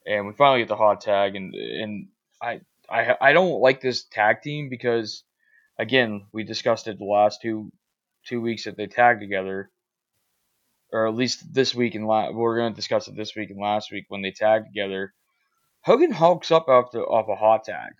And 0.05 0.27
we 0.27 0.33
finally 0.33 0.59
get 0.59 0.67
the 0.67 0.75
hot 0.75 1.01
tag 1.01 1.35
and 1.35 1.53
and 1.53 2.07
I 2.41 2.61
I 2.89 3.15
I 3.19 3.33
don't 3.33 3.59
like 3.59 3.81
this 3.81 4.03
tag 4.03 4.41
team 4.41 4.69
because 4.69 5.23
again, 5.77 6.27
we 6.31 6.43
discussed 6.43 6.87
it 6.87 6.97
the 6.97 7.05
last 7.05 7.41
two 7.41 7.71
two 8.25 8.41
weeks 8.41 8.65
that 8.65 8.77
they 8.77 8.87
tagged 8.87 9.21
together. 9.21 9.69
Or 10.93 11.07
at 11.07 11.15
least 11.15 11.53
this 11.53 11.73
week 11.73 11.95
and 11.95 12.05
la- 12.05 12.31
we're 12.31 12.57
going 12.57 12.73
to 12.73 12.75
discuss 12.75 13.07
it 13.07 13.15
this 13.15 13.33
week 13.35 13.49
and 13.49 13.59
last 13.59 13.91
week 13.91 14.05
when 14.09 14.21
they 14.21 14.31
tagged 14.31 14.65
together. 14.65 15.13
Hogan 15.83 16.11
hulks 16.11 16.51
up 16.51 16.65
after 16.67 17.01
off 17.01 17.29
a 17.29 17.35
hot 17.35 17.63
tag. 17.63 17.93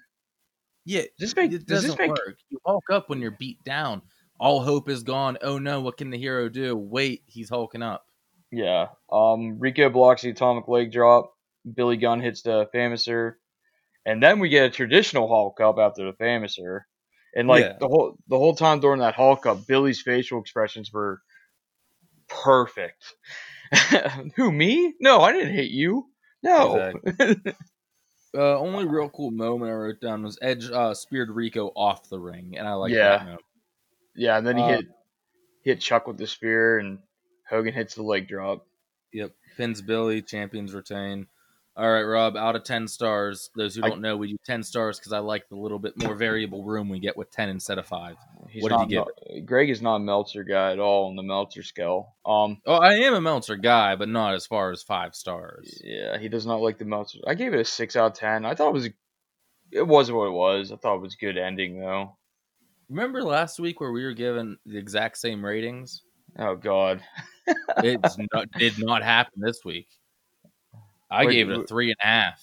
Yeah, 0.84 1.04
this 1.18 1.36
make 1.36 1.52
it 1.52 1.66
does 1.66 1.84
doesn't 1.84 1.92
this 1.92 2.00
make 2.00 2.10
work. 2.10 2.38
You 2.50 2.60
hulk 2.66 2.90
up 2.92 3.10
when 3.10 3.22
you're 3.22 3.32
beat 3.40 3.64
down. 3.64 4.02
All 4.40 4.62
hope 4.62 4.90
is 4.90 5.04
gone. 5.04 5.38
Oh 5.42 5.58
no, 5.58 5.80
what 5.82 5.98
can 5.98 6.10
the 6.10 6.18
hero 6.18 6.50
do? 6.50 6.76
Wait, 6.76 7.24
he's 7.28 7.50
hulking 7.50 7.84
up. 7.84 8.06
Yeah. 8.52 8.88
Um, 9.12 9.60
Rico 9.60 9.90
blocks 9.90 10.22
the 10.24 10.30
atomic 10.30 10.68
leg 10.68 10.92
drop. 10.92 11.34
Billy 11.76 11.98
Gunn 11.98 12.22
hits 12.22 12.42
the 12.42 12.68
Famouser, 12.74 13.34
and 14.06 14.22
then 14.22 14.40
we 14.40 14.50
get 14.50 14.66
a 14.66 14.70
traditional 14.70 15.28
Hulk 15.28 15.60
up 15.62 15.78
after 15.78 16.06
the 16.06 16.18
Famouser. 16.18 16.82
And 17.36 17.48
like 17.48 17.64
Yeah. 17.66 17.78
the 17.80 17.88
whole 17.88 18.18
the 18.28 18.38
whole 18.38 18.56
time 18.56 18.80
during 18.80 19.00
that 19.00 19.16
Hulk 19.16 19.46
up, 19.46 19.66
Billy's 19.68 20.02
facial 20.02 20.42
expressions 20.42 20.92
were 20.92 21.22
perfect. 22.28 23.16
Who 24.36 24.52
me? 24.52 24.94
No, 25.00 25.22
I 25.22 25.32
didn't 25.34 25.54
hit 25.54 25.72
you. 25.72 26.08
No. 26.44 26.94
Uh, 28.34 28.58
only 28.58 28.86
real 28.86 29.10
cool 29.10 29.30
moment 29.30 29.70
I 29.70 29.76
wrote 29.76 30.00
down 30.00 30.24
was 30.24 30.40
Edge 30.42 30.72
uh, 30.72 30.94
speared 30.94 31.30
Rico 31.30 31.68
off 31.76 32.08
the 32.08 32.18
ring, 32.18 32.56
and 32.58 32.66
I 32.66 32.76
like 32.76 32.94
Yeah. 32.94 33.26
that. 33.26 33.40
Yeah, 34.16 34.38
and 34.38 34.48
then 34.48 34.56
he 34.56 34.64
Uh, 34.64 34.68
hit 34.68 34.86
hit 35.64 35.82
Chuck 35.82 36.08
with 36.08 36.18
the 36.18 36.26
spear, 36.28 36.80
and 36.80 37.00
Hogan 37.52 37.74
hits 37.74 37.94
the 37.96 38.02
leg 38.04 38.28
drop. 38.28 38.66
Yep, 39.14 39.32
pins 39.58 39.82
Billy, 39.82 40.22
champions 40.22 40.74
retain. 40.74 41.28
All 41.78 41.90
right, 41.90 42.02
Rob, 42.02 42.36
out 42.36 42.56
of 42.58 42.64
10 42.66 42.88
stars. 42.88 43.50
Those 43.56 43.76
who 43.76 43.82
don't 43.82 44.02
know, 44.02 44.18
we 44.18 44.28
do 44.32 44.38
10 44.46 44.62
stars 44.64 45.00
because 45.00 45.14
I 45.14 45.20
like 45.20 45.48
the 45.48 45.56
little 45.56 45.80
bit 45.80 45.94
more 45.98 46.16
variable 46.16 46.66
room 46.66 46.90
we 46.90 47.00
get 47.00 47.16
with 47.16 47.32
10 47.32 47.48
instead 47.48 47.78
of 47.78 47.86
5. 47.86 48.18
He's 48.50 48.62
What 48.62 48.70
did 48.70 48.76
not 48.76 48.82
you 48.82 48.88
give 48.90 49.06
Mel- 49.38 49.46
Greg 49.46 49.70
is 49.70 49.82
not 49.82 49.96
a 49.96 50.00
Meltzer 50.00 50.44
guy 50.44 50.74
at 50.74 50.80
all 50.80 51.10
on 51.10 51.16
the 51.16 51.24
Meltzer 51.24 51.64
scale. 51.64 52.16
Um, 52.26 52.62
Oh, 52.66 52.76
I 52.76 52.96
am 52.96 53.14
a 53.14 53.22
Meltzer 53.22 53.56
guy, 53.56 53.96
but 53.96 54.10
not 54.10 54.34
as 54.34 54.46
far 54.46 54.72
as 54.72 54.84
5 54.84 55.16
stars. 55.16 55.82
Yeah, 55.84 56.18
he 56.18 56.28
does 56.28 56.46
not 56.46 56.62
like 56.62 56.78
the 56.78 56.86
Meltzer. 56.86 57.20
I 57.26 57.36
gave 57.36 57.54
it 57.54 57.60
a 57.62 57.66
six 57.66 57.96
out 57.96 58.12
of 58.12 58.18
ten. 58.18 58.46
I 58.46 58.54
thought 58.54 58.70
it 58.70 58.74
was, 58.74 58.90
it 59.72 59.88
was 59.88 60.12
what 60.12 60.28
it 60.28 60.32
was. 60.32 60.72
I 60.74 60.76
thought 60.76 60.96
it 60.98 61.02
was 61.02 61.16
a 61.16 61.26
good 61.26 61.38
ending 61.38 61.80
though. 61.80 62.18
Remember 62.90 63.24
last 63.24 63.60
week 63.62 63.80
where 63.80 63.94
we 63.94 64.04
were 64.04 64.14
given 64.14 64.58
the 64.66 64.78
exact 64.78 65.18
same 65.18 65.44
ratings? 65.44 66.02
Oh 66.38 66.56
God, 66.58 67.02
It 67.84 68.00
not, 68.34 68.52
did 68.58 68.74
not 68.80 69.04
happen 69.04 69.42
this 69.42 69.64
week. 69.66 69.88
I 71.10 71.26
gave 71.26 71.50
it 71.50 71.60
a 71.60 71.64
three 71.64 71.88
and 71.90 71.98
a 72.02 72.06
half. 72.08 72.42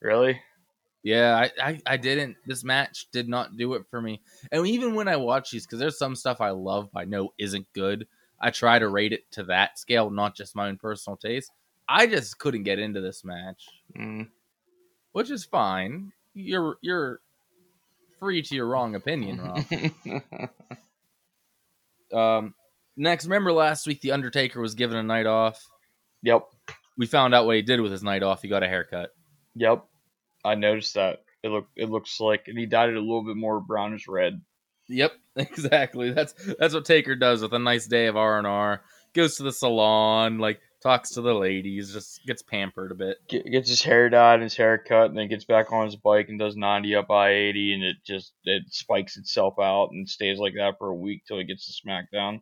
really? 0.00 0.40
Yeah, 1.02 1.36
I, 1.36 1.50
I, 1.70 1.80
I 1.86 1.96
didn't. 1.98 2.36
This 2.46 2.64
match 2.64 3.08
did 3.12 3.28
not 3.28 3.58
do 3.58 3.74
it 3.74 3.82
for 3.90 4.00
me. 4.00 4.22
And 4.50 4.66
even 4.66 4.94
when 4.94 5.06
I 5.06 5.16
watch 5.16 5.50
these, 5.50 5.66
because 5.66 5.78
there's 5.78 5.98
some 5.98 6.16
stuff 6.16 6.40
I 6.40 6.50
love, 6.50 6.88
but 6.92 7.00
I 7.00 7.04
know 7.04 7.34
isn't 7.38 7.66
good. 7.74 8.06
I 8.40 8.50
try 8.50 8.78
to 8.78 8.88
rate 8.88 9.12
it 9.12 9.30
to 9.32 9.44
that 9.44 9.78
scale, 9.78 10.08
not 10.10 10.34
just 10.34 10.56
my 10.56 10.68
own 10.68 10.78
personal 10.78 11.16
taste. 11.18 11.50
I 11.88 12.06
just 12.06 12.38
couldn't 12.38 12.62
get 12.62 12.78
into 12.78 13.00
this 13.02 13.22
match, 13.24 13.66
Mm. 13.96 14.28
which 15.12 15.30
is 15.30 15.44
fine. 15.44 16.12
You're 16.32 16.78
you're 16.80 17.20
free 18.18 18.40
to 18.40 18.54
your 18.54 18.66
wrong 18.66 18.94
opinion, 18.94 19.40
Rob. 19.42 20.50
um, 22.14 22.54
next, 22.96 23.24
remember 23.24 23.52
last 23.52 23.86
week 23.86 24.00
the 24.00 24.12
Undertaker 24.12 24.60
was 24.60 24.74
given 24.74 24.96
a 24.96 25.02
night 25.02 25.26
off. 25.26 25.64
yep, 26.22 26.42
We 26.96 27.06
found 27.06 27.34
out 27.34 27.46
what 27.46 27.56
he 27.56 27.62
did 27.62 27.80
with 27.80 27.92
his 27.92 28.02
night 28.02 28.22
off. 28.22 28.42
He 28.42 28.48
got 28.48 28.62
a 28.62 28.68
haircut. 28.68 29.10
yep. 29.54 29.84
I 30.44 30.54
noticed 30.56 30.94
that. 30.94 31.22
It 31.42 31.48
looked 31.48 31.70
it 31.76 31.88
looked 31.90 32.08
slick, 32.08 32.48
and 32.48 32.58
he 32.58 32.66
dyed 32.66 32.90
it 32.90 32.96
a 32.96 33.00
little 33.00 33.24
bit 33.24 33.36
more 33.36 33.60
brownish 33.60 34.06
red. 34.08 34.40
Yep, 34.88 35.12
exactly. 35.36 36.10
That's 36.12 36.34
that's 36.58 36.74
what 36.74 36.84
Taker 36.84 37.16
does 37.16 37.40
with 37.42 37.52
a 37.54 37.58
nice 37.58 37.86
day 37.86 38.06
of 38.06 38.16
R 38.16 38.38
and 38.38 38.46
R. 38.46 38.82
Goes 39.14 39.36
to 39.36 39.42
the 39.42 39.52
salon, 39.52 40.38
like 40.38 40.60
talks 40.82 41.12
to 41.12 41.22
the 41.22 41.34
ladies, 41.34 41.92
just 41.94 42.20
gets 42.26 42.42
pampered 42.42 42.92
a 42.92 42.94
bit. 42.94 43.16
Get, 43.28 43.46
gets 43.50 43.70
his 43.70 43.82
hair 43.82 44.10
dyed, 44.10 44.34
and 44.34 44.42
his 44.42 44.56
hair 44.56 44.76
cut, 44.76 45.06
and 45.06 45.16
then 45.16 45.28
gets 45.28 45.46
back 45.46 45.72
on 45.72 45.86
his 45.86 45.96
bike 45.96 46.28
and 46.28 46.38
does 46.38 46.56
ninety 46.56 46.94
up 46.94 47.10
I 47.10 47.30
eighty, 47.30 47.72
and 47.72 47.82
it 47.82 47.96
just 48.06 48.32
it 48.44 48.64
spikes 48.68 49.16
itself 49.16 49.54
out 49.58 49.90
and 49.92 50.08
stays 50.08 50.38
like 50.38 50.54
that 50.58 50.78
for 50.78 50.88
a 50.88 50.94
week 50.94 51.22
till 51.26 51.38
he 51.38 51.44
gets 51.44 51.66
to 51.66 51.88
SmackDown. 51.88 52.40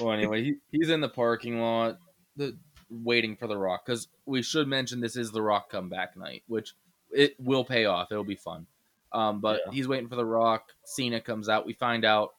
Well, 0.00 0.12
anyway, 0.12 0.44
he, 0.44 0.54
he's 0.70 0.90
in 0.90 1.00
the 1.00 1.08
parking 1.08 1.60
lot, 1.60 1.98
the, 2.36 2.56
waiting 2.90 3.36
for 3.36 3.46
the 3.46 3.56
Rock. 3.56 3.84
Because 3.86 4.08
we 4.26 4.42
should 4.42 4.68
mention 4.68 5.00
this 5.00 5.16
is 5.16 5.30
the 5.30 5.42
Rock 5.42 5.70
comeback 5.70 6.16
night, 6.16 6.42
which 6.46 6.74
it 7.10 7.34
will 7.38 7.64
pay 7.64 7.84
off. 7.86 8.08
It'll 8.10 8.24
be 8.24 8.36
fun. 8.36 8.66
Um, 9.12 9.40
but 9.40 9.60
Yeah. 9.66 9.72
he's 9.72 9.88
waiting 9.88 10.08
for 10.08 10.16
the 10.16 10.24
Rock. 10.24 10.72
Cena 10.84 11.20
comes 11.20 11.48
out. 11.48 11.66
We 11.66 11.72
find 11.72 12.04
out 12.04 12.30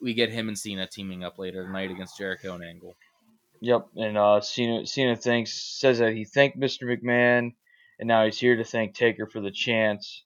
we 0.00 0.14
get 0.14 0.30
him 0.30 0.48
and 0.48 0.58
Cena 0.58 0.86
teaming 0.86 1.24
up 1.24 1.38
later 1.38 1.64
tonight 1.64 1.90
against 1.90 2.18
Jericho 2.18 2.54
and 2.54 2.64
Angle. 2.64 2.96
Yep, 3.60 3.88
and 3.96 4.16
uh, 4.16 4.40
Cena 4.40 4.86
Cena 4.86 5.16
thanks 5.16 5.52
says 5.52 5.98
that 5.98 6.12
he 6.14 6.24
thanked 6.24 6.58
Mr. 6.58 6.84
McMahon, 6.84 7.54
and 7.98 8.06
now 8.06 8.24
he's 8.24 8.38
here 8.38 8.56
to 8.56 8.62
thank 8.62 8.94
Taker 8.94 9.26
for 9.26 9.40
the 9.40 9.50
chance. 9.50 10.22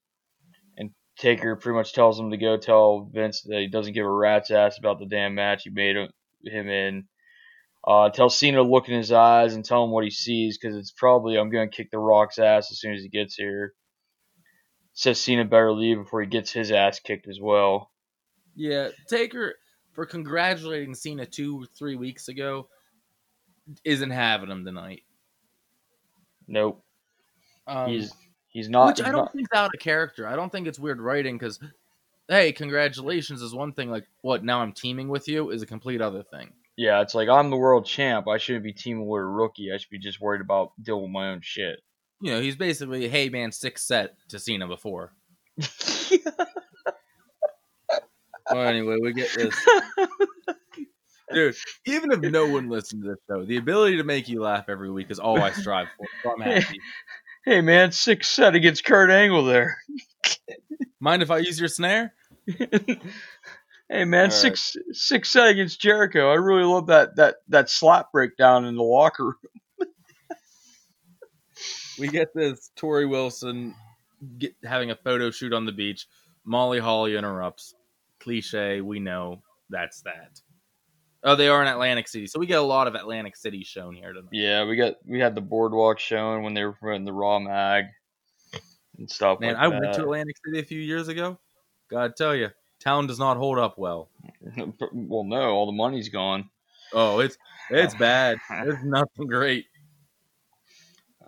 And 0.77 0.91
Taker 1.17 1.57
pretty 1.57 1.77
much 1.77 1.95
tells 1.95 2.21
him 2.21 2.31
to 2.31 2.37
go 2.37 2.59
tell 2.59 3.09
Vince 3.11 3.41
that 3.43 3.61
he 3.61 3.69
doesn't 3.69 3.95
give 3.95 4.05
a 4.05 4.11
rat's 4.11 4.51
ass 4.51 4.79
about 4.79 4.99
the 4.99 5.07
damn 5.07 5.35
match 5.35 5.63
he 5.65 5.71
made 5.71 5.97
him, 5.97 6.11
him 6.45 6.69
in. 6.69 7.05
Uh, 7.87 8.11
tell 8.11 8.31
Cena 8.31 8.59
to 8.59 8.63
look 8.63 8.89
in 8.89 8.95
his 8.97 9.11
eyes 9.11 9.55
and 9.55 9.65
tell 9.65 9.83
him 9.85 9.91
what 9.91 10.05
he 10.05 10.11
sees 10.11 10.57
because 10.57 10.77
it's 10.77 10.93
probably 10.93 11.37
I'm 11.37 11.51
going 11.51 11.69
to 11.69 11.77
kick 11.77 11.91
The 11.91 11.99
Rock's 11.99 12.39
ass 12.39 12.71
as 12.71 12.79
soon 12.79 12.95
as 12.95 13.03
he 13.03 13.09
gets 13.09 13.35
here. 13.35 13.75
Says 14.95 15.21
Cena 15.21 15.45
better 15.45 15.73
leave 15.73 15.97
before 15.97 16.21
he 16.21 16.29
gets 16.29 16.53
his 16.53 16.71
ass 16.71 17.01
kicked 17.01 17.27
as 17.27 17.39
well. 17.41 17.91
Yeah, 18.55 18.89
Taker 19.09 19.55
for 19.93 20.07
congratulating 20.07 20.95
Cena 20.95 21.27
two, 21.27 21.63
or 21.63 21.67
three 21.77 21.97
weeks 21.97 22.29
ago 22.29 22.69
isn't 23.85 24.11
having 24.11 24.51
him 24.51 24.65
tonight. 24.65 25.03
Nope. 26.47 26.85
Um, 27.67 27.89
he's 27.91 28.13
he's 28.49 28.69
not. 28.69 28.89
which 28.89 28.99
he's 28.99 29.07
I 29.07 29.11
don't 29.13 29.25
not- 29.25 29.33
think's 29.33 29.53
out 29.55 29.71
of 29.75 29.81
character. 29.81 30.27
I 30.29 30.37
don't 30.37 30.51
think 30.53 30.67
it's 30.67 30.79
weird 30.79 31.01
writing 31.01 31.37
because, 31.39 31.59
hey, 32.29 32.53
congratulations 32.53 33.43
is 33.43 33.55
one 33.55 33.73
thing. 33.73 33.91
Like, 33.91 34.07
what? 34.23 34.45
Now 34.45 34.61
I'm 34.61 34.73
teaming 34.73 35.09
with 35.09 35.29
you 35.29 35.51
is 35.51 35.63
a 35.63 35.67
complete 35.67 36.01
other 36.01 36.23
thing. 36.23 36.53
Yeah, 36.77 37.01
it's 37.03 37.15
like 37.15 37.29
I'm 37.29 37.51
the 37.51 37.57
world 37.57 37.87
champ. 37.87 38.29
I 38.29 38.39
shouldn't 38.39 38.65
be 38.65 38.73
teaming 38.73 39.07
with 39.07 39.21
a 39.21 39.25
rookie. 39.25 39.73
I 39.73 39.77
should 39.77 39.91
be 39.91 39.99
just 39.99 40.21
worried 40.21 40.41
about 40.41 40.73
dealing 40.83 41.03
with 41.03 41.11
my 41.11 41.29
own 41.29 41.41
shit. 41.43 41.81
You 42.21 42.33
know, 42.33 42.41
he's 42.41 42.57
basically, 42.57 43.09
hey 43.09 43.29
man, 43.29 43.53
six 43.53 43.83
set 43.83 44.15
to 44.29 44.39
Cena 44.39 44.67
before. 44.67 45.13
Well, 48.51 48.67
anyway, 48.67 48.99
we 49.01 49.13
get 49.13 49.33
this. 49.35 49.55
Dude, 51.33 51.57
even 51.87 52.13
if 52.13 52.21
no 52.21 52.47
one 52.47 52.69
listened 52.69 53.03
to 53.05 53.11
this 53.11 53.19
show, 53.27 53.45
the 53.45 53.57
ability 53.57 53.97
to 53.97 54.05
make 54.05 54.29
you 54.29 54.43
laugh 54.43 54.67
every 54.69 54.91
week 54.91 55.11
is 55.11 55.19
all 55.19 55.41
I 55.41 55.53
strive 55.53 55.89
for. 55.97 56.07
So 56.23 56.33
I'm 56.33 56.41
happy. 56.41 56.79
hey 57.47 57.63
man, 57.63 57.93
six 57.93 58.29
set 58.29 58.55
against 58.55 58.85
Kurt 58.85 59.11
Angle 59.11 59.45
there. 59.45 59.79
Mind 61.01 61.23
if 61.23 61.31
I 61.31 61.39
use 61.39 61.59
your 61.59 61.69
snare? 61.69 62.15
hey 62.47 64.05
man, 64.05 64.15
All 64.15 64.23
right. 64.25 64.33
six 64.33 64.77
six 64.93 65.31
set 65.31 65.49
against 65.49 65.81
Jericho. 65.81 66.31
I 66.31 66.35
really 66.35 66.65
love 66.65 66.87
that 66.89 67.17
that 67.17 67.37
that 67.49 67.71
slap 67.71 68.13
breakdown 68.13 68.65
in 68.65 68.77
the 68.77 68.83
locker 68.83 69.25
room. 69.25 69.35
We 71.99 72.09
get 72.09 72.29
this 72.35 72.71
Torrie 72.77 73.09
Wilson 73.09 73.75
get, 74.39 74.55
having 74.65 74.91
a 74.91 74.97
photo 74.97 75.31
shoot 75.31 75.53
on 75.53 75.67
the 75.67 75.73
beach. 75.73 76.07
Molly 76.45 76.79
Holly 76.79 77.17
interrupts. 77.17 77.75
Cliche, 78.19 78.81
we 78.81 78.99
know 78.99 79.43
that's 79.69 80.01
that. 80.03 80.41
Oh, 81.23 81.37
they 81.37 81.49
are 81.49 81.63
in 81.63 81.69
Atlantic 81.69 82.09
City, 82.09 82.27
so 82.27 82.41
we 82.41 82.47
get 82.47 82.59
a 82.59 82.63
lot 82.63 82.89
of 82.89 82.95
Atlantic 82.95 83.37
City 83.37 83.63
shown 83.63 83.95
here 83.95 84.13
tonight. 84.13 84.31
Yeah, 84.33 84.65
we 84.65 84.75
got 84.75 84.95
we 85.05 85.21
had 85.21 85.35
the 85.35 85.41
boardwalk 85.41 85.99
showing 85.99 86.43
when 86.43 86.55
they 86.55 86.65
were 86.65 86.73
promoting 86.73 87.05
the 87.05 87.13
Raw 87.13 87.39
mag 87.39 87.85
and 89.03 89.11
stuff. 89.11 89.41
Man, 89.41 89.55
like 89.55 89.63
I 89.63 89.69
that. 89.69 89.81
went 89.81 89.95
to 89.95 90.03
Atlantic 90.03 90.37
City 90.45 90.61
a 90.61 90.65
few 90.65 90.81
years 90.81 91.09
ago. 91.09 91.39
Gotta 91.91 92.13
tell 92.17 92.35
you, 92.35 92.51
town 92.81 93.09
does 93.09 93.19
not 93.19 93.37
hold 93.37 93.59
up 93.59 93.77
well. 93.77 94.09
well, 94.93 95.25
no, 95.25 95.51
all 95.51 95.67
the 95.67 95.73
money's 95.73 96.09
gone. 96.09 96.49
Oh, 96.95 97.19
it's 97.19 97.37
it's 97.69 97.95
bad. 97.99 98.39
It's 98.51 98.83
nothing 98.85 99.27
great. 99.27 99.67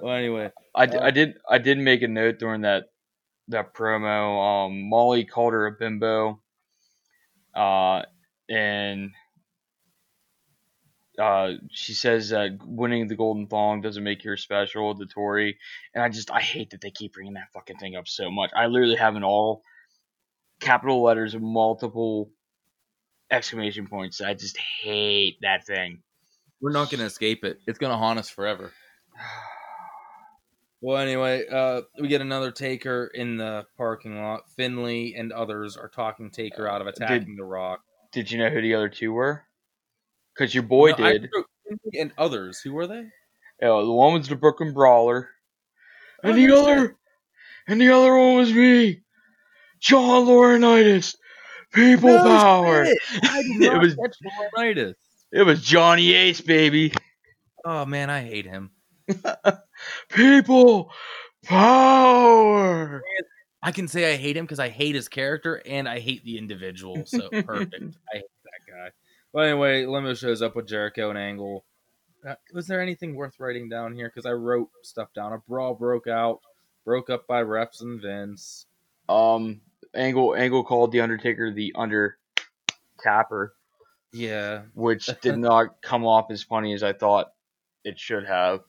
Well, 0.00 0.14
anyway, 0.14 0.52
I 0.74 0.82
I 0.84 1.10
did 1.10 1.34
I 1.50 1.58
did 1.58 1.78
make 1.78 2.02
a 2.02 2.08
note 2.08 2.38
during 2.38 2.62
that 2.62 2.84
that 3.48 3.74
promo. 3.74 4.66
Um, 4.66 4.88
Molly 4.88 5.24
called 5.24 5.52
her 5.52 5.66
a 5.66 5.72
bimbo, 5.72 6.40
uh, 7.54 8.02
and 8.48 9.10
uh, 11.18 11.53
she 11.70 11.92
says 11.94 12.31
that 12.31 12.59
winning 12.64 13.07
the 13.07 13.14
golden 13.16 13.46
thong 13.46 13.81
doesn't 13.81 14.03
make 14.03 14.22
her 14.24 14.37
special 14.37 14.94
the 14.94 15.07
Torrie, 15.07 15.55
and 15.94 16.03
I 16.03 16.09
just 16.09 16.31
I 16.31 16.40
hate 16.40 16.70
that 16.70 16.81
they 16.81 16.90
keep 16.90 17.12
bringing 17.14 17.35
that 17.35 17.53
fucking 17.53 17.77
thing 17.79 17.96
up 17.96 18.09
so 18.09 18.31
much. 18.31 18.50
I 18.57 18.66
literally 18.66 18.96
have 18.96 19.16
in 19.16 19.24
all 19.24 19.62
capital 20.61 21.03
letters, 21.03 21.37
multiple 21.38 22.31
exclamation 23.31 23.87
points. 23.87 24.20
I 24.20 24.35
just 24.35 24.57
hate 24.57 25.38
that 25.42 25.66
thing. 25.66 26.03
we're 26.61 26.72
not 26.72 26.90
gonna 26.90 27.05
escape 27.05 27.44
it. 27.44 27.61
It's 27.66 27.79
gonna 27.79 27.96
haunt 27.98 28.18
us 28.18 28.29
forever. 28.29 28.72
Well, 30.81 30.98
anyway, 30.98 31.46
uh, 31.50 31.81
we 31.98 32.09
get 32.09 32.20
another 32.20 32.50
Taker 32.50 33.07
in 33.14 33.38
the 33.38 33.64
parking 33.79 34.20
lot. 34.20 34.50
Finlay 34.55 35.14
and 35.16 35.33
others 35.33 35.79
are 35.79 35.88
talking 35.88 36.31
Taker 36.31 36.68
out 36.68 36.83
of 36.83 36.87
attacking 36.87 37.37
the 37.37 37.44
Rock. 37.44 37.81
Did 38.12 38.31
you 38.31 38.37
know 38.37 38.50
who 38.50 38.61
the 38.61 38.74
other 38.74 38.90
two 38.90 39.11
were? 39.11 39.44
Because 40.37 40.55
your 40.55 40.64
boy 40.64 40.90
No, 40.90 40.97
did. 40.97 41.31
and 41.99 42.12
others. 42.18 42.61
Who 42.61 42.73
were 42.73 42.87
they? 42.87 43.05
Yeah, 43.62 43.81
the 43.81 43.90
one 43.92 44.14
was 44.14 44.29
the 44.29 44.37
Brooklyn 44.37 44.73
Brawler, 44.75 45.31
oh, 46.25 46.29
and 46.29 46.33
Oh, 46.33 46.37
the 46.47 46.57
other, 46.57 46.87
shit. 46.88 46.97
and 47.68 47.81
the 47.81 47.90
other 47.90 48.16
one 48.16 48.37
was 48.37 48.53
me, 48.53 49.03
John 49.81 50.27
Laurinaitis, 50.27 51.14
People 51.73 52.11
No 52.16 52.25
Power. 52.25 52.85
shit! 52.87 52.99
I 53.23 53.42
did 53.42 53.62
It 53.73 53.79
was- 53.81 53.97
Laurinaitis. 54.57 54.94
It 55.33 55.42
was 55.42 55.62
Johnny 55.62 56.12
Ace, 56.14 56.40
baby. 56.40 56.92
Oh 57.64 57.85
man, 57.87 58.11
I 58.11 58.23
hate 58.23 58.44
him. 58.47 58.70
People 60.11 60.92
Power. 61.44 63.03
I 63.62 63.73
can 63.73 63.88
say 63.88 64.12
I 64.12 64.16
hate 64.16 64.37
him 64.37 64.44
because 64.44 64.61
I 64.61 64.68
hate 64.68 64.94
his 64.94 65.09
character 65.09 65.62
and 65.64 65.88
I 65.88 65.99
hate 65.99 66.25
the 66.25 66.37
individual. 66.38 67.05
So 67.07 67.31
perfect. 67.47 67.97
I 68.12 68.16
hate 68.16 68.25
that 68.44 68.73
guy. 68.73 68.90
Well, 69.35 69.44
anyway, 69.44 69.85
Limo 69.85 70.14
shows 70.14 70.42
up 70.42 70.55
with 70.55 70.68
Jericho 70.68 71.11
and 71.11 71.18
Angle. 71.18 71.64
Uh, 72.25 72.37
was 72.53 72.68
there 72.68 72.81
anything 72.81 73.16
worth 73.16 73.40
writing 73.40 73.68
down 73.68 73.92
here? 73.92 74.09
Because 74.09 74.27
I 74.27 74.33
wrote 74.33 74.70
stuff 74.83 75.12
down. 75.12 75.33
A 75.33 75.38
brawl 75.38 75.75
broke 75.75 76.07
out, 76.07 76.40
broke 76.85 77.11
up 77.11 77.27
by 77.27 77.42
refs 77.42 77.81
and 77.83 78.01
Vince. 78.01 78.66
Um, 79.09 79.61
Angle 79.92 80.37
Angle 80.37 80.62
called 80.62 80.92
the 80.92 81.01
Undertaker 81.01 81.51
the 81.53 81.73
Under 81.75 82.16
Tapper, 83.03 83.55
Yeah, 84.12 84.62
which 84.75 85.07
did 85.20 85.37
not 85.37 85.83
come 85.83 86.07
off 86.07 86.31
as 86.31 86.44
funny 86.44 86.73
as 86.73 86.85
I 86.85 86.92
thought 86.92 87.33
it 87.83 87.99
should 87.99 88.25
have. 88.27 88.61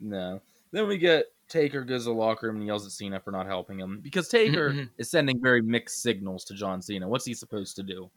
no. 0.00 0.40
Then 0.72 0.88
we 0.88 0.96
get 0.98 1.26
Taker 1.50 1.84
goes 1.84 2.04
to 2.04 2.10
the 2.10 2.14
locker 2.14 2.46
room 2.46 2.56
and 2.56 2.66
yells 2.66 2.84
at 2.86 2.92
Cena 2.92 3.20
for 3.20 3.30
not 3.30 3.46
helping 3.46 3.78
him 3.78 4.00
because 4.02 4.28
Taker 4.28 4.70
Mhm. 4.70 4.88
is 4.98 5.10
sending 5.10 5.40
very 5.40 5.62
mixed 5.62 6.02
signals 6.02 6.44
to 6.46 6.54
John 6.54 6.80
Cena. 6.82 7.06
What's 7.08 7.24
he 7.26 7.34
supposed 7.34 7.76
to 7.76 7.82
do? 7.82 8.10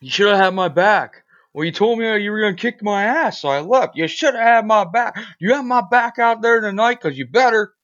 You 0.00 0.10
should 0.10 0.28
have 0.28 0.38
had 0.38 0.54
my 0.54 0.68
back. 0.68 1.24
Well, 1.52 1.64
you 1.64 1.72
told 1.72 1.98
me 1.98 2.22
you 2.22 2.30
were 2.30 2.40
gonna 2.40 2.54
kick 2.54 2.82
my 2.82 3.04
ass, 3.04 3.40
so 3.40 3.48
I 3.48 3.60
left. 3.60 3.96
You 3.96 4.06
should 4.06 4.34
have 4.34 4.42
had 4.42 4.66
my 4.66 4.84
back. 4.84 5.18
You 5.40 5.54
have 5.54 5.64
my 5.64 5.82
back 5.90 6.18
out 6.18 6.42
there 6.42 6.60
tonight, 6.60 7.00
cause 7.00 7.16
you 7.18 7.26
better. 7.26 7.74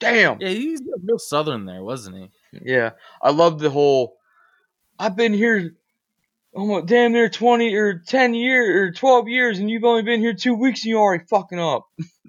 Damn. 0.00 0.40
Yeah, 0.40 0.48
he's 0.48 0.82
real 1.02 1.18
southern 1.18 1.66
there, 1.66 1.82
wasn't 1.82 2.16
he? 2.16 2.30
Yeah, 2.64 2.90
I 3.22 3.30
love 3.30 3.58
the 3.58 3.70
whole. 3.70 4.16
I've 4.98 5.16
been 5.16 5.32
here, 5.32 5.74
almost 6.52 6.86
damn 6.86 7.12
near 7.12 7.28
twenty 7.28 7.74
or 7.74 8.02
ten 8.06 8.34
years 8.34 8.68
or 8.68 8.92
twelve 8.92 9.28
years, 9.28 9.60
and 9.60 9.70
you've 9.70 9.84
only 9.84 10.02
been 10.02 10.20
here 10.20 10.34
two 10.34 10.54
weeks, 10.54 10.82
and 10.82 10.90
you're 10.90 11.00
already 11.00 11.24
fucking 11.30 11.60
up. 11.60 11.86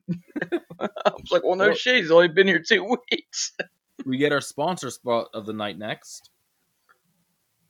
I 0.79 0.89
was 1.05 1.31
like, 1.31 1.43
well, 1.43 1.55
no 1.55 1.73
shit, 1.73 1.97
he's 1.97 2.11
only 2.11 2.27
been 2.27 2.47
here 2.47 2.63
two 2.65 2.83
weeks. 3.11 3.53
We 4.05 4.17
get 4.17 4.31
our 4.31 4.41
sponsor 4.41 4.91
spot 4.91 5.29
of 5.33 5.47
the 5.47 5.53
night 5.53 5.79
next. 5.79 6.29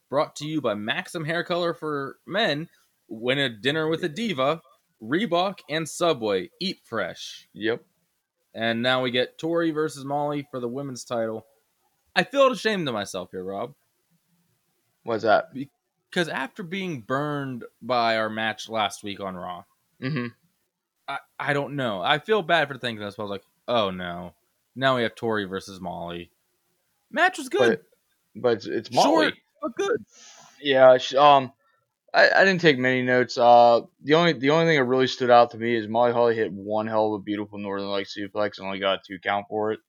Brought 0.08 0.36
to 0.36 0.46
you 0.46 0.60
by 0.60 0.74
Maxim 0.74 1.24
Hair 1.24 1.44
Color 1.44 1.74
for 1.74 2.18
Men. 2.26 2.68
Win 3.08 3.38
a 3.38 3.48
dinner 3.48 3.88
with 3.88 4.02
a 4.04 4.08
diva, 4.08 4.60
Reebok, 5.02 5.58
and 5.68 5.88
Subway. 5.88 6.50
Eat 6.60 6.80
fresh. 6.84 7.48
Yep. 7.54 7.84
And 8.54 8.82
now 8.82 9.02
we 9.02 9.10
get 9.10 9.38
Torrie 9.38 9.74
versus 9.74 10.04
Molly 10.04 10.46
for 10.50 10.60
the 10.60 10.68
women's 10.68 11.04
title. 11.04 11.46
I 12.14 12.24
feel 12.24 12.50
ashamed 12.50 12.88
of 12.88 12.94
myself 12.94 13.30
here, 13.30 13.44
Rob, 13.44 13.74
What's 15.02 15.22
that? 15.24 15.52
because 16.10 16.28
after 16.28 16.62
being 16.62 17.02
burned 17.02 17.64
by 17.82 18.16
our 18.16 18.30
match 18.30 18.68
last 18.68 19.02
week 19.04 19.20
on 19.20 19.34
Raw, 19.36 19.64
Mm-hmm. 20.02 20.26
I, 21.08 21.18
I 21.38 21.52
don't 21.52 21.76
know. 21.76 22.00
I 22.02 22.18
feel 22.18 22.42
bad 22.42 22.68
for 22.68 22.76
thinking 22.78 23.04
this. 23.04 23.14
But 23.16 23.22
I 23.22 23.26
was 23.26 23.30
like, 23.30 23.44
oh 23.68 23.90
no, 23.90 24.34
now 24.74 24.96
we 24.96 25.02
have 25.04 25.14
Torrie 25.14 25.48
versus 25.48 25.80
Molly. 25.80 26.30
Match 27.10 27.38
was 27.38 27.48
good, 27.48 27.80
But 28.34 28.64
but 28.64 28.66
it's, 28.66 28.90
Molly. 28.92 29.26
short 29.26 29.34
but 29.62 29.74
good. 29.76 30.04
Yeah. 30.60 30.98
Um, 31.18 31.52
I, 32.14 32.30
I 32.30 32.44
didn't 32.44 32.62
take 32.62 32.78
many 32.78 33.02
notes. 33.02 33.36
Uh, 33.36 33.82
the 34.02 34.14
only 34.14 34.32
the 34.32 34.50
only 34.50 34.66
thing 34.66 34.78
that 34.78 34.84
really 34.84 35.06
stood 35.06 35.30
out 35.30 35.50
to 35.50 35.58
me 35.58 35.76
is 35.76 35.86
Molly 35.86 36.12
Holly 36.12 36.34
hit 36.34 36.52
one 36.52 36.86
hell 36.86 37.08
of 37.08 37.20
a 37.20 37.22
beautiful 37.22 37.58
Northern 37.58 37.88
Light 37.88 38.06
suplex 38.06 38.58
and 38.58 38.66
only 38.66 38.78
got 38.78 39.04
two 39.04 39.18
count 39.18 39.46
for 39.48 39.72
it. 39.72 39.80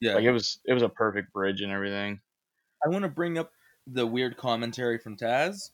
Yeah, 0.00 0.14
Like 0.16 0.24
it 0.24 0.32
was 0.32 0.58
it 0.66 0.74
was 0.74 0.82
a 0.82 0.88
perfect 0.88 1.32
bridge 1.32 1.62
and 1.62 1.72
everything. 1.72 2.20
I 2.84 2.90
want 2.90 3.04
to 3.04 3.08
bring 3.08 3.38
up 3.38 3.50
the 3.86 4.06
weird 4.06 4.36
commentary 4.36 4.98
from 4.98 5.16
Taz. 5.16 5.70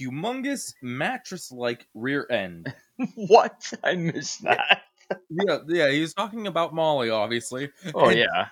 Humongous 0.00 0.74
mattress-like 0.80 1.88
rear 1.94 2.24
end. 2.30 2.72
what? 3.16 3.72
I 3.82 3.96
missed 3.96 4.44
that. 4.44 4.82
yeah, 5.28 5.58
yeah, 5.66 5.90
he 5.90 6.00
was 6.00 6.14
talking 6.14 6.46
about 6.46 6.72
Molly, 6.72 7.10
obviously. 7.10 7.70
Oh 7.92 8.10
And 8.10 8.20
yeah. 8.20 8.46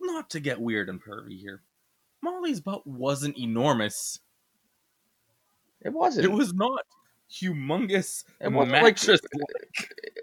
Not 0.00 0.30
to 0.30 0.40
get 0.40 0.60
weird 0.60 0.88
and 0.88 1.02
pervy 1.02 1.40
here. 1.40 1.62
Molly's 2.24 2.60
butt 2.60 2.86
wasn't 2.86 3.38
enormous. 3.38 4.18
It 5.82 5.92
wasn't. 5.92 6.24
It 6.24 6.32
was 6.32 6.52
not 6.54 6.80
humongous 7.30 8.24
It 8.40 8.48
wasn't 8.52 8.72
like- 8.72 8.82
mattress. 8.82 9.20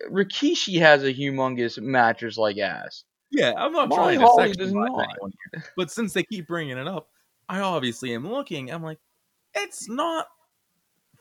Rikishi 0.10 0.80
has 0.80 1.04
a 1.04 1.14
humongous 1.14 1.80
mattress 1.82 2.38
like 2.38 2.58
ass. 2.58 3.04
yeah, 3.32 3.54
I'm 3.58 3.72
not 3.72 3.90
Molly 3.90 4.18
trying 4.18 4.20
to 4.20 4.26
Holly 4.26 4.52
does 4.54 4.74
not. 4.74 5.08
here. 5.54 5.64
But 5.78 5.92
since 5.92 6.14
they 6.14 6.24
keep 6.24 6.48
bringing 6.48 6.78
it 6.78 6.88
up, 6.88 7.08
I 7.48 7.60
obviously 7.60 8.14
am 8.14 8.28
looking. 8.30 8.72
I'm 8.72 8.84
like, 8.84 9.00
it's 9.54 9.88
not 9.90 10.26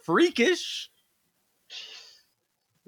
freakish. 0.04 0.90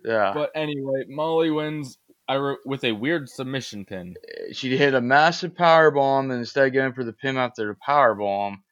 Yeah, 0.04 0.32
But 0.34 0.50
anyway, 0.56 1.04
Molly 1.08 1.50
wins. 1.50 1.98
I 2.28 2.36
wrote 2.36 2.60
with 2.64 2.84
a 2.84 2.92
weird 2.92 3.28
submission 3.28 3.84
pin. 3.84 4.14
she 4.52 4.76
hit 4.76 4.94
a 4.94 5.00
massive 5.00 5.54
power 5.56 5.90
bomb, 5.90 6.30
and 6.30 6.38
instead 6.40 6.66
of 6.68 6.72
going 6.72 6.92
for 6.92 7.04
the 7.04 7.12
pin 7.12 7.36
after 7.36 7.66
the 7.66 7.74
power 7.84 8.14
bomb, 8.14 8.62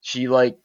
she 0.00 0.28
like 0.28 0.58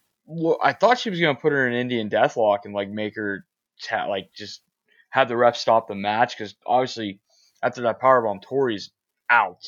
I 0.63 0.73
thought 0.73 0.99
she 0.99 1.09
was 1.09 1.19
gonna 1.19 1.35
put 1.35 1.51
her 1.51 1.67
in 1.67 1.73
Indian 1.73 2.09
Deathlock 2.09 2.59
and 2.65 2.73
like 2.73 2.89
make 2.89 3.15
her 3.15 3.45
ta- 3.81 4.07
like 4.07 4.29
just 4.35 4.61
have 5.09 5.27
the 5.27 5.37
ref 5.37 5.55
stop 5.55 5.87
the 5.87 5.95
match 5.95 6.37
because 6.37 6.55
obviously 6.65 7.19
after 7.61 7.81
that 7.83 7.99
power 7.99 8.21
bomb, 8.21 8.39
Torrie's 8.39 8.91
out, 9.29 9.61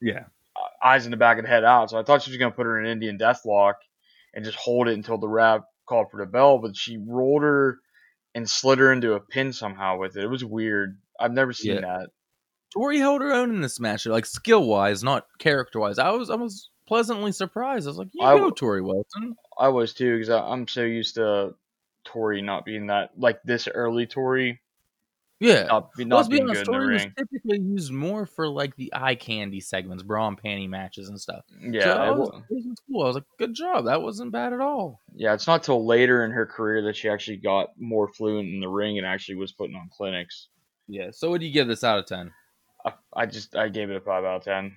Yeah. 0.00 0.24
uh, 0.56 0.86
eyes 0.86 1.04
in 1.06 1.10
the 1.10 1.16
back 1.16 1.38
of 1.38 1.44
the 1.44 1.48
head 1.50 1.64
out. 1.64 1.90
So 1.90 1.98
I 1.98 2.02
thought 2.02 2.22
she 2.22 2.30
was 2.30 2.38
gonna 2.38 2.52
put 2.54 2.66
her 2.66 2.80
in 2.80 2.86
Indian 2.86 3.18
Deathlock 3.18 3.74
and 4.34 4.44
just 4.44 4.58
hold 4.58 4.88
it 4.88 4.94
until 4.94 5.18
the 5.18 5.28
ref 5.28 5.62
called 5.88 6.10
for 6.10 6.18
the 6.18 6.30
bell, 6.30 6.58
but 6.58 6.76
she 6.76 6.98
rolled 6.98 7.42
her 7.42 7.78
and 8.34 8.48
slid 8.48 8.78
her 8.78 8.92
into 8.92 9.14
a 9.14 9.20
pin 9.20 9.52
somehow 9.52 9.98
with 9.98 10.16
it. 10.16 10.24
It 10.24 10.28
was 10.30 10.44
weird. 10.44 10.98
I've 11.20 11.32
never 11.32 11.52
seen 11.52 11.74
Yeah. 11.76 11.80
that. 11.80 12.08
Torrie 12.76 12.98
held 12.98 13.22
her 13.22 13.32
own 13.32 13.50
in 13.50 13.60
this 13.60 13.80
match, 13.80 14.06
like 14.06 14.26
skill 14.26 14.66
wise, 14.66 15.02
not 15.02 15.26
character 15.38 15.78
wise. 15.80 15.98
I 15.98 16.10
was 16.10 16.30
I 16.30 16.34
was 16.34 16.70
pleasantly 16.86 17.32
surprised. 17.32 17.86
I 17.86 17.90
was 17.90 17.98
like, 17.98 18.08
you 18.12 18.24
I 18.24 18.36
go, 18.36 18.50
Torrie 18.50 18.84
Wilson. 18.84 19.34
I 19.58 19.68
was 19.68 19.94
too 19.94 20.18
because 20.18 20.28
I'm 20.30 20.68
so 20.68 20.82
used 20.82 21.14
to 21.14 21.54
Torrie 22.06 22.44
not 22.44 22.64
being 22.64 22.88
that 22.88 23.10
like 23.16 23.42
this 23.44 23.66
early 23.68 24.06
Torrie 24.06 24.58
Yeah. 25.40 25.64
not, 25.64 25.90
Well, 25.96 26.06
not 26.06 26.16
let's 26.16 26.28
being 26.28 26.42
honest, 26.42 26.66
good 26.66 26.74
in 26.74 26.80
the 26.80 26.86
Torrie 26.86 26.92
was 26.92 27.02
ring. 27.04 27.14
typically 27.16 27.58
used 27.60 27.92
more 27.92 28.26
for 28.26 28.48
like 28.48 28.76
the 28.76 28.92
eye 28.94 29.14
candy 29.14 29.60
segments, 29.60 30.02
bra 30.02 30.28
and 30.28 30.40
panty 30.40 30.68
matches 30.68 31.08
and 31.08 31.18
stuff. 31.20 31.44
Yeah, 31.60 31.84
so 31.84 31.90
I 31.92 32.10
was, 32.10 32.28
it 32.50 32.54
was 32.54 32.78
cool. 32.90 33.02
I 33.02 33.06
was 33.06 33.14
like, 33.16 33.24
good 33.38 33.54
job. 33.54 33.86
That 33.86 34.02
wasn't 34.02 34.32
bad 34.32 34.52
at 34.52 34.60
all. 34.60 35.00
yeah. 35.14 35.32
It's 35.34 35.46
not 35.46 35.62
till 35.62 35.86
later 35.86 36.24
in 36.24 36.30
her 36.32 36.46
career 36.46 36.82
that 36.82 36.96
she 36.96 37.08
actually 37.08 37.38
got 37.38 37.70
more 37.78 38.08
fluent 38.08 38.48
in 38.48 38.60
the 38.60 38.68
ring 38.68 38.98
and 38.98 39.06
actually 39.06 39.36
was 39.36 39.52
putting 39.52 39.76
on 39.76 39.88
clinics. 39.96 40.48
Yeah. 40.88 41.10
So 41.12 41.30
what 41.30 41.40
do 41.40 41.46
you 41.46 41.52
give 41.52 41.68
this 41.68 41.84
out 41.84 41.98
of 41.98 42.06
ten? 42.06 42.32
I, 42.84 42.92
I 43.14 43.26
just 43.26 43.56
I 43.56 43.68
gave 43.68 43.90
it 43.90 43.96
a 43.96 44.00
five 44.00 44.24
out 44.24 44.36
of 44.36 44.44
ten. 44.44 44.76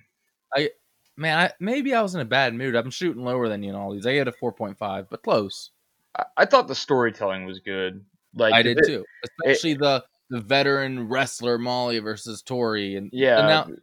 I 0.54 0.70
Man, 1.16 1.38
I, 1.38 1.52
maybe 1.60 1.92
I 1.94 2.00
was 2.00 2.14
in 2.14 2.22
a 2.22 2.24
bad 2.24 2.54
mood. 2.54 2.74
I'm 2.74 2.90
shooting 2.90 3.22
lower 3.22 3.46
than 3.48 3.62
you 3.62 3.68
in 3.68 3.76
all 3.76 3.92
these. 3.92 4.06
I 4.06 4.14
had 4.14 4.26
a 4.26 4.32
4.5, 4.32 5.06
but 5.10 5.22
close. 5.22 5.70
I, 6.16 6.24
I 6.38 6.44
thought 6.46 6.66
the 6.66 6.74
storytelling 6.74 7.44
was 7.44 7.58
good. 7.60 8.02
Like 8.34 8.54
I 8.54 8.62
did 8.62 8.78
bit- 8.78 8.86
too, 8.86 9.04
especially 9.24 9.74
the 9.74 10.02
the 10.30 10.40
veteran 10.40 11.08
wrestler 11.08 11.58
Molly 11.58 11.98
versus 11.98 12.42
Torrie, 12.42 12.96
and 12.96 13.10
Yeah, 13.12 13.38
and 13.40 13.48
now 13.48 13.76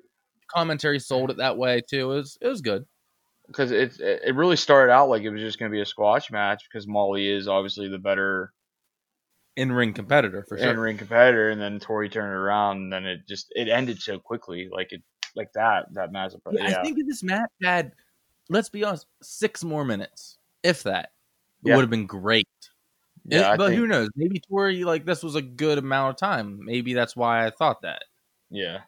commentary 0.47 0.99
sold 0.99 1.29
it 1.29 1.37
that 1.37 1.57
way 1.57 1.81
too. 1.87 2.11
It 2.11 2.15
was 2.15 2.37
it 2.41 2.47
was 2.47 2.61
good. 2.61 2.85
because 3.47 3.71
it 3.71 3.99
it 3.99 4.33
really 4.33 4.55
started 4.55 4.91
out 4.91 5.09
like 5.09 5.23
it 5.23 5.29
was 5.29 5.41
just 5.41 5.59
going 5.59 5.69
to 5.69 5.75
be 5.75 5.81
a 5.81 5.85
squash 5.85 6.31
match 6.31 6.63
because 6.67 6.87
Molly 6.87 7.29
is 7.29 7.47
obviously 7.47 7.87
the 7.87 7.99
better 7.99 8.51
In 9.57 9.71
ring 9.71 9.91
competitor 9.91 10.45
for 10.47 10.57
sure. 10.57 10.69
in 10.69 10.79
ring 10.79 10.97
competitor, 10.97 11.49
and 11.49 11.59
then 11.59 11.79
Torrie 11.79 12.11
turned 12.11 12.31
it 12.31 12.35
around, 12.35 12.77
and 12.77 12.93
then 12.93 13.05
it 13.05 13.27
just 13.27 13.51
it 13.55 13.67
ended 13.67 13.99
so 14.01 14.19
quickly, 14.19 14.69
like 14.71 14.91
it 14.93 15.01
like 15.35 15.51
that 15.53 15.91
that 15.95 16.11
match. 16.11 16.33
Yeah, 16.51 16.79
I 16.79 16.83
think 16.83 16.97
if 16.99 17.07
this 17.07 17.23
match 17.23 17.49
had, 17.63 17.91
let's 18.49 18.69
be 18.69 18.83
honest, 18.83 19.07
six 19.21 19.63
more 19.63 19.83
minutes, 19.83 20.37
if 20.63 20.83
that, 20.83 21.11
it 21.65 21.69
Yeah. 21.69 21.75
would 21.75 21.81
have 21.81 21.89
been 21.89 22.05
great. 22.05 22.47
Yeah, 23.25 23.53
It- 23.53 23.57
but 23.57 23.69
think- 23.69 23.79
who 23.79 23.87
knows? 23.87 24.09
Maybe 24.15 24.39
Torrie 24.41 24.85
like 24.85 25.05
this 25.05 25.23
was 25.23 25.33
a 25.35 25.41
good 25.41 25.79
amount 25.79 26.11
of 26.11 26.17
time. 26.17 26.59
Maybe 26.63 26.93
that's 26.93 27.15
why 27.15 27.45
I 27.45 27.49
thought 27.49 27.81
that. 27.81 28.03
yeah. 28.51 28.81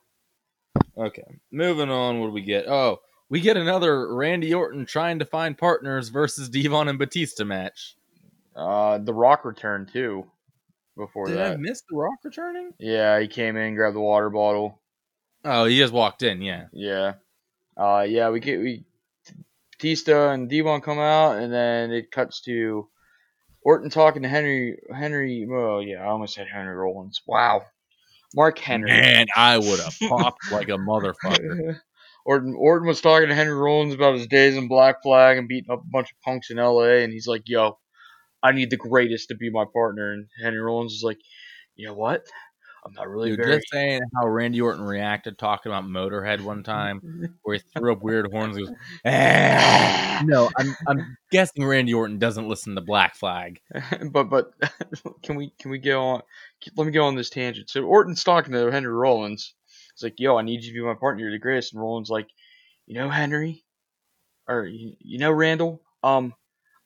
Okay, 0.97 1.23
moving 1.51 1.89
on. 1.89 2.19
What 2.19 2.27
do 2.27 2.31
we 2.33 2.41
get? 2.41 2.67
Oh, 2.67 2.99
we 3.29 3.41
get 3.41 3.57
another 3.57 4.13
Randy 4.13 4.53
Orton 4.53 4.85
trying 4.85 5.17
to 5.19 5.25
find 5.25 5.57
partners 5.57 6.09
versus 6.09 6.47
Devon 6.49 6.89
and 6.89 6.99
Batista 6.99 7.43
match. 7.43 7.95
Uh, 8.55 8.97
the 8.99 9.13
Rock 9.13 9.45
returned 9.45 9.87
too. 9.91 10.29
Before 10.99 11.27
Did 11.27 11.39
I 11.39 11.55
miss 11.55 11.81
the 11.89 11.95
Rock 11.95 12.19
returning? 12.25 12.73
yeah, 12.77 13.19
he 13.21 13.27
came 13.27 13.55
in, 13.55 13.73
grabbed 13.73 13.95
the 13.95 14.01
water 14.01 14.29
bottle. 14.29 14.81
Oh, 15.45 15.63
he 15.63 15.77
just 15.77 15.93
walked 15.93 16.23
in. 16.23 16.41
Yeah. 16.41 16.65
Yeah, 16.73 17.13
uh, 17.77 18.05
yeah, 18.07 18.29
we 18.29 18.41
get 18.41 18.59
we 18.59 18.83
Batista 19.71 20.31
and 20.31 20.49
Devon 20.49 20.81
come 20.81 20.99
out, 20.99 21.37
and 21.37 21.53
then 21.53 21.91
it 21.91 22.11
cuts 22.11 22.41
to 22.41 22.89
Orton 23.61 23.89
talking 23.89 24.23
to 24.23 24.27
Henry. 24.27 24.77
Henry, 24.93 25.45
well, 25.49 25.81
yeah, 25.81 26.03
I 26.03 26.07
almost 26.07 26.35
said 26.35 26.47
Henry 26.51 26.75
Rollins. 26.75 27.21
Wow, 27.25 27.63
Mark 28.35 28.59
Henry. 28.59 28.91
Man, 28.91 29.27
I 29.37 29.57
would 29.57 29.79
have 29.79 29.95
popped 30.09 30.51
like 30.51 30.67
a 30.67 30.73
motherfucker. 30.73 31.79
Orton 32.25 32.55
Orton 32.59 32.89
was 32.89 32.99
talking 32.99 33.29
to 33.29 33.35
Henry 33.35 33.53
Rollins 33.53 33.93
about 33.93 34.15
his 34.15 34.27
days 34.27 34.57
in 34.57 34.67
Black 34.67 35.01
Flag 35.01 35.37
and 35.37 35.47
beating 35.47 35.71
up 35.71 35.81
a 35.81 35.89
bunch 35.89 36.11
of 36.11 36.21
punks 36.25 36.51
in 36.51 36.57
LA 36.57 36.97
and 36.99 37.13
he's 37.13 37.25
like, 37.25 37.43
Yo, 37.45 37.79
I 38.41 38.51
need 38.51 38.69
the 38.69 38.77
greatest 38.77 39.29
to 39.29 39.35
be 39.35 39.49
my 39.49 39.65
partner 39.71 40.13
and 40.13 40.27
Henry 40.41 40.59
Rollins 40.59 40.93
is 40.93 41.03
like, 41.03 41.19
You 41.75 41.87
know 41.87 41.95
what? 41.95 42.25
I'm 42.85 42.93
not 42.93 43.09
really 43.09 43.31
Dude, 43.31 43.39
very 43.43 43.57
just 43.57 43.71
saying 43.71 44.01
how 44.15 44.27
Randy 44.27 44.61
Orton 44.61 44.83
reacted 44.85 45.37
talking 45.37 45.71
about 45.71 45.83
Motorhead 45.83 46.41
one 46.41 46.63
time, 46.63 47.01
where 47.43 47.57
he 47.57 47.61
threw 47.77 47.91
up 47.91 48.01
weird 48.01 48.31
horns. 48.31 48.55
and 48.55 48.67
goes, 48.67 48.75
"Ah." 49.05 50.21
No, 50.25 50.49
I'm 50.57 50.75
I'm 50.87 51.17
guessing 51.31 51.63
Randy 51.63 51.93
Orton 51.93 52.19
doesn't 52.19 52.47
listen 52.47 52.75
to 52.75 52.81
Black 52.81 53.15
Flag. 53.15 53.61
but 54.11 54.29
but 54.29 54.53
can 55.23 55.35
we 55.35 55.51
can 55.59 55.71
we 55.71 55.77
go 55.77 56.01
on 56.01 56.21
let 56.75 56.85
me 56.85 56.91
go 56.91 57.05
on 57.05 57.15
this 57.15 57.29
tangent. 57.29 57.69
So 57.69 57.83
Orton's 57.83 58.23
talking 58.23 58.53
to 58.53 58.71
Henry 58.71 58.93
Rollins. 58.93 59.53
He's 59.95 60.03
like, 60.03 60.19
Yo, 60.19 60.37
I 60.37 60.41
need 60.41 60.63
you 60.63 60.73
to 60.73 60.79
be 60.79 60.85
my 60.85 60.93
partner, 60.93 61.23
you're 61.23 61.31
the 61.31 61.39
greatest 61.39 61.73
and 61.73 61.81
Rollins 61.81 62.09
like, 62.09 62.27
You 62.85 62.95
know, 62.95 63.09
Henry? 63.09 63.63
Or 64.47 64.65
you, 64.65 64.95
you 64.99 65.19
know, 65.19 65.31
Randall, 65.31 65.81
um, 66.03 66.33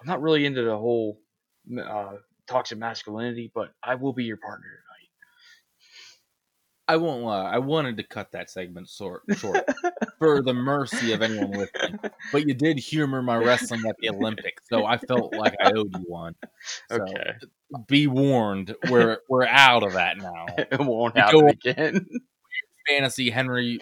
I'm 0.01 0.07
not 0.07 0.21
really 0.21 0.45
into 0.45 0.63
the 0.63 0.77
whole 0.77 1.19
uh, 1.79 2.13
toxic 2.47 2.77
masculinity, 2.77 3.51
but 3.53 3.73
I 3.83 3.95
will 3.95 4.13
be 4.13 4.23
your 4.25 4.37
partner 4.37 4.65
tonight. 4.67 5.09
I 6.85 6.97
won't 6.97 7.23
lie. 7.23 7.49
I 7.49 7.59
wanted 7.59 7.95
to 7.97 8.03
cut 8.03 8.33
that 8.33 8.49
segment 8.49 8.89
short, 8.89 9.21
short 9.37 9.63
for 10.19 10.41
the 10.41 10.53
mercy 10.53 11.13
of 11.13 11.21
anyone 11.21 11.51
listening. 11.51 11.97
But 12.31 12.45
you 12.45 12.53
did 12.53 12.77
humor 12.77 13.21
my 13.21 13.37
wrestling 13.37 13.83
at 13.87 13.95
the 13.99 14.09
Olympics, 14.09 14.63
so 14.69 14.85
I 14.85 14.97
felt 14.97 15.33
like 15.33 15.55
I 15.61 15.71
owed 15.71 15.95
you 15.97 16.03
one. 16.07 16.35
So, 16.89 16.97
Okay. 17.01 17.33
Be 17.87 18.05
warned, 18.05 18.75
we're 18.89 19.17
we're 19.29 19.47
out 19.47 19.81
of 19.83 19.93
that 19.93 20.17
now. 20.17 20.45
it 20.57 20.79
won't 20.79 21.17
happen 21.17 21.47
again. 21.47 22.05
Fantasy 22.87 23.29
Henry, 23.31 23.79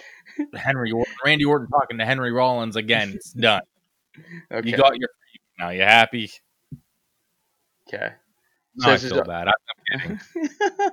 Henry 0.53 0.93
Randy 1.25 1.43
Orton 1.43 1.67
talking 1.67 1.97
to 1.97 2.05
Henry 2.05 2.31
Rollins 2.31 2.75
again. 2.77 3.13
It's 3.15 3.33
done. 3.33 3.63
okay. 4.51 4.69
You 4.69 4.77
got 4.77 4.95
your 4.97 5.09
now. 5.59 5.71
You 5.71 5.81
happy? 5.81 6.31
Okay. 7.93 8.13
No, 8.75 8.87
I 8.87 8.95
Says 8.95 9.01
his- 9.03 9.11
feel 9.13 9.23
bad. 9.23 9.47
I- 9.47 9.51
I'm 9.93 9.99
kidding. 9.99 10.19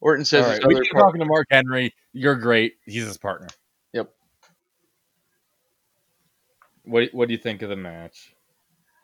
Orton 0.00 0.24
says 0.24 0.46
right, 0.46 0.66
we 0.66 0.80
keep 0.80 0.92
part- 0.92 1.04
talking 1.04 1.20
to 1.20 1.26
Mark 1.26 1.46
Henry. 1.50 1.92
You're 2.14 2.36
great. 2.36 2.74
He's 2.86 3.04
his 3.04 3.18
partner. 3.18 3.48
Yep. 3.92 4.10
What 6.84 7.08
What 7.12 7.28
do 7.28 7.34
you 7.34 7.38
think 7.38 7.60
of 7.62 7.68
the 7.68 7.76
match? 7.76 8.34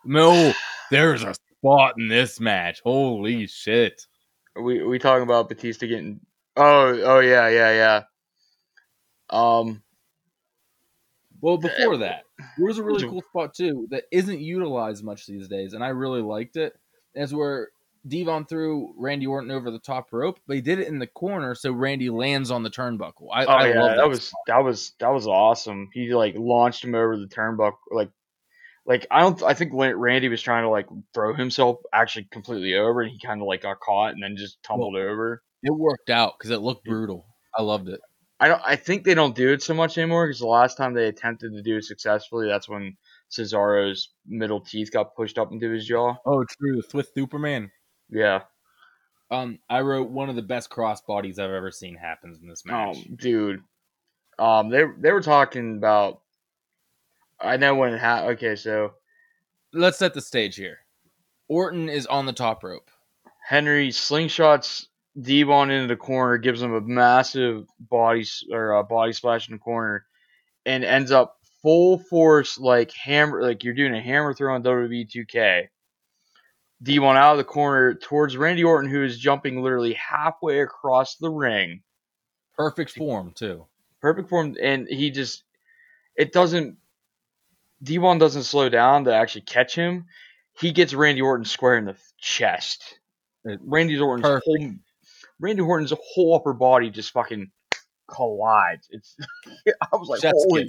No, 0.05 0.53
there's 0.91 1.23
a 1.25 1.35
spot 1.35 1.95
in 1.99 2.09
this 2.09 2.41
match. 2.41 2.81
Holy 2.83 3.47
shit! 3.47 4.07
we 4.61 4.83
we 4.85 4.99
talking 4.99 5.23
about 5.25 5.49
Batista 5.51 5.87
getting 5.87 6.21
Oh, 6.57 6.99
oh 7.03 7.19
yeah, 7.21 7.49
yeah, 7.49 7.73
yeah. 7.73 8.03
Um 9.29 9.83
Well, 11.43 11.59
before 11.59 11.99
that, 11.99 12.23
there 12.57 12.67
was 12.67 12.79
a 12.79 12.83
really 12.83 13.07
cool 13.07 13.23
spot 13.29 13.53
too 13.55 13.87
that 13.91 14.05
isn't 14.11 14.41
utilized 14.41 15.05
much 15.05 15.27
these 15.27 15.49
days, 15.49 15.75
and 15.75 15.85
I 15.85 15.89
really 15.89 16.23
liked 16.23 16.57
it. 16.57 16.73
Is 17.17 17.35
where 17.35 17.71
Devon 18.07 18.47
threw 18.47 18.95
Randy 18.97 19.27
Orton 19.27 19.51
over 19.51 19.71
the 19.71 19.79
top 19.79 20.13
rope, 20.13 20.39
but 20.47 20.57
he 20.57 20.63
did 20.63 20.79
it 20.79 20.89
in 20.89 20.99
the 20.99 21.07
corner, 21.07 21.55
so 21.55 21.73
Randy 21.73 22.11
lands 22.11 22.51
on 22.51 22.63
the 22.63 22.71
turnbuckle. 22.71 23.29
I, 23.33 23.45
Oh 23.45 23.49
I 23.49 23.69
yeah, 23.69 23.81
love 23.81 23.97
that 23.97 24.09
was 24.09 24.33
that 24.47 24.65
was 24.65 24.93
that 25.01 25.09
was 25.09 25.27
awesome. 25.27 25.89
He 25.93 26.15
like 26.15 26.35
launched 26.37 26.85
him 26.85 26.95
over 26.95 27.17
the 27.17 27.27
turnbuckle, 27.27 27.79
like 27.91 28.11
like 28.87 29.07
I 29.11 29.21
don't 29.21 29.43
I 29.43 29.55
think 29.55 29.73
Randy 29.75 30.29
was 30.29 30.43
trying 30.43 30.65
to 30.65 30.71
like 30.71 30.87
throw 31.13 31.35
himself 31.35 31.79
actually 31.93 32.29
completely 32.31 32.75
over, 32.75 33.03
and 33.03 33.11
he 33.11 33.19
kind 33.19 33.41
of 33.41 33.49
like 33.49 33.63
got 33.63 33.81
caught 33.81 34.13
and 34.13 34.23
then 34.23 34.37
just 34.37 34.63
tumbled 34.63 34.97
over. 34.97 35.43
It 35.63 35.71
worked 35.71 36.11
out 36.11 36.35
because 36.39 36.51
it 36.51 36.61
looked 36.61 36.85
brutal. 36.85 37.27
I 37.57 37.63
loved 37.63 37.89
it. 37.89 38.01
I 38.39 38.49
don't 38.49 38.63
I 38.65 38.77
think 38.77 39.05
they 39.05 39.15
don't 39.15 39.35
do 39.35 39.53
it 39.53 39.63
so 39.63 39.75
much 39.75 39.99
anymore 39.99 40.27
because 40.27 40.41
the 40.41 40.47
last 40.47 40.77
time 40.77 40.95
they 40.95 41.09
attempted 41.09 41.53
to 41.53 41.63
do 41.63 41.79
it 41.79 41.85
successfully, 41.85 42.47
that's 42.47 42.69
when 42.69 42.97
Cesaro's 43.31 44.11
middle 44.27 44.61
teeth 44.61 44.91
got 44.93 45.15
pushed 45.15 45.39
up 45.39 45.53
into 45.53 45.71
his 45.71 45.87
jaw. 45.87 46.15
Oh, 46.25 46.45
true. 46.45 46.83
With 46.93 47.11
Superman. 47.15 47.71
Yeah. 48.11 48.43
Um, 49.31 49.59
I 49.69 49.81
wrote 49.81 50.11
one 50.11 50.29
of 50.29 50.37
the 50.37 50.43
best 50.43 50.71
cross 50.71 51.01
bodies 51.01 51.39
I've 51.39 51.51
ever 51.51 51.71
seen 51.73 51.97
happens 51.97 52.39
in 52.41 52.49
this 52.49 52.65
match. 52.65 52.97
Oh, 52.97 53.15
dude. 53.17 53.63
Um, 54.39 54.69
they 54.69 54.85
they 54.99 55.13
were 55.13 55.23
talking 55.23 55.77
about. 55.77 56.21
I 57.41 57.57
know 57.57 57.75
when 57.75 57.93
it 57.93 58.01
ha- 58.01 58.27
Okay, 58.29 58.57
so 58.57 58.93
Let's 59.73 59.99
set 59.99 60.15
the 60.15 60.21
stage 60.23 60.57
here. 60.57 60.79
Orton 61.49 61.89
is 61.89 62.07
on 62.07 62.25
the 62.25 62.33
top 62.33 62.65
rope. 62.65 62.91
Henry 63.47 63.89
slingshots 63.89 64.87
Devon 65.21 65.71
into 65.71 65.87
the 65.87 65.97
corner, 65.97 66.39
gives 66.39 66.63
him 66.63 66.75
a 66.75 66.81
massive 66.81 67.67
body 67.79 68.25
or 68.51 68.73
a 68.73 68.85
body 68.85 69.13
splash 69.13 69.49
in 69.49 69.55
the 69.55 69.59
corner, 69.59 70.07
and 70.65 70.85
ends 70.85 71.11
up 71.11 71.36
full 71.63 71.99
force 71.99 72.59
like 72.59 72.93
hammer 72.93 73.43
like 73.43 73.65
you're 73.65 73.75
doing 73.75 73.95
a 73.95 74.01
hammer 74.01 74.35
throw 74.35 74.55
on 74.55 74.63
WWE 74.63 75.09
2K. 75.11 75.69
D-Von 76.83 77.17
out 77.17 77.33
of 77.33 77.39
the 77.39 77.45
corner 77.45 77.95
towards 77.95 78.37
Randy 78.37 78.63
Orton, 78.63 78.91
who 78.91 79.03
is 79.03 79.19
jumping 79.19 79.63
literally 79.63 79.95
halfway 79.95 80.61
across 80.61 81.17
the 81.17 81.31
ring. 81.31 81.83
Perfect 82.55 82.91
form 82.91 83.33
too. 83.35 83.65
Perfect 84.03 84.29
form, 84.29 84.57
and 84.61 84.87
he 84.87 85.11
just 85.11 85.45
it 86.17 86.33
doesn't. 86.33 86.77
D-Von 87.83 88.19
doesn't 88.19 88.45
slow 88.45 88.69
down 88.69 89.05
to 89.05 89.15
actually 89.15 89.43
catch 89.43 89.75
him. 89.75 90.07
He 90.59 90.73
gets 90.73 90.95
Randy 90.95 91.21
Orton 91.23 91.45
square 91.45 91.77
in 91.77 91.85
the 91.87 91.97
chest. 92.19 92.99
It- 93.45 93.61
Randy 93.63 93.99
Orton's 93.99 94.27
Perfect. 94.27 94.45
whole, 94.47 94.71
Randy 95.41 95.63
Orton's 95.63 95.93
whole 95.99 96.35
upper 96.35 96.53
body 96.53 96.91
just 96.91 97.11
fucking 97.13 97.51
collides. 98.07 98.89
It's 98.91 99.17
I 99.93 99.97
was 99.97 100.09
like, 100.09 100.21
holy! 100.23 100.69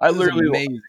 I 0.00 0.10
literally. 0.10 0.80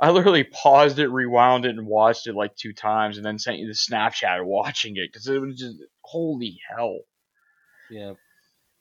I 0.00 0.10
literally 0.10 0.44
paused 0.44 1.00
it, 1.00 1.08
rewound 1.08 1.64
it, 1.64 1.70
and 1.70 1.84
watched 1.84 2.28
it 2.28 2.36
like 2.36 2.54
two 2.54 2.72
times, 2.72 3.16
and 3.16 3.26
then 3.26 3.36
sent 3.36 3.58
you 3.58 3.66
the 3.66 3.72
Snapchat 3.72 4.40
of 4.40 4.46
watching 4.46 4.96
it 4.96 5.10
because 5.12 5.26
it 5.26 5.40
was 5.40 5.58
just 5.58 5.78
holy 6.02 6.60
hell. 6.68 7.00
Yeah. 7.90 8.12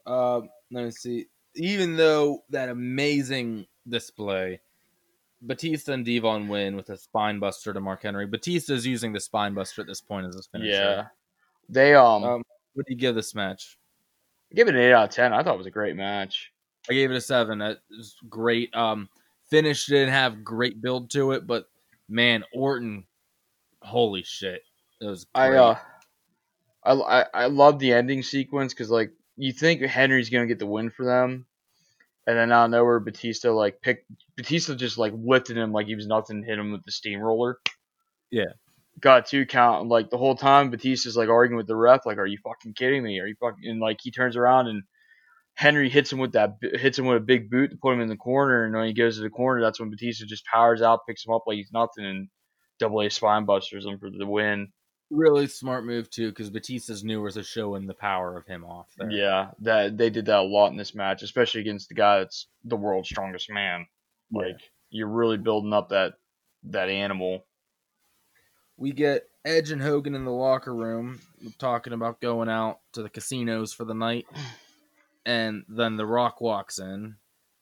Um, 0.05 0.49
let 0.71 0.85
me 0.85 0.91
see. 0.91 1.25
Even 1.55 1.97
though 1.97 2.43
that 2.51 2.69
amazing 2.69 3.65
display, 3.89 4.61
Batista 5.41 5.93
and 5.93 6.05
D-Von 6.05 6.47
win 6.47 6.75
with 6.75 6.89
a 6.89 6.97
spine 6.97 7.39
buster 7.39 7.73
to 7.73 7.79
Mark 7.79 8.03
Henry. 8.03 8.27
Batista 8.27 8.73
is 8.73 8.85
using 8.85 9.13
the 9.13 9.19
spine 9.19 9.53
buster 9.53 9.81
at 9.81 9.87
this 9.87 10.01
point 10.01 10.27
as 10.27 10.35
his 10.35 10.47
finisher. 10.47 10.71
Yeah, 10.71 11.05
they 11.69 11.95
um, 11.95 12.23
Um, 12.23 12.43
what 12.73 12.85
do 12.85 12.93
you 12.93 12.99
give 12.99 13.15
this 13.15 13.33
match? 13.33 13.77
I 14.51 14.55
give 14.55 14.67
it 14.67 14.75
an 14.75 14.81
eight 14.81 14.93
out 14.93 15.09
of 15.09 15.15
ten. 15.15 15.33
I 15.33 15.43
thought 15.43 15.55
it 15.55 15.59
was 15.59 15.67
a 15.67 15.71
great 15.71 15.95
match. 15.95 16.51
I 16.89 16.93
gave 16.93 17.11
it 17.11 17.17
a 17.17 17.21
seven. 17.21 17.59
That 17.59 17.79
was 17.89 18.15
great. 18.29 18.73
Um, 18.75 19.09
finish 19.49 19.85
didn't 19.85 20.13
have 20.13 20.43
great 20.43 20.81
build 20.81 21.09
to 21.11 21.31
it, 21.31 21.47
but 21.47 21.65
man, 22.09 22.43
Orton, 22.53 23.05
holy 23.81 24.23
shit, 24.23 24.61
it 25.01 25.05
was. 25.05 25.25
I 25.33 25.55
uh, 25.55 25.77
I 26.83 26.91
I, 26.93 27.25
I 27.33 27.45
love 27.47 27.79
the 27.79 27.93
ending 27.93 28.23
sequence 28.23 28.73
because 28.73 28.89
like 28.89 29.11
you 29.35 29.51
think 29.53 29.81
Henry's 29.81 30.29
gonna 30.29 30.47
get 30.47 30.59
the 30.59 30.65
win 30.65 30.89
for 30.89 31.05
them, 31.05 31.45
and 32.25 32.37
then 32.37 32.51
out 32.51 32.65
of 32.65 32.71
nowhere 32.71 32.99
Batista 32.99 33.51
like 33.51 33.81
picked 33.81 34.05
Batista 34.35 34.75
just 34.75 34.97
like 34.97 35.13
lifted 35.15 35.57
him 35.57 35.71
like 35.71 35.87
he 35.87 35.95
was 35.95 36.07
nothing, 36.07 36.43
hit 36.43 36.59
him 36.59 36.71
with 36.71 36.83
the 36.83 36.91
steamroller. 36.91 37.57
Yeah. 38.29 38.53
Got 38.99 39.27
two 39.27 39.45
count 39.45 39.81
and, 39.81 39.89
like 39.89 40.09
the 40.09 40.17
whole 40.17 40.35
time 40.35 40.71
Batista's 40.71 41.15
like 41.15 41.29
arguing 41.29 41.57
with 41.57 41.67
the 41.67 41.75
ref 41.75 42.05
like, 42.05 42.17
"Are 42.17 42.25
you 42.25 42.39
fucking 42.43 42.73
kidding 42.73 43.03
me? 43.03 43.19
Are 43.19 43.27
you 43.27 43.35
fucking?" 43.39 43.69
And 43.69 43.79
like 43.79 43.99
he 44.01 44.09
turns 44.09 44.35
around 44.35 44.67
and 44.67 44.83
Henry 45.57 45.89
hits 45.89 46.13
him 46.13 46.19
with 46.19 46.33
that 46.33 46.57
hits 46.61 46.99
him 46.99 47.07
with 47.07 47.17
a 47.17 47.25
big 47.25 47.49
boot 47.49 47.71
to 47.71 47.77
put 47.77 47.91
him 47.91 47.99
in 47.99 48.07
the 48.07 48.15
corner, 48.15 48.63
and 48.63 48.75
when 48.75 48.85
he 48.85 48.93
goes 48.93 49.15
to 49.15 49.23
the 49.23 49.29
corner, 49.29 49.59
that's 49.59 49.79
when 49.79 49.89
Batista 49.89 50.23
just 50.27 50.45
powers 50.45 50.83
out, 50.83 51.07
picks 51.07 51.25
him 51.25 51.33
up 51.33 51.45
like 51.47 51.55
he's 51.55 51.71
nothing, 51.73 52.05
and 52.05 52.27
double 52.79 53.01
A 53.01 53.09
spine 53.09 53.45
busters 53.45 53.83
him 53.83 53.97
for 53.97 54.11
the 54.11 54.27
win. 54.27 54.67
really 55.09 55.47
smart 55.47 55.83
move 55.83 56.11
too, 56.11 56.29
because 56.29 56.51
Batista's 56.51 57.03
new 57.03 57.23
was 57.23 57.37
a 57.37 57.43
showing 57.43 57.87
the 57.87 57.95
power 57.95 58.37
of 58.37 58.45
him 58.45 58.65
off 58.65 58.85
there. 58.99 59.09
Yeah, 59.09 59.47
that 59.61 59.97
they 59.97 60.11
did 60.11 60.27
that 60.27 60.41
a 60.41 60.43
lot 60.43 60.69
in 60.69 60.77
this 60.77 60.93
match, 60.93 61.23
especially 61.23 61.61
against 61.61 61.89
the 61.89 61.95
guy 61.95 62.19
that's 62.19 62.45
the 62.63 62.75
world's 62.75 63.09
strongest 63.09 63.49
man. 63.49 63.87
Yeah. 64.29 64.43
Like 64.43 64.61
you're 64.91 65.07
really 65.07 65.37
building 65.37 65.73
up 65.73 65.89
that 65.89 66.13
that 66.65 66.89
animal. 66.89 67.43
we 68.77 68.91
get 68.91 69.23
Edge 69.43 69.71
and 69.71 69.81
Hogan 69.81 70.13
in 70.13 70.23
the 70.23 70.29
locker 70.29 70.75
room 70.75 71.19
talking 71.57 71.93
about 71.93 72.21
going 72.21 72.47
out 72.47 72.77
to 72.93 73.01
the 73.01 73.09
casinos 73.09 73.73
for 73.73 73.85
the 73.85 73.95
night. 73.95 74.27
And 75.27 75.65
then 75.67 75.97
The 75.97 76.05
Rock 76.05 76.39
walks 76.39 76.79
in 76.79 77.17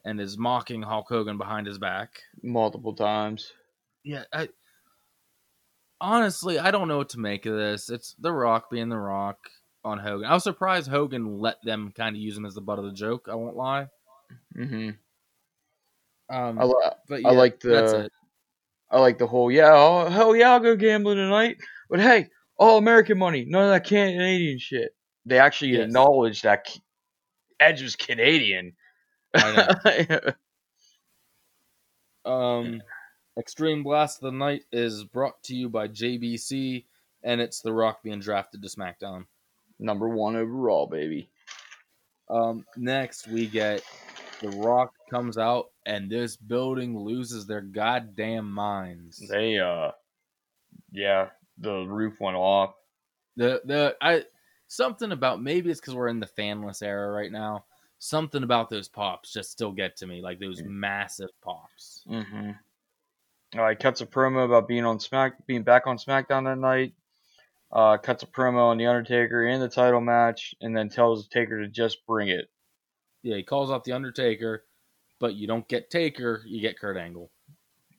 and 0.05 0.21
is 0.21 0.37
mocking 0.37 0.83
Hulk 0.83 1.07
Hogan 1.09 1.39
behind 1.39 1.65
his 1.65 1.79
back. 1.79 2.21
multiple 2.43 2.93
times. 2.93 3.51
Yeah, 4.03 4.23
I 4.31 4.49
honestly 5.99 6.59
I 6.59 6.69
don't 6.69 6.87
know 6.87 6.97
what 6.97 7.09
to 7.09 7.19
make 7.19 7.47
of 7.47 7.55
this. 7.57 7.89
It's 7.89 8.13
The 8.19 8.31
Rock 8.31 8.69
being 8.69 8.89
The 8.89 8.99
Rock 8.99 9.39
on 9.83 9.97
Hogan. 9.97 10.29
I 10.29 10.33
was 10.35 10.43
surprised 10.43 10.87
Hogan 10.87 11.39
let 11.39 11.57
them 11.63 11.91
kind 11.97 12.15
of 12.15 12.21
use 12.21 12.37
him 12.37 12.45
as 12.45 12.53
the 12.53 12.61
butt 12.61 12.77
of 12.77 12.85
the 12.85 12.91
joke. 12.91 13.27
I 13.31 13.33
won't 13.33 13.55
lie. 13.57 13.87
hmm 14.55 14.91
Um, 16.29 16.59
I, 16.59 16.65
li- 16.65 16.89
but 17.07 17.15
I 17.15 17.31
yeah, 17.31 17.31
like 17.31 17.59
that's 17.61 17.93
the 17.93 18.05
it. 18.05 18.11
I 18.91 18.99
like 18.99 19.17
the 19.17 19.25
whole 19.27 19.51
yeah 19.51 19.71
oh, 19.73 20.07
hell 20.07 20.35
yeah 20.35 20.51
I'll 20.51 20.59
go 20.59 20.75
gambling 20.75 21.17
tonight, 21.17 21.57
but 21.89 21.99
hey 21.99 22.29
all 22.57 22.77
American 22.77 23.17
money 23.17 23.43
none 23.47 23.63
of 23.63 23.69
that 23.69 23.85
Canadian 23.85 24.59
shit. 24.59 24.95
They 25.25 25.39
actually 25.39 25.71
Yes. 25.71 25.85
acknowledge 25.85 26.43
that 26.43 26.67
Edge 27.59 27.81
was 27.81 27.95
Canadian. 27.95 28.73
I 29.33 30.19
Um, 32.25 32.81
Extreme 33.37 33.83
Blast 33.83 34.17
of 34.17 34.31
the 34.31 34.37
Night 34.37 34.63
is 34.71 35.03
brought 35.03 35.41
to 35.43 35.55
you 35.55 35.69
by 35.69 35.87
JBC, 35.87 36.85
and 37.23 37.39
it's 37.39 37.61
The 37.61 37.71
Rock 37.71 38.01
being 38.01 38.19
drafted 38.19 38.63
to 38.63 38.67
SmackDown. 38.67 39.25
Number 39.77 40.09
one 40.09 40.35
overall, 40.35 40.87
baby. 40.87 41.29
Um, 42.29 42.65
next, 42.77 43.27
we 43.27 43.45
get 43.45 43.83
The 44.41 44.49
Rock 44.49 44.93
comes 45.09 45.37
out, 45.37 45.67
and 45.85 46.09
this 46.09 46.35
building 46.35 46.97
loses 46.97 47.45
their 47.45 47.61
goddamn 47.61 48.49
minds. 48.51 49.21
They 49.29 49.59
uh, 49.59 49.91
yeah, 50.91 51.29
the 51.59 51.85
roof 51.85 52.19
went 52.19 52.37
off. 52.37 52.73
The 53.35 53.61
the 53.65 53.95
I 54.01 54.23
something 54.67 55.11
about 55.11 55.41
maybe 55.41 55.69
it's 55.71 55.79
because 55.79 55.95
we're 55.95 56.07
in 56.07 56.19
the 56.19 56.27
fanless 56.37 56.81
era 56.83 57.11
right 57.11 57.31
now. 57.31 57.65
Something 57.99 58.43
about 58.43 58.69
those 58.69 58.87
pops 58.87 59.31
just 59.31 59.51
still 59.51 59.71
get 59.71 59.95
to 59.97 60.07
me, 60.07 60.21
like 60.21 60.39
those 60.39 60.61
massive 60.63 61.29
pops. 61.41 62.03
Mm-hmm. 62.09 62.51
All 63.57 63.61
right, 63.63 63.79
cuts 63.79 64.01
a 64.01 64.05
promo 64.05 64.45
about 64.45 64.67
being 64.67 64.85
on 64.85 64.99
Smack, 64.99 65.45
being 65.47 65.63
back 65.63 65.87
on 65.87 65.97
SmackDown 65.97 66.43
that 66.43 66.57
night. 66.57 66.93
Uh, 67.71 67.97
cuts 67.97 68.23
a 68.23 68.27
promo 68.27 68.65
on 68.67 68.77
the 68.77 68.85
Undertaker 68.85 69.47
in 69.47 69.59
the 69.59 69.69
title 69.69 70.01
match, 70.01 70.53
and 70.61 70.75
then 70.75 70.89
tells 70.89 71.23
the 71.27 71.33
Taker 71.33 71.61
to 71.61 71.67
just 71.67 72.05
bring 72.05 72.27
it. 72.27 72.49
Yeah, 73.23 73.37
he 73.37 73.43
calls 73.43 73.71
out 73.71 73.83
the 73.85 73.93
Undertaker, 73.93 74.65
but 75.19 75.35
you 75.35 75.47
don't 75.47 75.67
get 75.67 75.89
Taker, 75.89 76.43
you 76.45 76.61
get 76.61 76.77
Kurt 76.77 76.97
Angle. 76.97 77.31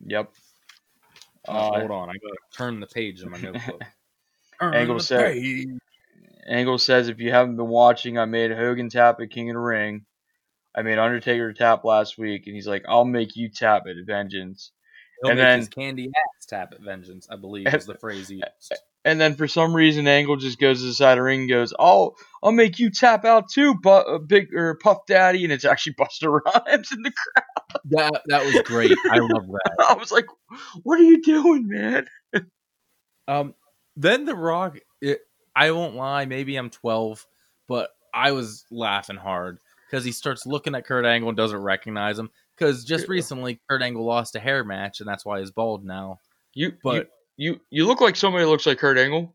Yep. 0.06 0.30
Uh, 1.48 1.50
Uh, 1.52 1.78
hold 1.80 1.90
on, 1.90 2.10
I 2.10 2.12
gotta 2.12 2.36
turn 2.52 2.80
the 2.80 2.86
page 2.86 3.22
in 3.22 3.30
my 3.30 3.38
notebook. 3.40 3.82
Angle 4.60 5.00
said- 5.00 5.32
page. 5.32 5.68
Angle 6.46 6.78
says, 6.78 7.08
if 7.08 7.18
you 7.20 7.30
haven't 7.30 7.56
been 7.56 7.68
watching, 7.68 8.18
I 8.18 8.24
made 8.24 8.50
Hogan 8.52 8.88
tap 8.88 9.20
at 9.20 9.30
King 9.30 9.50
of 9.50 9.54
the 9.54 9.60
Ring. 9.60 10.04
I 10.74 10.82
made 10.82 10.98
Undertaker 10.98 11.52
tap 11.52 11.84
last 11.84 12.18
week, 12.18 12.42
and 12.46 12.54
he's 12.54 12.66
like, 12.68 12.84
I'll 12.88 13.04
make 13.04 13.34
you 13.36 13.48
tap 13.48 13.84
at 13.88 13.96
Vengeance. 14.06 14.72
He'll 15.22 15.30
and 15.30 15.38
make 15.38 15.44
then- 15.46 15.58
his 15.60 15.68
candy 15.68 16.08
ass 16.14 16.46
tap 16.46 16.72
at 16.72 16.80
vengeance, 16.82 17.26
I 17.30 17.36
believe 17.36 17.72
is 17.72 17.86
the 17.86 17.94
phrase 18.00 18.28
he 18.28 18.34
used. 18.36 18.74
And 19.04 19.18
then 19.20 19.34
for 19.34 19.48
some 19.48 19.74
reason, 19.74 20.06
Angle 20.06 20.36
just 20.36 20.58
goes 20.58 20.80
to 20.80 20.86
the 20.86 20.92
side 20.92 21.12
of 21.12 21.18
the 21.18 21.22
ring 21.22 21.40
and 21.40 21.48
goes, 21.48 21.72
"I'll 21.78 22.16
I'll 22.42 22.52
make 22.52 22.78
you 22.78 22.90
tap 22.90 23.24
out 23.24 23.48
too, 23.48 23.74
but 23.82 24.06
uh, 24.08 24.18
big 24.18 24.52
or 24.52 24.74
Puff 24.74 25.06
Daddy," 25.06 25.44
and 25.44 25.52
it's 25.52 25.64
actually 25.64 25.94
Busta 25.98 26.28
Rhymes 26.44 26.90
in 26.92 27.02
the 27.02 27.12
crowd. 27.12 27.80
That 27.90 28.22
that 28.26 28.44
was 28.44 28.60
great. 28.64 28.90
I 29.10 29.18
love 29.18 29.46
that. 29.46 29.86
I 29.88 29.94
was 29.94 30.10
like, 30.12 30.26
"What 30.82 30.98
are 31.00 31.04
you 31.04 31.22
doing, 31.22 31.68
man?" 31.68 32.06
Um, 33.28 33.54
then 33.96 34.24
The 34.24 34.34
Rock. 34.34 34.78
It, 35.00 35.20
I 35.56 35.70
won't 35.70 35.96
lie. 35.96 36.26
Maybe 36.26 36.56
I'm 36.56 36.68
12, 36.68 37.26
but 37.66 37.90
I 38.12 38.32
was 38.32 38.64
laughing 38.70 39.16
hard 39.16 39.58
because 39.90 40.04
he 40.04 40.12
starts 40.12 40.46
looking 40.46 40.74
at 40.74 40.84
Kurt 40.84 41.06
Angle 41.06 41.30
and 41.30 41.36
doesn't 41.36 41.58
recognize 41.58 42.18
him. 42.18 42.30
Because 42.56 42.84
just 42.84 43.08
recently, 43.08 43.60
Kurt 43.68 43.82
Angle 43.82 44.04
lost 44.04 44.36
a 44.36 44.40
hair 44.40 44.64
match, 44.64 45.00
and 45.00 45.08
that's 45.08 45.24
why 45.24 45.40
he's 45.40 45.50
bald 45.50 45.84
now. 45.84 46.20
You 46.54 46.72
But 46.82 47.10
you, 47.36 47.52
you 47.52 47.60
you 47.70 47.86
look 47.86 48.00
like 48.00 48.16
somebody 48.16 48.44
that 48.44 48.50
looks 48.50 48.66
like 48.66 48.78
Kurt 48.78 48.98
Angle. 48.98 49.34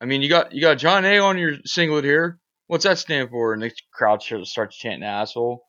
I 0.00 0.04
mean, 0.04 0.22
you 0.22 0.28
got 0.28 0.52
you 0.52 0.60
got 0.60 0.78
John 0.78 1.04
A 1.04 1.18
on 1.18 1.38
your 1.38 1.56
singlet 1.64 2.04
here. 2.04 2.38
What's 2.66 2.84
that 2.84 2.98
stand 2.98 3.30
for? 3.30 3.52
And 3.52 3.62
the 3.62 3.72
crowd 3.92 4.22
starts 4.22 4.76
chanting 4.76 5.04
"asshole." 5.04 5.64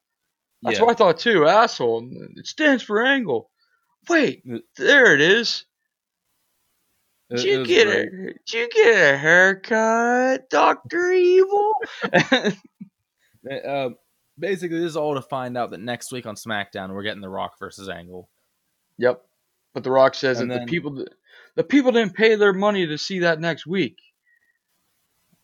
That's 0.62 0.78
yeah, 0.78 0.86
what 0.86 0.92
I 0.92 0.96
thought 0.96 1.20
too. 1.20 1.46
Asshole. 1.46 2.10
It 2.38 2.48
stands 2.48 2.84
for 2.84 3.06
Angle. 3.06 3.50
Wait, 4.10 4.44
there 4.78 5.14
it 5.14 5.22
is. 5.22 5.66
It- 7.30 7.36
Did 7.38 7.44
you 7.46 7.66
get 7.66 7.86
great. 7.88 8.08
a 8.08 8.34
Did 8.46 8.54
you 8.54 8.70
get 8.74 9.14
a 9.14 9.18
haircut, 9.18 10.50
Doctor 10.50 11.12
Evil? 11.12 11.72
Uh, 13.66 13.90
basically, 14.40 14.80
this 14.80 14.92
is 14.92 14.96
all 14.98 15.16
to 15.16 15.22
find 15.22 15.58
out 15.58 15.72
that 15.72 15.80
next 15.82 16.12
week 16.14 16.26
on 16.26 16.36
SmackDown 16.36 16.94
we're 16.94 17.04
getting 17.04 17.22
The 17.22 17.28
Rock 17.30 17.60
versus 17.60 17.90
Angle. 17.90 18.30
yep. 18.98 19.22
But 19.74 19.84
The 19.84 19.92
Rock 19.92 20.16
says 20.16 20.40
And 20.40 20.50
that 20.50 20.60
then- 20.60 20.66
the 20.66 20.72
people 20.72 21.06
the 21.56 21.64
people 21.64 21.92
didn't 21.92 22.14
pay 22.16 22.36
their 22.36 22.54
money 22.54 22.88
to 22.88 22.98
see 22.98 23.20
that 23.20 23.40
next 23.42 23.68
week. 23.68 23.98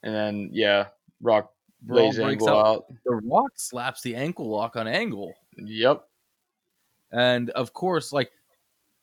And 0.01 0.15
then 0.15 0.49
yeah, 0.53 0.87
Rock 1.21 1.51
lays 1.87 2.17
Angle 2.19 2.47
out. 2.49 2.65
out. 2.65 2.85
The 3.05 3.15
Rock 3.25 3.51
slaps 3.55 4.01
the 4.01 4.15
ankle 4.15 4.49
lock 4.49 4.75
on 4.77 4.87
Angle. 4.87 5.33
Yep. 5.57 6.03
And 7.11 7.49
of 7.49 7.73
course, 7.73 8.13
like 8.13 8.31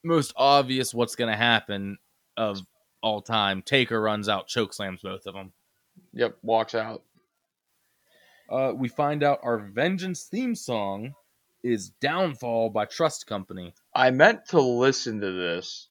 most 0.03 0.33
obvious, 0.37 0.95
what's 0.95 1.17
going 1.17 1.31
to 1.31 1.37
happen 1.37 1.99
of 2.37 2.61
all 3.03 3.23
time, 3.23 3.63
Taker 3.63 4.01
runs 4.01 4.29
out, 4.29 4.49
chokeslams 4.49 5.03
both 5.03 5.27
of 5.27 5.35
them. 5.35 5.53
Yep. 6.13 6.39
Walks 6.43 6.75
out. 6.75 7.03
Uh, 8.49 8.73
we 8.75 8.89
find 8.89 9.23
out 9.23 9.41
our 9.43 9.59
Vengeance 9.59 10.25
theme 10.25 10.55
song 10.55 11.15
is 11.63 11.91
Downfall 12.01 12.71
by 12.71 12.85
Trust 12.85 13.27
Company. 13.27 13.75
I 13.95 14.11
meant 14.11 14.47
to 14.51 14.61
listen 14.61 15.21
to 15.21 15.33
this 15.33 15.89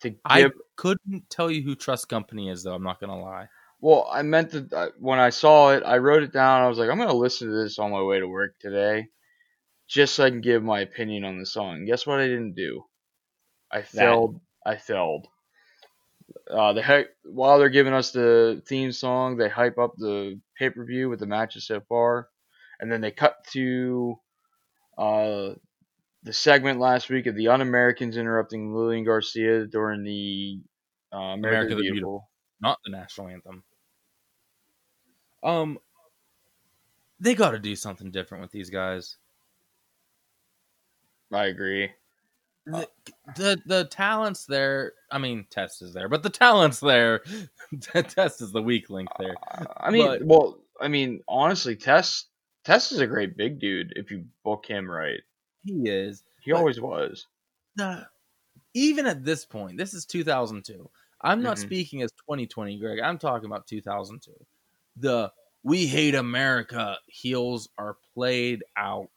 to 0.00 0.10
give. 0.10 0.18
I 0.24 0.50
couldn't 0.76 1.28
tell 1.28 1.50
you 1.50 1.62
who 1.62 1.74
Trust 1.74 2.08
Company 2.08 2.50
is, 2.50 2.62
though. 2.62 2.74
I'm 2.74 2.84
not 2.84 3.00
gonna 3.00 3.20
lie. 3.20 3.48
Well, 3.80 4.08
I 4.10 4.22
meant 4.22 4.52
to 4.52 4.68
uh, 4.72 4.88
when 4.98 5.18
I 5.18 5.30
saw 5.30 5.70
it, 5.72 5.82
I 5.84 5.98
wrote 5.98 6.22
it 6.22 6.32
down. 6.32 6.62
I 6.62 6.68
was 6.68 6.78
like, 6.78 6.88
I'm 6.88 6.98
gonna 6.98 7.12
listen 7.12 7.48
to 7.48 7.54
this 7.54 7.78
on 7.78 7.90
my 7.90 8.02
way 8.02 8.20
to 8.20 8.28
work 8.28 8.58
today, 8.60 9.08
just 9.88 10.14
so 10.14 10.24
I 10.24 10.30
can 10.30 10.40
give 10.40 10.62
my 10.62 10.80
opinion 10.80 11.24
on 11.24 11.38
the 11.38 11.46
song. 11.46 11.84
Guess 11.84 12.06
what? 12.06 12.20
I 12.20 12.26
didn't 12.28 12.54
do. 12.54 12.84
I 13.72 13.82
failed. 13.82 14.40
I 14.64 14.76
failed. 14.76 15.26
Uh, 16.50 16.72
they 16.72 16.82
hy- 16.82 17.06
while 17.24 17.58
they're 17.58 17.68
giving 17.68 17.92
us 17.92 18.10
the 18.12 18.62
theme 18.66 18.92
song, 18.92 19.36
they 19.36 19.48
hype 19.48 19.78
up 19.78 19.94
the 19.96 20.40
pay 20.58 20.70
per 20.70 20.84
view 20.84 21.08
with 21.08 21.20
the 21.20 21.26
matches 21.26 21.66
so 21.66 21.80
far, 21.80 22.28
and 22.80 22.90
then 22.90 23.00
they 23.00 23.10
cut 23.10 23.44
to 23.52 24.16
uh, 24.96 25.50
the 26.22 26.32
segment 26.32 26.80
last 26.80 27.10
week 27.10 27.26
of 27.26 27.36
the 27.36 27.48
Un-Americans 27.48 28.16
interrupting 28.16 28.74
Lillian 28.74 29.04
Garcia 29.04 29.66
during 29.66 30.04
the 30.04 30.60
uh, 31.12 31.18
America, 31.18 31.40
America 31.48 31.68
the 31.70 31.74
the 31.76 31.82
Beautiful. 31.82 32.30
Not 32.60 32.78
the 32.84 32.90
national 32.90 33.28
anthem. 33.28 33.64
Um, 35.42 35.78
they 37.20 37.34
got 37.34 37.52
to 37.52 37.58
do 37.58 37.76
something 37.76 38.10
different 38.10 38.42
with 38.42 38.50
these 38.50 38.70
guys. 38.70 39.16
I 41.32 41.46
agree. 41.46 41.90
The, 42.70 42.88
the 43.36 43.62
the 43.66 43.84
talents 43.86 44.44
there. 44.46 44.92
I 45.10 45.18
mean, 45.18 45.46
Test 45.50 45.82
is 45.82 45.92
there, 45.94 46.08
but 46.08 46.22
the 46.22 46.30
talents 46.30 46.80
there. 46.80 47.22
Test 47.80 48.40
is 48.42 48.52
the 48.52 48.62
weak 48.62 48.90
link 48.90 49.08
there. 49.18 49.34
I 49.76 49.90
mean, 49.90 50.06
But- 50.06 50.24
well, 50.24 50.58
I 50.80 50.88
mean, 50.88 51.20
honestly, 51.28 51.74
Test 51.76 52.28
Test 52.64 52.92
is 52.92 53.00
a 53.00 53.06
great 53.06 53.36
big 53.36 53.58
dude 53.58 53.92
if 53.96 54.10
you 54.10 54.24
book 54.44 54.66
him 54.66 54.90
right. 54.90 55.20
He 55.64 55.88
is. 55.88 56.22
He 56.40 56.52
always 56.52 56.80
was. 56.80 57.26
the 57.76 58.06
even 58.74 59.06
at 59.06 59.24
this 59.24 59.44
point, 59.44 59.76
this 59.78 59.94
is 59.94 60.04
2002. 60.06 60.88
I'm 61.22 61.42
not 61.42 61.56
Mhm. 61.56 61.60
speaking 61.62 62.02
as 62.02 62.12
2020, 62.12 62.78
Greg. 62.78 63.00
I'm 63.00 63.18
talking 63.18 63.46
about 63.46 63.66
2002. 63.66 64.32
The 64.96 65.32
we 65.64 65.86
hate 65.86 66.14
America 66.14 66.98
heels 67.06 67.68
are 67.78 67.96
played 68.14 68.62
out. 68.76 69.08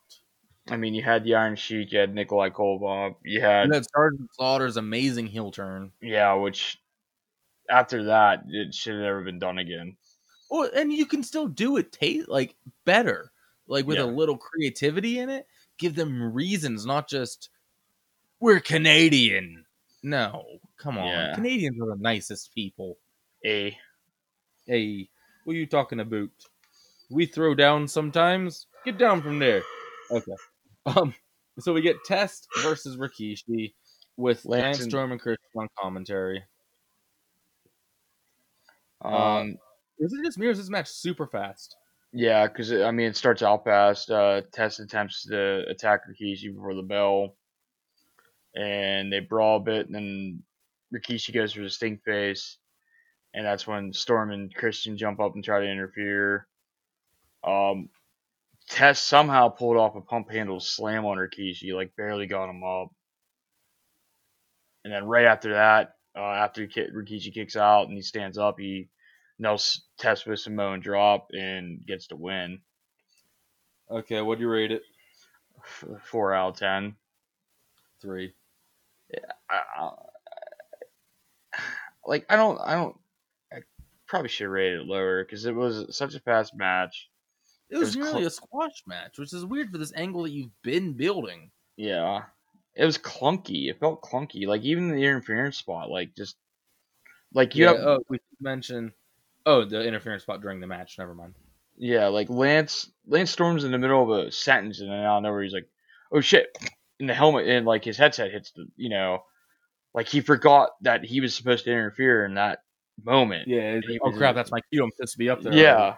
I 0.72 0.78
mean, 0.78 0.94
you 0.94 1.04
had 1.04 1.24
the 1.24 1.36
Iron 1.36 1.56
Sheik, 1.56 1.92
you 1.92 2.00
had 2.00 2.16
Nikolai 2.16 2.50
Volkoff, 2.50 3.16
you 3.24 3.42
had 3.42 3.66
And 3.66 3.74
that 3.74 3.88
Sergeant 3.92 4.30
Slaughter's 4.34 4.78
amazing 4.78 5.28
heel 5.28 5.52
turn. 5.52 5.92
yeah, 6.02 6.34
which 6.34 6.82
after 7.70 8.06
that 8.06 8.44
it 8.48 8.74
should 8.74 8.94
have 8.96 9.04
never 9.04 9.22
been 9.24 9.40
done 9.40 9.58
again. 9.60 9.98
Well, 10.50 10.70
and 10.74 10.92
you 10.92 11.06
can 11.06 11.24
still 11.24 11.48
do 11.48 11.78
it 11.78 11.92
ta- 11.92 12.26
like 12.32 12.56
better, 12.86 13.32
like 13.68 13.86
with 13.86 13.98
Yeah. 13.98 14.04
a 14.06 14.06
little 14.06 14.38
creativity 14.38 15.20
in 15.20 15.30
it. 15.30 15.46
Give 15.78 15.94
them 15.96 16.34
reasons, 16.34 16.86
not 16.86 17.08
just 17.10 17.50
we're 18.40 18.60
Canadian. 18.60 19.66
No, 20.04 20.46
come 20.78 20.98
on. 20.98 21.08
Yeah. 21.08 21.36
Canadians 21.36 21.80
are 21.82 21.96
the 21.96 22.02
nicest 22.02 22.54
people. 22.56 22.98
A 23.46 23.78
Hey, 24.68 25.10
what 25.44 25.54
are 25.56 25.60
you 25.60 25.66
talking 25.68 26.00
about? 26.00 26.30
We 27.10 27.26
throw 27.26 27.56
down 27.56 27.88
sometimes. 27.88 28.68
Get 28.86 28.98
down 28.98 29.22
from 29.22 29.40
there. 29.40 29.62
Okay. 30.10 30.32
Um. 30.86 31.14
So 31.60 31.74
we 31.74 31.82
get 31.82 32.04
Test 32.06 32.48
versus 32.64 32.98
Rikishi 32.98 33.74
with 34.18 34.46
Lance 34.46 34.80
Lance 34.80 34.84
Storm 34.84 35.12
and 35.12 35.22
Christian 35.22 35.50
on 35.56 35.68
commentary. 35.80 36.44
um 39.02 39.58
Is 40.00 40.14
it 40.14 40.24
just 40.24 40.38
me 40.38 40.48
or 40.48 40.52
is 40.52 40.58
this 40.58 40.70
match 40.70 40.88
super 40.88 41.28
fast? 41.28 41.76
yeah, 42.14 42.48
because 42.48 42.72
I 42.74 42.92
mean 42.92 43.08
it 43.08 43.16
starts 43.16 43.42
out 43.42 43.64
fast. 43.64 44.12
Uh, 44.12 44.42
Test 44.52 44.80
attempts 44.80 45.24
to 45.28 45.66
attack 45.70 46.02
Rikishi 46.10 46.54
before 46.54 46.74
the 46.76 46.82
bell, 46.82 47.36
and 48.56 49.12
they 49.12 49.20
brawl 49.20 49.58
a 49.58 49.62
bit, 49.62 49.86
and 49.86 49.96
then 49.96 50.44
Rikishi 50.94 51.34
goes 51.34 51.54
for 51.54 51.62
the 51.62 51.70
stink 51.70 52.04
face, 52.04 52.58
and 53.34 53.46
that's 53.46 53.66
when 53.66 53.94
Storm 53.94 54.32
and 54.32 54.54
Christian 54.54 54.98
jump 54.98 55.20
up 55.20 55.36
and 55.36 55.44
try 55.44 55.60
to 55.62 55.72
interfere. 55.72 56.48
Um, 57.44 57.90
Test 58.72 59.06
somehow 59.08 59.50
pulled 59.50 59.76
off 59.76 59.96
a 59.98 60.02
pump 60.02 60.32
handle 60.32 60.62
slam 60.62 61.06
on 61.06 61.18
Rikishi, 61.18 61.76
like 61.76 61.94
barely 61.98 62.26
got 62.26 62.50
him 62.50 62.64
up. 62.64 62.88
And 64.86 64.94
then 64.94 65.04
right 65.06 65.26
after 65.26 65.54
that, 65.54 65.96
uh, 66.16 66.22
after 66.22 66.66
Ki- 66.68 66.90
Rikishi 66.96 67.34
kicks 67.34 67.58
out 67.58 67.88
and 67.90 67.98
he 67.98 68.02
stands 68.02 68.38
up, 68.38 68.58
he 68.58 68.90
nails 69.38 69.84
Test 70.00 70.26
with 70.26 70.40
Samoan 70.40 70.80
drop 70.80 71.28
and 71.34 71.86
gets 71.86 72.08
the 72.08 72.16
win. 72.16 72.62
Okay, 73.92 74.22
what 74.22 74.38
do 74.38 74.46
you 74.46 74.50
rate 74.50 74.72
it? 74.72 74.84
F- 75.60 76.02
Four 76.04 76.34
out 76.34 76.52
of 76.52 76.58
ten. 76.58 76.96
Three. 78.02 78.34
I, 79.50 79.62
I, 79.78 79.92
like 82.08 82.26
I 82.30 82.38
don't, 82.38 82.60
I 82.62 82.76
don't. 82.76 82.98
I 83.54 83.58
probably 84.08 84.30
should 84.30 84.48
rate 84.48 84.76
it 84.76 84.86
lower 84.88 85.26
because 85.26 85.46
it 85.46 85.56
was 85.56 85.96
such 85.98 86.16
a 86.16 86.22
fast 86.22 86.56
match. 86.56 87.11
It 87.72 87.78
was, 87.78 87.96
was 87.96 87.98
really 87.98 88.12
cl- 88.22 88.28
a 88.28 88.32
squash 88.32 88.84
match, 88.86 89.18
which 89.18 89.34
is 89.34 89.46
weird 89.46 89.72
for 89.72 89.78
this 89.78 89.94
angle 89.96 90.24
that 90.24 90.32
you've 90.32 90.52
been 90.62 90.94
building. 90.94 91.50
Yeah, 91.78 92.24
it 92.76 92.86
was 92.86 92.98
clunky. 92.98 93.70
It 93.70 93.80
felt 93.80 94.02
clunky. 94.02 94.46
Like 94.46 94.62
even 94.64 94.90
the 94.90 94.96
interference 95.04 95.58
spot, 95.58 95.90
like 95.90 96.16
just 96.16 96.36
like 97.34 97.56
you 97.56 97.66
Yeah. 97.66 97.72
have, 97.74 97.82
Oh, 97.82 98.00
we 98.10 98.18
should 98.18 98.42
mention. 98.42 98.92
Oh, 99.46 99.66
the 99.66 99.84
interference 99.84 100.24
spot 100.24 100.42
during 100.42 100.60
the 100.60 100.68
match. 100.68 100.98
Never 101.00 101.16
mind. 101.16 101.34
yeah, 101.78 102.08
like 102.08 102.30
Lance 102.30 102.92
Lance 103.08 103.32
Storm's 103.32 103.64
in 103.64 103.72
the 103.72 103.78
middle 103.80 104.04
of 104.04 104.28
a 104.28 104.32
sentence 104.32 104.82
and 104.82 104.92
then 104.92 105.00
out 105.00 105.18
of 105.18 105.24
nowhere 105.24 105.42
he's 105.44 105.54
like, 105.54 105.68
oh 106.12 106.22
shit, 106.22 106.56
and 107.00 107.10
the 107.10 107.14
helmet 107.14 107.48
and 107.48 107.66
like 107.66 107.84
his 107.86 107.98
headset 107.98 108.32
hits 108.32 108.52
the, 108.52 108.68
you 108.76 108.90
know, 108.90 109.24
like 109.96 110.08
he 110.08 110.22
forgot 110.22 110.72
that 110.82 111.04
he 111.06 111.22
was 111.22 111.34
supposed 111.34 111.64
to 111.66 111.72
interfere 111.72 112.26
in 112.26 112.36
that 112.36 112.60
moment. 113.04 113.48
Yeah. 113.48 113.80
Oh 114.04 114.12
crap! 114.12 114.36
That's 114.36 114.52
my 114.52 114.60
cue. 114.72 114.84
I'm 114.84 114.92
supposed 114.92 115.14
to 115.14 115.18
be 115.18 115.30
up 115.30 115.42
there. 115.42 115.54
Yeah, 115.54 115.96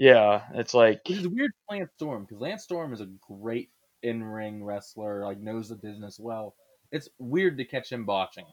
yeah. 0.00 0.42
It's 0.54 0.72
like 0.72 1.02
is 1.10 1.28
weird 1.28 1.52
Lance 1.70 1.90
Storm 1.94 2.24
because 2.24 2.40
Lance 2.40 2.62
Storm 2.64 2.92
is 2.94 3.02
a 3.02 3.08
great 3.20 3.70
in-ring 4.02 4.64
wrestler, 4.64 5.24
like 5.26 5.38
knows 5.38 5.68
the 5.68 5.76
business 5.76 6.18
well. 6.18 6.54
It's 6.90 7.08
weird 7.18 7.58
to 7.58 7.64
catch 7.66 7.92
him 7.92 8.06
botching. 8.06 8.46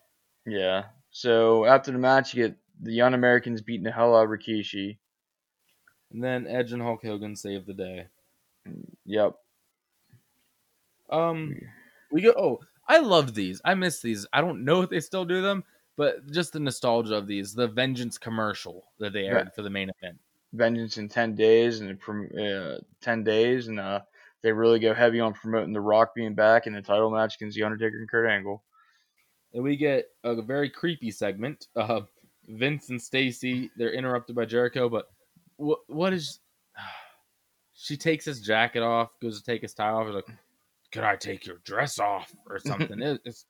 Yeah. 0.45 0.84
So 1.12 1.66
after 1.66 1.91
the 1.91 1.98
match, 1.98 2.34
you 2.34 2.48
get 2.48 2.58
the 2.82 3.02
Un-Americans 3.02 3.62
beating 3.62 3.86
the 3.86 3.91
hell 3.91 4.16
out 4.16 4.26
of 4.26 4.30
Rikishi. 4.30 4.98
And 6.12 6.24
then 6.24 6.48
Edge 6.48 6.74
and 6.74 6.82
Hulk 6.82 7.02
Hogan 7.02 7.36
save 7.36 7.66
the 7.66 7.74
day. 7.74 8.08
Yep. 9.06 9.34
Um, 11.10 11.56
we 12.12 12.22
go. 12.22 12.34
Oh, 12.38 12.60
I 12.88 13.00
loved 13.00 13.34
these. 13.36 13.62
I 13.64 13.74
miss 13.74 14.02
these. 14.02 14.28
I 14.34 14.41
don't 14.41 14.64
know 14.66 14.82
if 14.82 14.89
they 14.89 15.00
still 15.00 15.26
do 15.26 15.41
them, 15.41 15.64
but 15.95 16.30
just 16.32 16.54
the 16.54 16.60
nostalgia 16.60 17.16
of 17.16 17.28
these. 17.28 17.54
The 17.54 17.68
Vengeance 17.68 18.18
commercial 18.18 18.86
that 19.00 19.14
they 19.14 19.26
aired 19.26 19.36
Right. 19.36 19.56
for 19.56 19.62
the 19.62 19.70
main 19.70 19.89
event. 20.02 20.18
Vengeance 20.54 20.98
in 20.98 21.10
ten 21.10 21.36
days 21.36 21.82
and 21.82 22.00
uh, 22.39 22.78
ten 23.02 23.24
days, 23.24 23.68
and 23.68 23.80
uh, 23.80 24.00
they 24.41 24.52
really 24.52 24.80
go 24.80 24.93
heavy 24.93 25.20
on 25.20 25.34
promoting 25.34 25.74
The 25.74 25.82
Rock 25.82 26.16
being 26.16 26.34
back 26.36 26.68
in 26.68 26.74
the 26.74 26.82
title 26.82 27.10
match 27.12 27.36
against 27.36 27.56
the 27.58 27.64
Undertaker 27.64 27.98
and 27.98 28.10
Kurt 28.10 28.30
Angle. 28.30 28.64
And 29.54 29.64
we 29.64 29.76
get 29.76 30.06
a 30.24 30.41
very 30.41 30.70
creepy 30.70 31.12
segment. 31.12 31.68
Uh, 31.76 32.02
Vince 32.48 32.89
and 32.89 33.02
Stacy, 33.02 33.70
they're 33.76 33.91
interrupted 33.93 34.36
by 34.36 34.45
Jericho, 34.45 34.88
but 34.89 35.08
what 35.58 35.80
what 35.88 36.14
is? 36.14 36.39
She 37.80 37.95
takes 37.95 38.26
his 38.26 38.41
jacket 38.41 38.82
off, 38.82 39.12
goes 39.22 39.39
to 39.39 39.45
take 39.45 39.62
his 39.62 39.76
tie 39.76 39.89
off. 39.91 40.08
Is 40.08 40.16
like, 40.16 40.26
"Could 40.91 41.04
I 41.04 41.16
take 41.16 41.45
your 41.45 41.58
dress 41.64 42.00
off 42.00 42.34
or 42.50 42.58
something?" 42.60 43.00
It- 43.02 43.22
it's 43.24 43.45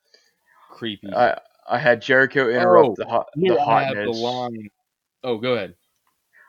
creepy. 0.70 1.08
I 1.14 1.38
I 1.66 1.78
had 1.78 2.02
Jericho 2.02 2.50
interrupt 2.50 2.88
Oh, 2.90 2.94
the 2.98 3.06
hot 3.06 3.26
the 3.36 3.56
hotness. 3.58 4.04
the 4.16 4.22
line. 4.22 4.68
Oh, 5.24 5.38
go 5.38 5.54
ahead. 5.54 5.74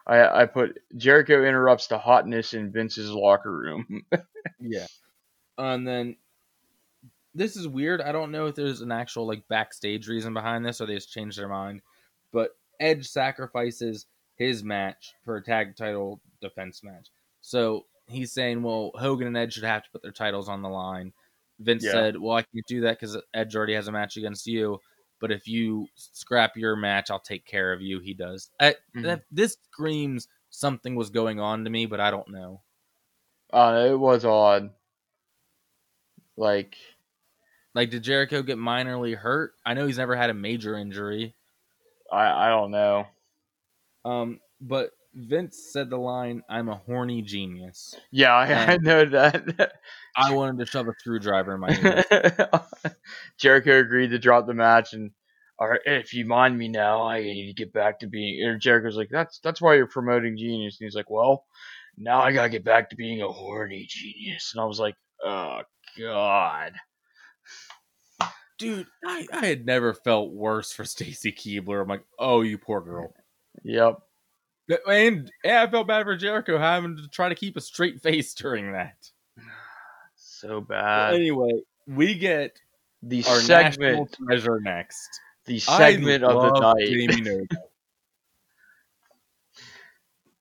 I 0.10 0.42
I 0.42 0.46
put 0.46 0.80
Jericho 0.98 1.44
interrupts 1.46 1.88
the 1.88 1.98
hotness 1.98 2.54
in 2.54 2.72
Vince's 2.72 3.12
locker 3.12 3.52
room. 3.56 4.06
Yeah. 4.62 4.88
And 5.58 5.86
then 5.88 6.16
this 7.36 7.56
is 7.56 7.68
weird. 7.68 8.02
I 8.02 8.12
don't 8.12 8.32
know 8.32 8.48
if 8.48 8.56
there's 8.56 8.82
an 8.82 8.92
actual 8.92 9.28
like 9.28 9.48
backstage 9.50 10.08
reason 10.08 10.34
behind 10.34 10.66
this 10.66 10.82
or 10.82 10.86
they 10.86 10.96
just 10.96 11.12
changed 11.12 11.38
their 11.38 11.50
mind. 11.50 11.82
But 12.32 12.52
Edge 12.80 13.06
sacrifices 13.08 14.06
his 14.36 14.64
match 14.64 15.14
for 15.26 15.36
a 15.36 15.44
tag 15.44 15.76
title 15.76 16.22
defense 16.42 16.82
match. 16.84 17.10
So 17.42 17.86
he's 18.08 18.32
saying, 18.32 18.64
well, 18.64 18.92
Hogan 18.96 19.28
and 19.28 19.38
Edge 19.38 19.54
should 19.54 19.64
have 19.64 19.84
to 19.84 19.90
put 19.92 20.02
their 20.02 20.12
titles 20.12 20.50
on 20.50 20.62
the 20.62 20.70
line. 20.70 21.12
Vince 21.60 21.84
Yeah. 21.84 21.92
said, 21.92 22.18
well, 22.18 22.38
I 22.38 22.44
can't 22.44 22.66
do 22.68 22.82
that 22.82 23.00
because 23.00 23.18
Edge 23.34 23.56
already 23.56 23.74
has 23.76 23.88
a 23.90 23.92
match 23.92 24.16
against 24.18 24.48
you. 24.48 24.80
But 25.20 25.32
if 25.32 25.48
you 25.48 25.88
scrap 25.96 26.56
your 26.58 26.76
match, 26.76 27.12
I'll 27.12 27.20
take 27.20 27.46
care 27.46 27.74
of 27.74 27.82
you. 27.82 28.00
He 28.00 28.14
does. 28.14 28.52
I, 28.60 28.76
Mhm. 28.96 29.04
that, 29.04 29.24
this 29.32 29.58
screams 29.72 30.28
something 30.50 30.96
was 30.96 31.10
going 31.10 31.40
on 31.40 31.64
to 31.66 31.70
me, 31.70 31.86
but 31.86 32.00
I 32.00 32.12
don't 32.12 32.30
know. 32.30 32.62
uh, 33.54 33.88
it 33.90 33.96
was 34.00 34.26
odd. 34.26 34.74
Like 36.38 36.78
Like, 37.74 37.90
did 37.90 38.04
Jericho 38.04 38.44
get 38.44 38.58
minorly 38.60 39.16
hurt? 39.16 39.54
I 39.66 39.74
know 39.74 39.88
he's 39.88 39.98
never 39.98 40.16
had 40.16 40.30
a 40.30 40.34
major 40.36 40.76
injury. 40.76 41.36
I 42.12 42.48
I 42.48 42.50
don't 42.50 42.72
know. 42.72 43.08
Um, 44.06 44.40
but 44.62 44.92
Vince 45.14 45.72
said 45.72 45.90
the 45.90 45.98
line, 45.98 46.44
"I'm 46.50 46.70
a 46.70 46.76
horny 46.76 47.22
genius." 47.22 47.96
Yeah, 48.12 48.34
I, 48.34 48.74
I 48.74 48.78
know 48.78 49.06
that. 49.06 49.74
I 50.16 50.32
wanted 50.34 50.60
to 50.60 50.66
shove 50.66 50.88
a 50.88 50.94
screwdriver 51.00 51.56
in 51.56 51.60
my 51.62 51.70
ear. 51.72 52.04
Jericho 53.38 53.80
agreed 53.80 54.10
to 54.12 54.20
drop 54.20 54.48
the 54.48 54.54
match, 54.54 54.94
and 54.94 55.12
All 55.60 55.70
right, 55.70 55.82
if 55.86 56.14
you 56.14 56.26
mind 56.26 56.58
me 56.58 56.70
now, 56.70 57.04
I 57.08 57.22
need 57.22 57.48
to 57.48 57.54
get 57.54 57.74
back 57.74 58.00
to 58.02 58.08
being. 58.08 58.44
Or 58.46 58.58
Jericho's 58.58 58.98
like, 58.98 59.10
that's 59.12 59.40
that's 59.40 59.62
why 59.62 59.76
you're 59.76 59.88
promoting 59.88 60.38
genius. 60.38 60.80
And 60.80 60.86
he's 60.88 60.96
like, 60.96 61.10
well, 61.10 61.46
now 61.98 62.22
I 62.22 62.32
gotta 62.34 62.50
get 62.50 62.64
back 62.66 62.90
to 62.92 62.96
being 62.96 63.22
a 63.22 63.30
horny 63.30 63.86
genius. 63.90 64.52
And 64.56 64.62
I 64.62 64.66
was 64.66 64.80
like, 64.80 64.96
oh 65.24 65.62
god. 66.00 66.74
Dude, 68.58 68.88
I, 69.06 69.26
I 69.32 69.46
had 69.46 69.66
never 69.66 69.94
felt 69.94 70.32
worse 70.34 70.72
for 70.74 70.84
Stacy 70.86 71.32
Keibler. 71.32 71.82
I'm 71.82 71.88
like, 71.88 72.04
oh, 72.20 72.42
you 72.42 72.58
poor 72.58 72.82
girl. 72.82 73.14
Yep. 73.64 74.00
And, 74.88 75.32
and 75.44 75.58
I 75.58 75.68
felt 75.68 75.88
bad 75.88 76.04
for 76.06 76.16
Jericho 76.16 76.58
having 76.58 76.98
to 76.98 77.08
try 77.08 77.30
to 77.30 77.36
keep 77.36 77.58
a 77.58 77.62
straight 77.62 78.02
face 78.02 78.34
during 78.34 78.72
that. 78.74 79.10
So 80.16 80.62
But 80.62 80.70
bad. 80.70 81.14
anyway, 81.16 81.52
we 81.86 82.14
get 82.16 82.58
The 83.04 83.24
our 83.26 83.42
segment, 83.42 84.16
treasure 84.26 84.62
next. 84.62 85.10
the 85.46 85.60
segment 85.60 86.24
of 86.24 86.42
the 86.42 86.60
night. 86.62 87.48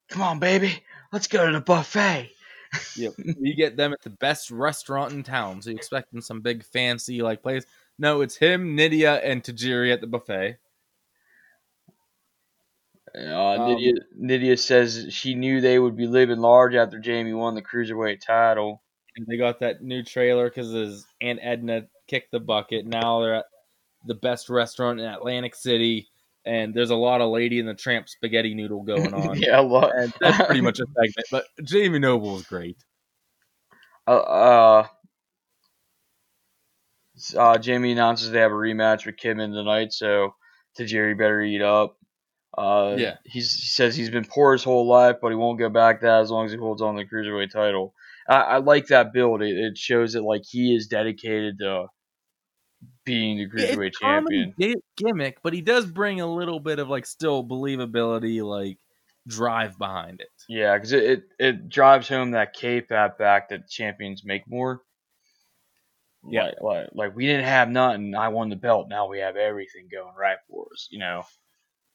Come 0.09 0.23
on, 0.23 0.39
baby, 0.39 0.83
let's 1.13 1.27
go 1.27 1.47
to 1.47 1.53
the 1.53 1.61
buffet. 1.61 2.31
yep. 2.97 3.15
We 3.41 3.55
get 3.55 3.77
them 3.77 3.93
at 3.93 4.03
the 4.03 4.11
best 4.11 4.51
restaurant 4.51 5.13
in 5.13 5.23
town. 5.23 5.63
So 5.63 5.71
you 5.71 5.77
expecting 5.77 6.21
some 6.21 6.41
big 6.43 6.65
fancy 6.65 7.21
like 7.23 7.43
place. 7.43 7.65
No, 7.99 8.21
it's 8.21 8.37
him, 8.37 8.77
Nydia, 8.77 9.17
and 9.25 9.43
Tajiri 9.43 9.93
at 9.93 10.01
the 10.01 10.07
buffet. 10.07 10.59
Uh, 13.17 13.57
Um, 13.61 13.69
Nydia, 13.69 13.93
Nydia 14.17 14.57
says 14.57 15.07
she 15.11 15.35
knew 15.35 15.61
they 15.61 15.79
would 15.79 15.97
be 15.97 16.07
living 16.07 16.39
large 16.39 16.75
after 16.75 16.99
Jamie 16.99 17.33
won 17.35 17.55
the 17.55 17.63
cruiserweight 17.63 18.21
title. 18.21 18.83
And 19.17 19.27
they 19.27 19.37
got 19.37 19.61
that 19.61 19.83
new 19.83 20.03
trailer 20.03 20.49
because 20.49 20.71
his 20.73 21.07
Aunt 21.21 21.41
Edna 21.43 21.87
kicked 22.07 22.31
the 22.31 22.41
bucket. 22.41 22.87
Now 22.87 23.21
they're 23.21 23.35
at 23.37 23.45
the 24.07 24.15
best 24.15 24.49
restaurant 24.49 25.01
in 25.01 25.07
Atlantic 25.07 25.55
City, 25.55 26.09
and 26.47 26.73
there's 26.73 26.91
a 26.91 26.97
lot 26.97 27.21
of 27.21 27.31
Lady 27.31 27.59
and 27.59 27.69
the 27.69 27.75
Tramp 27.75 28.09
spaghetti 28.09 28.55
noodle 28.55 28.83
going 28.85 29.13
on. 29.15 29.39
yeah, 29.39 29.61
a 29.61 29.63
lot. 29.63 29.93
And 29.97 30.13
that's 30.21 30.47
pretty 30.47 30.61
much 30.61 30.79
a 30.79 30.85
segment. 30.95 31.27
But 31.31 31.45
Jamie 31.65 31.99
Noble 31.99 32.37
is 32.37 32.45
great. 32.45 32.77
uh, 34.07 34.11
uh, 34.17 34.87
uh, 37.37 37.59
Jamie 37.59 37.93
announces 37.93 38.31
they 38.31 38.39
have 38.41 38.53
a 38.53 38.55
rematch 38.55 39.05
with 39.05 39.17
Kidman 39.17 39.53
tonight, 39.53 39.93
so 39.93 40.35
Tajiri 40.79 41.19
better 41.19 41.43
eat 41.43 41.61
up. 41.63 41.98
Uh, 42.59 42.97
Yeah. 42.99 43.17
he's, 43.25 43.53
he 43.55 43.67
says 43.69 43.95
he's 43.95 44.11
been 44.11 44.25
poor 44.25 44.53
his 44.53 44.65
whole 44.65 44.87
life, 44.87 45.17
but 45.23 45.29
he 45.29 45.35
won't 45.37 45.59
go 45.59 45.69
back 45.69 46.01
that 46.01 46.21
as 46.21 46.31
long 46.31 46.47
as 46.47 46.53
he 46.53 46.59
holds 46.59 46.83
on 46.83 46.97
to 46.97 47.03
the 47.05 47.09
cruiserweight 47.09 47.51
title. 47.51 47.95
I, 48.29 48.41
I 48.41 48.57
like 48.59 48.89
that 48.89 49.13
build. 49.13 49.43
It, 49.43 49.57
it 49.57 49.79
shows 49.79 50.13
that 50.15 50.23
like 50.25 50.43
he 50.49 50.75
is 50.75 50.87
dedicated 50.89 51.59
to 51.61 51.87
being 53.05 53.39
the 53.39 53.49
cruiserweight 53.49 53.89
It's 53.89 53.99
champion. 53.99 54.55
gi- 54.61 54.83
gimmick, 54.97 55.39
but 55.43 55.53
he 55.53 55.61
does 55.63 55.87
bring 55.87 56.21
a 56.21 56.27
little 56.27 56.61
bit 56.61 56.79
of 56.79 56.89
like 56.89 57.07
still 57.07 57.43
believability, 57.45 58.43
like 58.43 58.79
drive 59.27 59.79
behind 59.79 60.21
it. 60.21 60.29
Yeah, 60.49 60.75
because 60.77 60.93
it, 60.93 61.05
it 61.05 61.23
it 61.39 61.69
drives 61.69 62.09
home 62.09 62.33
that 62.33 62.57
kayfabe 62.57 63.19
back 63.19 63.49
that 63.51 63.69
champions 63.69 64.25
make 64.25 64.49
more. 64.49 64.83
Yeah. 66.29 66.45
Like, 66.45 66.55
like, 66.63 66.87
like 66.95 67.17
we 67.17 67.27
didn't 67.27 67.47
have 67.47 67.69
nothing. 67.71 68.15
I 68.15 68.29
won 68.29 68.49
the 68.51 68.57
belt. 68.57 68.89
Now 68.91 69.07
we 69.09 69.21
have 69.21 69.37
everything 69.37 69.89
going 69.91 70.15
right 70.19 70.39
for 70.51 70.67
us. 70.73 70.89
You 70.91 70.99
know. 70.99 71.23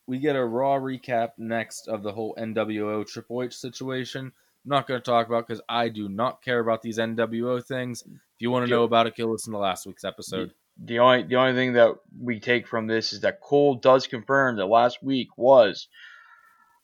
We 0.08 0.20
get 0.20 0.36
a 0.36 0.44
raw 0.44 0.76
recap 0.76 1.32
next 1.38 1.88
of 1.88 2.04
the 2.04 2.12
whole 2.12 2.36
NWO 2.36 3.08
Triple 3.08 3.44
H 3.44 3.56
situation. 3.56 4.26
I'm 4.26 4.70
not 4.70 4.88
going 4.88 5.00
to 5.00 5.04
talk 5.06 5.28
about 5.28 5.48
because 5.48 5.62
I 5.68 5.90
do 5.90 6.10
not 6.10 6.42
care 6.42 6.60
about 6.60 6.82
these 6.82 6.98
NWO 6.98 7.64
things. 7.64 8.04
If 8.06 8.42
you 8.42 8.52
want 8.52 8.66
to 8.66 8.72
know 8.72 8.84
about 8.84 9.08
it, 9.08 9.16
go 9.18 9.26
listen 9.26 9.54
to 9.54 9.60
last 9.60 9.86
week's 9.86 10.04
episode. 10.04 10.54
The 10.84 11.00
only 11.00 11.24
the 11.24 11.36
only 11.36 11.54
thing 11.54 11.74
that 11.74 11.96
we 12.20 12.40
take 12.40 12.68
from 12.68 12.88
this 12.88 13.14
is 13.14 13.22
that 13.22 13.42
Cole 13.42 13.76
does 13.76 14.08
confirm 14.08 14.56
that 14.56 14.66
last 14.66 15.04
week 15.04 15.30
was 15.38 15.88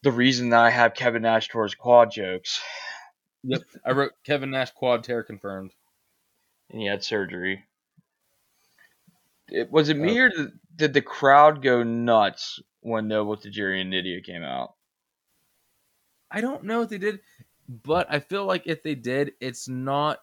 the 0.03 0.11
reason 0.11 0.49
that 0.49 0.59
I 0.59 0.69
have 0.69 0.93
Kevin 0.93 1.23
Nash 1.23 1.47
towards 1.47 1.75
quad 1.75 2.11
jokes, 2.11 2.61
Yep, 3.43 3.61
I 3.85 3.91
wrote 3.91 4.11
Kevin 4.25 4.51
Nash 4.51 4.71
quad 4.71 5.03
tear 5.03 5.23
confirmed. 5.23 5.71
and 6.69 6.81
he 6.81 6.87
had 6.87 7.03
surgery. 7.03 7.65
It, 9.47 9.71
was 9.71 9.89
it 9.89 9.97
me 9.97 10.19
or 10.19 10.29
did, 10.29 10.51
did 10.75 10.93
the 10.93 11.01
crowd 11.01 11.63
go 11.63 11.81
nuts 11.81 12.61
when 12.89 13.07
Noble 13.07 13.37
Tajiri 13.37 13.81
and 13.81 13.89
Nydia 13.89 14.21
came 14.21 14.43
out? 14.43 14.75
I 16.31 16.41
don't 16.41 16.63
know 16.63 16.81
if 16.81 16.89
they 16.89 16.97
did, 16.97 17.21
but 17.67 18.07
I 18.09 18.19
feel 18.19 18.45
like 18.45 18.63
if 18.65 18.83
they 18.83 18.95
did, 18.95 19.33
it's 19.39 19.67
not 19.67 20.19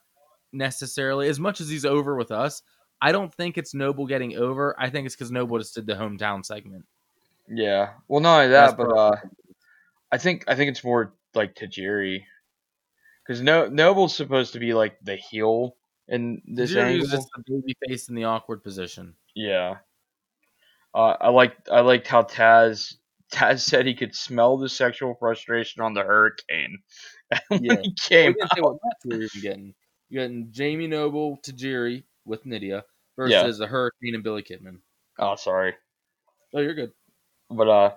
necessarily 0.52 1.28
as 1.28 1.40
much 1.40 1.60
as 1.60 1.68
he's 1.68 1.84
over 1.84 2.16
with 2.16 2.30
us. 2.30 2.62
I 3.00 3.12
don't 3.12 3.34
think 3.34 3.58
it's 3.58 3.74
Noble 3.74 4.06
getting 4.06 4.36
over. 4.36 4.74
I 4.78 4.90
think 4.90 5.06
it's 5.06 5.14
because 5.14 5.30
Noble 5.30 5.58
just 5.58 5.74
did 5.74 5.86
the 5.86 5.94
hometown 5.94 6.44
segment. 6.44 6.84
Yeah. 7.48 7.90
Well, 8.08 8.20
not 8.20 8.40
only 8.40 8.50
That's 8.50 8.74
but 8.74 8.88
uh, 8.88 9.16
I 10.10 10.18
think 10.18 10.44
I 10.48 10.54
think 10.54 10.70
it's 10.70 10.84
more 10.84 11.12
like 11.34 11.54
Tajiri, 11.54 12.22
because 13.22 13.42
no 13.42 13.68
Noble's 13.68 14.14
supposed 14.14 14.52
to 14.54 14.58
be 14.58 14.74
like 14.74 14.98
the 15.02 15.16
heel 15.16 15.76
in 16.08 16.40
this 16.46 16.72
Tajiri 16.72 16.82
angle. 16.82 17.08
just 17.08 17.28
the 17.36 17.42
baby 17.46 17.76
face 17.86 18.08
in 18.08 18.14
the 18.14 18.24
awkward 18.24 18.62
position. 18.62 19.14
Yeah. 19.34 19.76
Uh, 20.96 21.14
I 21.20 21.28
like 21.28 21.54
I 21.70 21.80
liked 21.80 22.06
how 22.06 22.22
Taz 22.22 22.94
Taz 23.30 23.60
said 23.60 23.84
he 23.84 23.94
could 23.94 24.14
smell 24.14 24.56
the 24.56 24.68
sexual 24.68 25.14
frustration 25.20 25.82
on 25.82 25.92
the 25.92 26.02
hurricane 26.02 26.78
when 27.48 27.60
Yeah. 27.62 27.82
he 27.82 27.92
came 28.08 28.32
didn't 28.32 28.50
say 28.50 28.62
what 28.62 28.78
match 28.82 28.96
we 29.04 29.10
were 29.16 29.22
even 29.24 29.42
getting. 29.42 29.74
You're 30.08 30.24
getting 30.24 30.52
Jamie 30.52 30.86
Noble 30.86 31.36
Tajiri 31.44 32.04
with 32.24 32.46
Nydia 32.46 32.84
versus 33.16 33.58
the 33.58 33.66
Hurricane 33.66 34.14
and 34.14 34.24
Billy 34.24 34.42
Kidman. 34.42 34.78
Oh, 35.18 35.36
sorry. 35.36 35.74
Oh, 36.54 36.60
you're 36.60 36.74
good. 36.74 36.92
But 37.50 37.68
uh, 37.68 37.94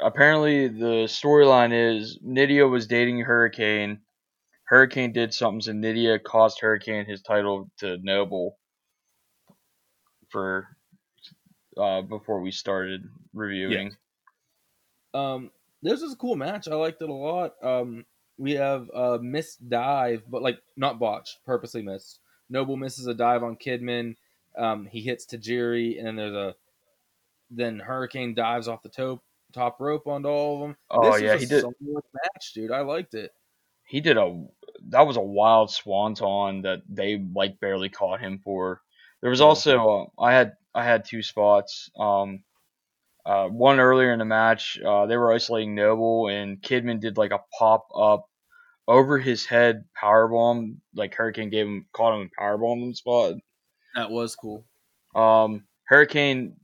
apparently 0.00 0.68
the 0.68 1.06
storyline 1.08 1.72
is 1.72 2.18
Nydia 2.22 2.68
was 2.68 2.86
dating 2.86 3.20
Hurricane. 3.20 4.00
Hurricane 4.66 5.12
did 5.12 5.34
something, 5.34 5.60
so 5.60 5.72
Nydia 5.72 6.20
cost 6.20 6.60
Hurricane 6.60 7.04
his 7.06 7.22
title 7.22 7.68
to 7.78 7.98
Noble. 8.02 8.58
For 10.28 10.68
uh, 11.80 12.02
before 12.02 12.40
we 12.40 12.50
started 12.50 13.08
reviewing. 13.32 13.96
Um, 15.14 15.50
this 15.82 16.02
is 16.02 16.12
a 16.12 16.16
cool 16.16 16.36
match. 16.36 16.68
I 16.68 16.74
liked 16.74 17.02
it 17.02 17.08
a 17.08 17.12
lot. 17.12 17.54
Um, 17.62 18.04
we 18.38 18.52
have 18.52 18.88
a 18.90 19.18
missed 19.20 19.68
dive, 19.68 20.22
but 20.28 20.42
like 20.42 20.60
not 20.76 20.98
botched, 20.98 21.38
purposely 21.44 21.82
missed. 21.82 22.20
Noble 22.48 22.76
misses 22.76 23.06
a 23.06 23.14
dive 23.14 23.42
on 23.42 23.56
Kidman. 23.56 24.16
Um, 24.56 24.86
he 24.86 25.00
hits 25.00 25.26
Tajiri, 25.26 25.98
and 25.98 26.06
then 26.06 26.16
there's 26.16 26.34
a 26.34 26.54
then 27.50 27.78
Hurricane 27.78 28.34
dives 28.34 28.68
off 28.68 28.82
the 28.82 28.88
top 28.88 29.22
top 29.52 29.80
rope 29.80 30.06
onto 30.06 30.28
all 30.28 30.54
of 30.54 30.60
them. 30.60 30.76
Oh 30.90 31.12
this 31.12 31.22
yeah, 31.22 31.36
he 31.36 31.44
a 31.44 31.48
did. 31.48 31.64
match, 31.64 32.52
dude. 32.54 32.70
I 32.70 32.80
liked 32.80 33.14
it. 33.14 33.32
He 33.84 34.00
did 34.00 34.16
a 34.16 34.44
that 34.88 35.06
was 35.06 35.16
a 35.16 35.22
wild 35.22 35.70
swanton 35.70 36.62
that 36.62 36.82
they 36.88 37.22
like 37.34 37.60
barely 37.60 37.88
caught 37.88 38.20
him 38.20 38.40
for. 38.42 38.80
There 39.20 39.30
was 39.30 39.40
also 39.40 40.08
uh, 40.18 40.22
I 40.22 40.32
had 40.32 40.54
I 40.74 40.84
had 40.84 41.04
two 41.04 41.22
spots. 41.22 41.90
Um, 41.98 42.44
uh, 43.26 43.48
one 43.48 43.80
earlier 43.80 44.12
in 44.12 44.18
the 44.18 44.24
match, 44.24 44.78
uh, 44.84 45.06
they 45.06 45.16
were 45.16 45.32
isolating 45.32 45.74
Noble 45.74 46.28
and 46.28 46.60
Kidman 46.60 47.00
did 47.00 47.18
like 47.18 47.32
a 47.32 47.40
pop 47.58 47.88
up 47.96 48.26
over 48.88 49.18
his 49.18 49.46
head 49.46 49.84
power 49.94 50.28
bomb. 50.28 50.80
Like 50.94 51.14
Hurricane 51.14 51.50
gave 51.50 51.66
him 51.66 51.86
caught 51.92 52.14
him 52.14 52.22
and 52.22 52.32
power 52.32 52.58
bomb 52.58 52.82
him 52.82 52.94
spot. 52.94 53.34
That 53.94 54.10
was 54.10 54.36
cool. 54.36 54.64
Um, 55.14 55.64
Hurricane, 55.84 56.56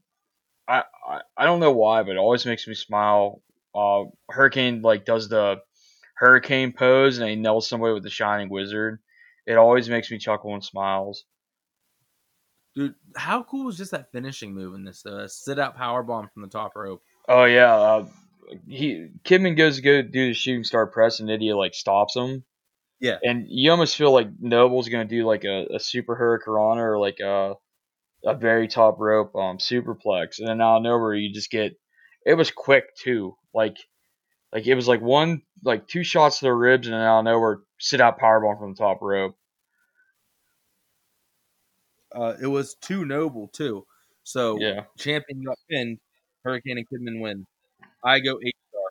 I, 0.68 0.84
I 1.06 1.20
I 1.36 1.44
don't 1.44 1.60
know 1.60 1.72
why, 1.72 2.02
but 2.02 2.12
it 2.12 2.18
always 2.18 2.46
makes 2.46 2.66
me 2.66 2.74
smile. 2.74 3.42
Uh, 3.74 4.04
Hurricane 4.30 4.82
like 4.82 5.04
does 5.04 5.28
the 5.28 5.60
Hurricane 6.14 6.72
pose 6.72 7.18
and 7.18 7.28
he 7.28 7.36
nails 7.36 7.68
somebody 7.68 7.92
with 7.92 8.02
the 8.02 8.10
Shining 8.10 8.48
Wizard. 8.48 8.98
It 9.46 9.56
always 9.56 9.88
makes 9.88 10.10
me 10.10 10.18
chuckle 10.18 10.54
and 10.54 10.64
smiles. 10.64 11.24
Dude, 12.76 12.94
how 13.16 13.42
cool 13.42 13.64
was 13.64 13.78
just 13.78 13.92
that 13.92 14.12
finishing 14.12 14.52
move 14.52 14.74
in 14.74 14.84
this? 14.84 15.02
The 15.02 15.28
sit 15.28 15.58
out 15.58 15.76
power 15.76 16.02
bomb 16.02 16.28
from 16.32 16.42
the 16.42 16.48
top 16.48 16.76
rope. 16.76 17.02
Oh 17.26 17.44
yeah, 17.44 17.74
uh, 17.74 18.06
he 18.68 19.08
Kidman 19.24 19.56
goes 19.56 19.76
to 19.76 19.82
go 19.82 20.02
do 20.02 20.28
the 20.28 20.34
shooting 20.34 20.62
star 20.62 20.86
press 20.86 21.18
and 21.18 21.28
Nydia 21.28 21.56
like 21.56 21.74
stops 21.74 22.14
him. 22.14 22.44
Yeah. 22.98 23.18
and 23.22 23.44
you 23.48 23.70
almost 23.70 23.96
feel 23.96 24.10
like 24.10 24.28
Noble's 24.40 24.88
gonna 24.88 25.04
do 25.04 25.26
like 25.26 25.44
a, 25.44 25.66
a 25.74 25.80
super 25.80 26.16
hurricanrana 26.16 26.80
or 26.80 26.98
like 26.98 27.20
a 27.20 27.54
a 28.24 28.34
very 28.34 28.68
top 28.68 28.98
rope 28.98 29.34
um 29.34 29.58
superplex, 29.58 30.38
and 30.38 30.48
then 30.48 30.60
out 30.60 30.78
of 30.78 30.82
nowhere 30.82 31.14
you 31.14 31.32
just 31.32 31.50
get 31.50 31.78
it 32.26 32.34
was 32.34 32.50
quick 32.50 32.94
too, 33.02 33.36
like 33.54 33.76
like 34.52 34.66
it 34.66 34.74
was 34.74 34.88
like 34.88 35.00
one 35.00 35.42
like 35.64 35.88
two 35.88 36.04
shots 36.04 36.40
to 36.40 36.46
the 36.46 36.52
ribs 36.52 36.86
and 36.86 36.94
then 36.94 37.00
out 37.00 37.20
of 37.20 37.24
nowhere 37.24 37.60
sit 37.78 38.00
out 38.00 38.18
powerbomb 38.18 38.58
from 38.58 38.74
the 38.74 38.78
top 38.78 38.98
rope. 39.00 39.36
Uh, 42.16 42.34
it 42.40 42.46
was 42.46 42.74
too 42.80 43.04
noble 43.04 43.48
too. 43.48 43.86
So 44.24 44.58
Yeah, 44.58 44.84
champion 44.98 45.42
got 45.44 45.58
pinned. 45.70 45.98
Hurricane 46.44 46.78
and 46.78 46.88
Kidman 46.88 47.20
win. 47.20 47.46
I 48.02 48.20
go 48.20 48.38
eight 48.44 48.56
star. 48.70 48.82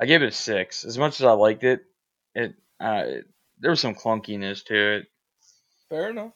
I 0.00 0.06
gave 0.06 0.22
it 0.22 0.28
a 0.28 0.32
six. 0.32 0.84
As 0.84 0.98
much 0.98 1.20
as 1.20 1.26
I 1.26 1.32
liked 1.32 1.64
it, 1.64 1.80
it 2.34 2.54
uh 2.80 3.04
it, 3.06 3.26
there 3.58 3.70
was 3.70 3.80
some 3.80 3.94
clunkiness 3.94 4.64
to 4.66 4.96
it. 4.96 5.06
Fair 5.88 6.10
enough. 6.10 6.32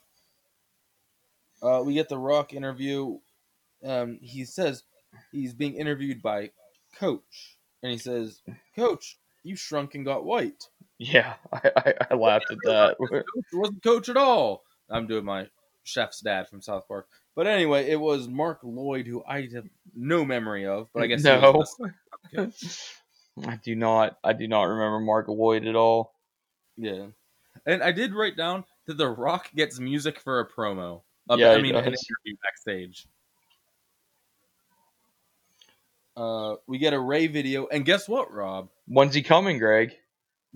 Uh, 1.62 1.83
we 1.85 1.95
get 1.95 2.09
the 2.09 2.18
Rock 2.18 2.53
interview. 2.55 3.18
um, 3.85 4.18
he 4.22 4.45
says 4.45 4.85
he's 5.33 5.55
being 5.55 5.74
interviewed 5.74 6.22
by 6.22 6.51
Coach, 6.99 7.59
and 7.83 7.93
he 7.93 7.99
says, 7.99 8.43
"Coach, 8.74 9.18
you 9.43 9.57
shrunk 9.57 9.95
and 9.95 10.05
got 10.05 10.24
white." 10.24 10.64
Yeah, 10.99 11.35
I, 11.53 11.70
I, 11.77 11.95
I 12.11 12.14
laughed 12.14 12.51
at 12.51 12.59
that. 12.62 12.97
It 13.01 13.24
wasn't 13.53 13.83
Coach 13.83 14.09
at 14.09 14.16
all. 14.16 14.64
I'm 14.89 15.07
doing 15.07 15.24
my 15.24 15.49
chef's 15.87 16.20
dad 16.20 16.49
from 16.49 16.61
South 16.61 16.87
Park, 16.89 17.09
but 17.34 17.47
anyway, 17.47 17.89
it 17.89 18.01
was 18.01 18.28
Mark 18.28 18.61
Lloyd, 18.62 19.07
who 19.07 19.24
I 19.26 19.49
have 19.55 19.66
no 19.95 20.24
memory 20.24 20.66
of, 20.66 20.89
but 20.93 21.03
I 21.03 21.07
guess 21.07 21.22
no, 21.22 21.64
Okay. 22.34 22.53
I 23.47 23.57
do 23.57 23.74
not. 23.74 24.18
I 24.24 24.32
do 24.32 24.49
not 24.49 24.64
remember 24.64 25.01
Mark 25.01 25.28
Lloyd 25.28 25.66
at 25.66 25.76
all. 25.76 26.14
Yeah, 26.76 27.07
and 27.66 27.82
I 27.82 27.93
did 27.93 28.14
write 28.14 28.37
down 28.37 28.64
that 28.87 28.97
The 28.99 29.09
Rock 29.09 29.51
gets 29.55 29.78
music 29.78 30.18
for 30.20 30.41
a 30.41 30.49
promo. 30.49 31.03
Uh, 31.28 31.37
Yeah, 31.37 31.53
I 31.53 31.61
mean, 31.61 31.74
an 31.74 31.84
interview 31.84 32.37
backstage. 32.43 33.07
Uh, 36.16 36.57
we 36.66 36.78
get 36.78 36.95
a 36.95 36.99
Rey 36.99 37.26
video, 37.26 37.66
and 37.66 37.84
guess 37.84 38.09
what, 38.09 38.32
Rob? 38.32 38.70
When's 38.89 39.14
he 39.14 39.22
coming, 39.22 39.59
Greg? 39.59 39.95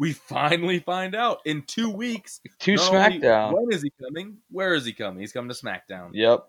We 0.01 0.15
finally 0.15 0.79
find 0.79 1.15
out 1.15 1.41
in 1.45 1.63
two 1.67 1.91
weeks. 1.91 2.41
To 2.61 2.75
not 2.75 2.95
only 2.95 3.19
SmackDown. 3.19 3.53
When 3.53 3.71
is 3.71 3.83
he 3.83 3.93
coming? 4.03 4.39
Where 4.51 4.73
is 4.73 4.87
he 4.87 4.95
coming? 4.95 5.21
He's 5.21 5.33
coming 5.33 5.51
to 5.51 5.55
SmackDown. 5.55 6.13
Yep. 6.15 6.49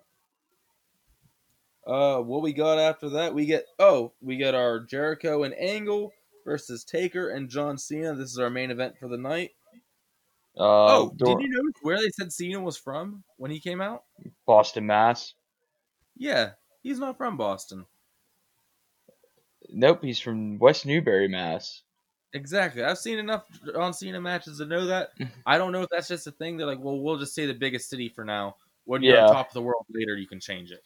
Uh, 1.85 2.19
what 2.21 2.43
we 2.43 2.53
got 2.53 2.79
after 2.79 3.09
that? 3.09 3.33
We 3.33 3.45
get 3.45 3.65
oh, 3.77 4.13
we 4.21 4.37
get 4.37 4.55
our 4.55 4.79
Jericho 4.79 5.43
and 5.43 5.53
Angle 5.53 6.13
versus 6.45 6.85
Taker 6.85 7.29
and 7.29 7.49
John 7.49 7.77
Cena. 7.77 8.15
This 8.15 8.31
is 8.31 8.39
our 8.39 8.49
main 8.49 8.71
event 8.71 8.95
for 8.97 9.09
the 9.09 9.17
night. 9.17 9.51
Uh, 10.57 10.63
oh, 10.63 11.13
Dor- 11.17 11.37
did 11.37 11.43
you 11.43 11.49
notice 11.49 11.81
where 11.81 11.97
they 11.97 12.09
said 12.09 12.31
Cena 12.31 12.61
was 12.61 12.77
from 12.77 13.21
when 13.35 13.51
he 13.51 13.59
came 13.59 13.81
out? 13.81 14.03
Boston, 14.45 14.85
Mass. 14.85 15.33
Yeah, 16.15 16.51
he's 16.83 16.99
not 16.99 17.17
from 17.17 17.35
Boston. 17.35 17.85
Nope, 19.69 20.03
he's 20.03 20.19
from 20.19 20.57
West 20.57 20.85
Newbury, 20.85 21.27
Mass. 21.27 21.83
Exactly. 22.33 22.83
I've 22.83 22.97
seen 22.97 23.19
enough 23.19 23.45
John 23.73 23.93
Cena 23.93 24.21
matches 24.21 24.59
to 24.59 24.65
know 24.65 24.85
that. 24.85 25.09
I 25.45 25.57
don't 25.57 25.71
know 25.71 25.81
if 25.81 25.89
that's 25.89 26.07
just 26.07 26.27
a 26.27 26.31
thing. 26.31 26.57
They're 26.57 26.67
like, 26.67 26.79
well, 26.79 26.99
we'll 26.99 27.17
just 27.17 27.35
say 27.35 27.45
the 27.45 27.53
biggest 27.53 27.89
city 27.89 28.07
for 28.09 28.23
now. 28.23 28.55
When 28.85 29.03
you're 29.03 29.15
Yeah. 29.15 29.27
on 29.27 29.33
top 29.33 29.47
of 29.49 29.53
the 29.53 29.61
world 29.61 29.85
later, 29.89 30.15
you 30.15 30.27
can 30.27 30.39
change 30.39 30.71
it. 30.71 30.83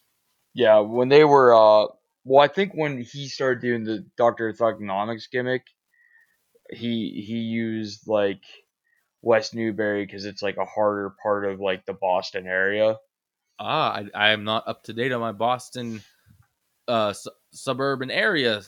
Yeah, 0.54 0.78
when 0.78 1.08
they 1.08 1.24
were, 1.24 1.54
uh, 1.54 1.86
well, 2.24 2.42
I 2.42 2.48
think 2.48 2.72
when 2.74 3.00
he 3.02 3.28
started 3.28 3.60
doing 3.60 3.84
the 3.84 4.04
Doctor 4.16 4.52
Thuganomics 4.52 5.30
gimmick, 5.30 5.62
he 6.70 7.22
he 7.24 7.38
used 7.38 8.08
like 8.08 8.42
West 9.22 9.54
Newbury 9.54 10.04
because 10.04 10.24
it's 10.24 10.42
like 10.42 10.56
a 10.56 10.64
harder 10.64 11.14
part 11.22 11.44
of 11.44 11.60
like 11.60 11.84
the 11.86 11.92
Boston 11.94 12.46
area. 12.46 12.96
Ah, 13.58 13.94
I, 13.94 14.06
I 14.14 14.28
am 14.30 14.44
not 14.44 14.66
up 14.66 14.82
to 14.84 14.92
date 14.92 15.12
on 15.12 15.20
my 15.20 15.32
Boston 15.32 16.02
uh, 16.88 17.12
su- 17.12 17.30
suburban 17.52 18.10
area 18.10 18.62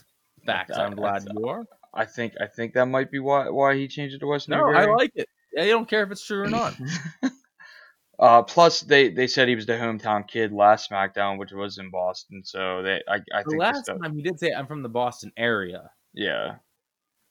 facts. 0.45 0.77
I'm 0.77 0.95
glad 0.95 1.27
you 1.31 1.47
are. 1.47 1.65
I 1.93 2.05
think 2.05 2.33
I 2.41 2.45
think 2.47 2.73
that 2.73 2.85
might 2.85 3.11
be 3.11 3.19
why 3.19 3.49
why 3.49 3.75
he 3.75 3.87
changed 3.87 4.15
it 4.15 4.19
to 4.19 4.27
West 4.27 4.47
No, 4.49 4.57
Newbury. 4.57 4.77
I 4.77 4.85
like 4.93 5.11
it. 5.15 5.27
I 5.59 5.67
don't 5.67 5.89
care 5.89 6.03
if 6.03 6.11
it's 6.11 6.25
true 6.25 6.43
or 6.43 6.47
not. 6.49 6.75
Uh, 8.19 8.43
plus, 8.43 8.81
they, 8.81 9.07
they 9.09 9.27
said 9.27 9.47
he 9.47 9.55
was 9.55 9.65
the 9.65 9.71
hometown 9.71 10.27
kid 10.27 10.51
last 10.51 10.89
SmackDown, 10.89 11.37
which 11.39 11.53
was 11.53 11.77
in 11.77 11.89
Boston. 11.89 12.41
So 12.43 12.83
they, 12.83 13.01
I, 13.07 13.15
I 13.33 13.43
the 13.43 13.51
think 13.51 13.61
last 13.61 13.83
stuff- 13.85 14.01
time 14.01 14.13
he 14.13 14.21
did 14.21 14.37
say 14.37 14.51
I'm 14.51 14.67
from 14.67 14.83
the 14.83 14.89
Boston 14.89 15.31
area. 15.37 15.89
yeah, 16.13 16.55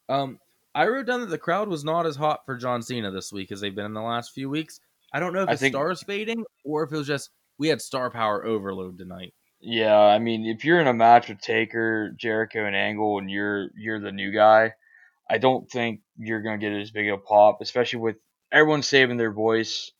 Um, 0.09 0.39
I 0.75 0.87
wrote 0.87 1.05
down 1.05 1.21
that 1.21 1.27
the 1.29 1.37
crowd 1.37 1.69
was 1.69 1.85
not 1.85 2.07
as 2.07 2.17
hot 2.17 2.41
for 2.47 2.57
John 2.57 2.81
Cena 2.81 3.11
this 3.11 3.31
week 3.31 3.53
as 3.53 3.61
they've 3.61 3.75
been 3.75 3.85
in 3.85 3.93
the 3.93 4.01
last 4.01 4.33
few 4.33 4.49
weeks. 4.49 4.81
I 5.13 5.21
don't 5.21 5.35
know 5.35 5.43
if 5.43 5.49
I 5.49 5.53
his 5.53 5.61
think- 5.61 5.75
stars 5.75 6.03
fading 6.03 6.43
or 6.65 6.85
if 6.85 6.93
it 6.93 6.97
was 6.97 7.07
just 7.07 7.29
we 7.59 7.69
had 7.69 7.83
star 7.83 8.11
power 8.11 8.47
overload 8.47 8.97
tonight. 8.97 9.35
Yeah. 9.61 9.97
I 9.97 10.19
mean, 10.19 10.47
if 10.47 10.65
you're 10.65 10.81
in 10.81 10.87
a 10.87 10.95
match 10.95 11.29
with 11.29 11.41
Taker, 11.41 12.11
Jericho, 12.17 12.65
and 12.65 12.77
Angle, 12.77 13.19
and 13.19 13.31
you're 13.31 13.69
you're 13.77 14.01
the 14.01 14.13
new 14.13 14.33
guy, 14.33 14.75
I 15.29 15.39
don't 15.39 15.71
think 15.71 16.01
you're 16.17 16.43
gonna 16.43 16.59
get 16.59 16.73
as 16.73 16.91
big 16.91 17.09
a 17.09 17.17
pop, 17.19 17.59
especially 17.61 18.01
with 18.01 18.17
everyone 18.53 18.83
saving 18.83 19.17
their 19.19 19.33
voice 19.33 19.91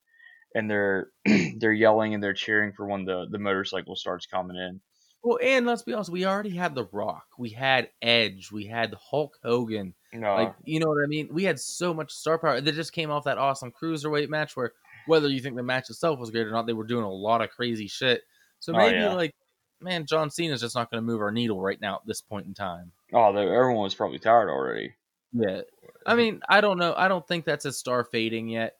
and 0.55 0.71
they're 0.71 1.09
they're 1.59 1.73
yelling 1.73 2.15
and 2.15 2.23
they're 2.23 2.35
cheering 2.35 2.73
for 2.73 2.87
when 2.87 3.05
the 3.05 3.27
the 3.31 3.39
motorcycle 3.39 3.97
starts 3.97 4.27
coming 4.27 4.57
in. 4.57 4.81
Well, 5.23 5.39
and 5.43 5.67
let's 5.67 5.83
be 5.83 5.93
honest, 5.93 6.11
we 6.11 6.25
already 6.27 6.55
had 6.55 6.77
The 6.77 6.85
Rock, 6.93 7.27
we 7.37 7.51
had 7.51 7.91
Edge, 8.01 8.51
we 8.53 8.67
had 8.67 8.95
Hulk 9.11 9.37
Hogan. 9.43 9.95
No, 10.13 10.35
Like, 10.37 10.55
you 10.65 10.79
know 10.79 10.89
what 10.89 11.03
I 11.05 11.09
mean? 11.09 11.29
We 11.33 11.43
had 11.43 11.59
so 11.59 11.93
much 11.93 12.13
star 12.13 12.39
power. 12.39 12.61
They 12.61 12.71
just 12.71 12.93
came 12.93 13.11
off 13.11 13.25
that 13.25 13.37
awesome 13.37 13.73
cruiserweight 13.73 14.29
match 14.29 14.57
where, 14.57 14.73
whether 15.07 15.29
you 15.29 15.41
think 15.41 15.57
the 15.57 15.63
match 15.65 15.91
itself 15.91 16.21
was 16.21 16.31
great 16.31 16.47
or 16.47 16.53
not, 16.53 16.67
they 16.67 16.73
were 16.73 16.87
doing 16.87 17.05
a 17.05 17.11
lot 17.13 17.43
of 17.43 17.51
crazy 17.51 17.89
shit. 17.89 18.23
So 18.61 18.73
Oh, 18.73 18.77
maybe, 18.79 18.99
yeah. 18.99 19.13
like, 19.13 19.35
man, 19.81 20.07
John 20.07 20.31
Cena's 20.31 20.61
just 20.61 20.75
not 20.75 20.91
going 20.91 21.03
to 21.03 21.07
move 21.07 21.21
our 21.21 21.31
needle 21.31 21.61
right 21.61 21.81
now 21.81 21.97
at 21.97 22.07
this 22.07 22.21
point 22.21 22.47
in 22.47 22.55
time. 22.55 22.93
oh, 23.13 23.35
everyone 23.37 23.85
was 23.85 23.95
probably 23.95 24.19
tired 24.19 24.51
already. 24.51 24.95
Yeah. 25.33 25.63
I 26.07 26.15
mean, 26.15 26.41
I 26.49 26.61
don't 26.61 26.79
know. 26.79 26.95
I 26.97 27.09
don't 27.09 27.27
think 27.27 27.45
that's 27.45 27.65
his 27.65 27.79
star 27.79 28.05
fading 28.05 28.49
yet. 28.49 28.75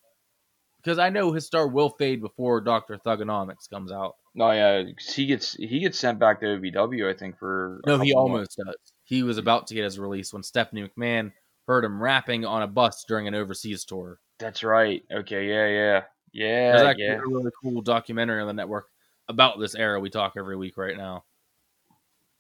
Because 0.83 0.99
I 0.99 1.11
know 1.11 1.33
his 1.33 1.45
star 1.45 1.67
will 1.67 1.91
fade 1.91 2.21
before 2.21 2.61
Dr. 2.61 2.99
Thuganomics 2.99 3.69
comes 3.69 3.91
out. 3.91 4.15
No, 4.35 4.53
yeah, 4.53 4.85
he 5.15 5.27
gets 5.27 5.55
he 5.55 5.81
gets 5.81 5.99
sent 5.99 6.21
back 6.21 6.41
to 6.41 6.47
OVW, 6.47 7.13
I 7.13 7.19
think 7.19 7.37
for 7.39 7.81
No, 7.85 7.99
he 7.99 8.13
couple 8.13 8.29
months. 8.29 8.57
almost 8.59 8.77
does. 8.79 8.93
He 9.05 9.25
was 9.25 9.39
about 9.39 9.67
to 9.67 9.75
get 9.75 9.83
his 9.83 9.99
release 9.99 10.33
when 10.33 10.45
Stephanie 10.45 10.89
McMahon 10.89 11.33
heard 11.67 11.85
him 11.85 12.01
rapping 12.01 12.45
on 12.45 12.63
a 12.63 12.69
bus 12.69 13.05
during 13.09 13.27
an 13.27 13.35
overseas 13.35 13.85
tour. 13.85 14.21
That's 14.39 14.63
right. 14.63 15.03
Okay, 15.13 15.49
yeah, 15.49 15.67
yeah, 15.67 16.71
There's 16.71 16.83
yeah, 16.83 16.89
actually 16.89 17.05
yeah. 17.05 17.15
a 17.15 17.27
really 17.27 17.51
cool 17.61 17.83
documentary 17.83 18.41
on 18.41 18.47
the 18.47 18.53
network 18.53 18.87
about 19.29 19.59
this 19.59 19.75
era 19.75 20.01
we 20.01 20.11
talk 20.11 20.35
every 20.37 20.57
week 20.57 20.77
right 20.77 20.97
now. 20.97 21.25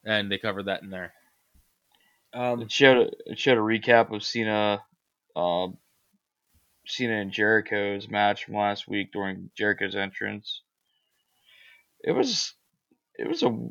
And 0.05 0.31
they 0.31 0.39
covered 0.39 0.67
that 0.67 0.83
in 0.83 0.91
there. 0.91 1.13
Um, 2.33 2.63
It 2.63 2.71
showed 2.71 3.09
a, 3.09 3.33
it 3.33 3.39
showed 3.39 3.59
a 3.59 3.61
recap 3.61 4.15
of 4.15 4.23
Cena, 4.23 4.83
uh, 5.35 5.69
Cena 6.87 7.21
and 7.21 7.33
Jericho's 7.33 8.09
match 8.09 8.45
from 8.45 8.55
last 8.55 8.89
week 8.89 9.13
during 9.13 9.51
Jericho's 9.57 9.97
entrance. 9.97 10.63
It 12.03 12.13
was 12.13 12.55
it 13.19 13.29
was 13.29 13.43
a 13.43 13.69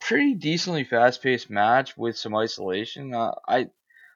pretty 0.00 0.34
decently 0.34 0.84
fast 0.84 1.22
paced 1.22 1.48
match 1.48 1.96
with 1.96 2.16
some 2.16 2.34
isolation. 2.34 3.14
Uh, 3.14 3.32
I 3.48 3.68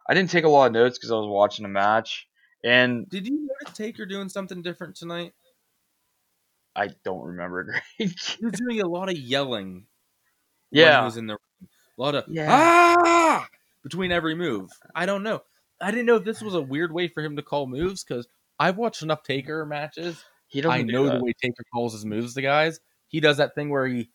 I 0.09 0.14
didn't 0.14 0.30
take 0.30 0.45
a 0.45 0.49
lot 0.49 0.66
of 0.66 0.72
notes 0.72 0.99
because 0.99 1.11
I 1.11 1.16
was 1.16 1.28
watching 1.28 1.62
the 1.62 1.68
match, 1.68 2.26
and 2.64 3.09
did 3.09 3.26
you 3.26 3.47
notice 3.47 3.76
Taker 3.76 4.05
doing 4.07 4.28
something 4.28 4.62
different 4.62 4.97
tonight? 4.97 5.32
I 6.79 6.91
don't 7.05 7.24
remember 7.24 7.64
Greg. 7.64 7.83
He 7.99 8.45
was 8.45 8.53
doing 8.55 8.81
a 8.81 8.87
lot 8.89 9.09
of 9.09 9.16
yelling 9.18 9.72
when 9.72 9.85
he 10.70 10.81
yeah, 10.81 11.05
was 11.05 11.16
in 11.16 11.26
the 11.26 11.35
ring. 11.35 11.68
A 11.99 12.03
lot 12.03 12.14
of 12.14 12.24
Yeah. 12.29 12.47
ah 12.51 13.47
between 13.83 14.12
every 14.12 14.35
move. 14.35 14.70
I 14.95 15.07
don't 15.07 15.22
know. 15.22 15.41
I 15.81 15.91
didn't 15.91 16.07
know 16.07 16.16
if 16.16 16.24
this 16.24 16.41
was 16.43 16.55
a 16.55 16.61
weird 16.61 16.93
way 16.93 17.09
for 17.09 17.22
him 17.22 17.37
to 17.37 17.43
call 17.43 17.66
moves 17.66 18.05
because 18.05 18.26
I've 18.59 18.76
watched 18.76 19.03
enough 19.03 19.22
Taker 19.22 19.64
matches. 19.66 20.22
he 20.49 20.61
doesn't 20.61 20.79
I 20.79 20.83
do 20.83 20.93
know 20.93 21.05
that. 21.07 21.18
the 21.18 21.24
way 21.24 21.33
Taker 21.41 21.64
calls 21.72 21.93
his 21.93 22.05
moves 22.05 22.35
to 22.35 22.43
guys. 22.43 22.81
He 23.09 23.20
does 23.20 23.37
that 23.39 23.55
thing 23.55 23.70
where 23.70 23.87
he 23.87 24.11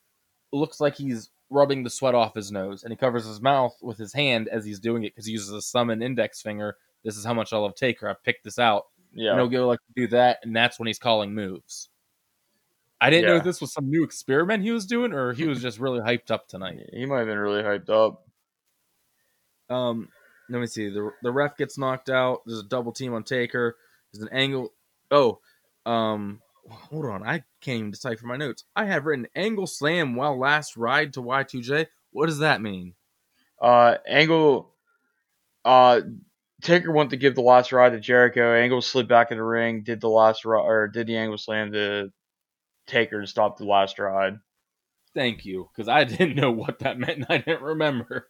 looks 0.52 0.80
like 0.80 0.96
he's 0.96 1.30
rubbing 1.50 1.84
the 1.84 1.90
sweat 1.90 2.16
off 2.16 2.34
his 2.36 2.52
nose 2.52 2.84
and 2.84 2.92
he 2.92 2.98
covers 2.98 3.26
his 3.26 3.42
mouth 3.42 3.76
with 3.82 3.98
his 3.98 4.14
hand 4.14 4.48
as 4.50 4.66
he's 4.66 4.80
doing 4.80 5.04
it 5.04 5.14
because 5.14 5.26
he 5.26 5.32
uses 5.34 5.52
a 5.52 5.62
thumb 5.62 5.90
and 5.90 6.04
index 6.04 6.42
finger. 6.42 6.76
This 7.04 7.18
is 7.18 7.26
how 7.26 7.34
much 7.34 7.54
I 7.54 7.58
love 7.58 7.76
Taker. 7.76 8.08
I 8.10 8.14
picked 8.24 8.44
this 8.44 8.60
out. 8.60 8.84
Yeah, 9.16 9.32
And 9.32 9.40
he'll 9.40 9.50
go 9.50 9.68
like 9.68 9.80
do 9.96 10.08
that, 10.08 10.40
and 10.44 10.56
that's 10.56 10.80
when 10.80 10.88
he's 10.88 10.98
calling 11.00 11.34
moves. 11.36 11.90
I 13.04 13.10
didn't 13.10 13.26
know 13.26 13.34
Yeah. 13.34 13.40
if 13.40 13.44
this 13.44 13.60
was 13.62 13.74
some 13.74 13.90
new 13.90 14.04
experiment 14.04 14.64
he 14.64 14.72
was 14.72 14.86
doing 14.86 15.14
or 15.14 15.34
he 15.34 15.46
was 15.46 15.62
just 15.62 15.80
really 15.80 16.00
hyped 16.00 16.32
up 16.32 16.48
tonight. 16.48 16.90
he 16.94 17.06
might 17.06 17.20
have 17.20 17.28
been 17.28 17.38
really 17.38 17.62
hyped 17.62 17.90
up. 17.90 18.26
Um, 19.70 20.10
let 20.50 20.60
me 20.60 20.68
see. 20.68 20.90
The 20.90 21.12
the 21.22 21.32
ref 21.32 21.58
gets 21.58 21.78
knocked 21.78 22.10
out. 22.10 22.42
There's 22.46 22.60
a 22.60 22.64
double 22.68 22.92
team 22.92 23.14
on 23.14 23.24
Taker. 23.24 23.76
There's 24.12 24.24
an 24.24 24.30
angle. 24.32 24.74
Oh, 25.12 25.40
um, 25.86 26.42
hold 26.70 27.06
on. 27.06 27.24
I 27.24 27.44
can't 27.62 27.80
even 27.80 27.92
decipher 27.92 28.26
my 28.26 28.38
notes. 28.38 28.64
I 28.76 28.86
have 28.86 29.06
written 29.06 29.28
angle 29.36 29.68
slam 29.68 30.16
while 30.16 30.38
last 30.38 30.78
ride 30.78 31.14
to 31.14 31.22
Y2J. 31.22 31.88
What 32.12 32.28
does 32.28 32.40
that 32.40 32.62
mean? 32.62 32.94
Uh, 33.62 33.98
Angle, 34.08 34.70
uh, 35.66 36.02
Taker 36.62 36.92
went 36.92 37.10
to 37.12 37.18
give 37.18 37.34
the 37.36 37.42
last 37.42 37.72
ride 37.72 37.94
to 37.94 38.00
Jericho. 38.00 38.54
Angle 38.54 38.82
slid 38.82 39.08
back 39.08 39.32
in 39.32 39.38
the 39.38 39.44
ring, 39.44 39.84
did 39.84 40.02
the 40.02 40.10
last 40.10 40.46
ride, 40.46 40.62
or 40.62 40.88
did 40.88 41.08
the 41.08 41.18
Angle 41.18 41.38
slam 41.38 41.72
to 41.72 42.12
Taker 42.88 43.22
to 43.22 43.28
stop 43.28 43.58
the 43.58 43.66
last 43.66 43.98
ride. 44.00 44.38
Thank 45.16 45.46
you, 45.46 45.70
because 45.74 45.88
I 45.88 46.04
didn't 46.04 46.36
know 46.36 46.52
what 46.52 46.80
that 46.80 46.98
meant 47.00 47.18
and 47.18 47.26
I 47.30 47.38
didn't 47.38 47.62
remember. 47.62 48.30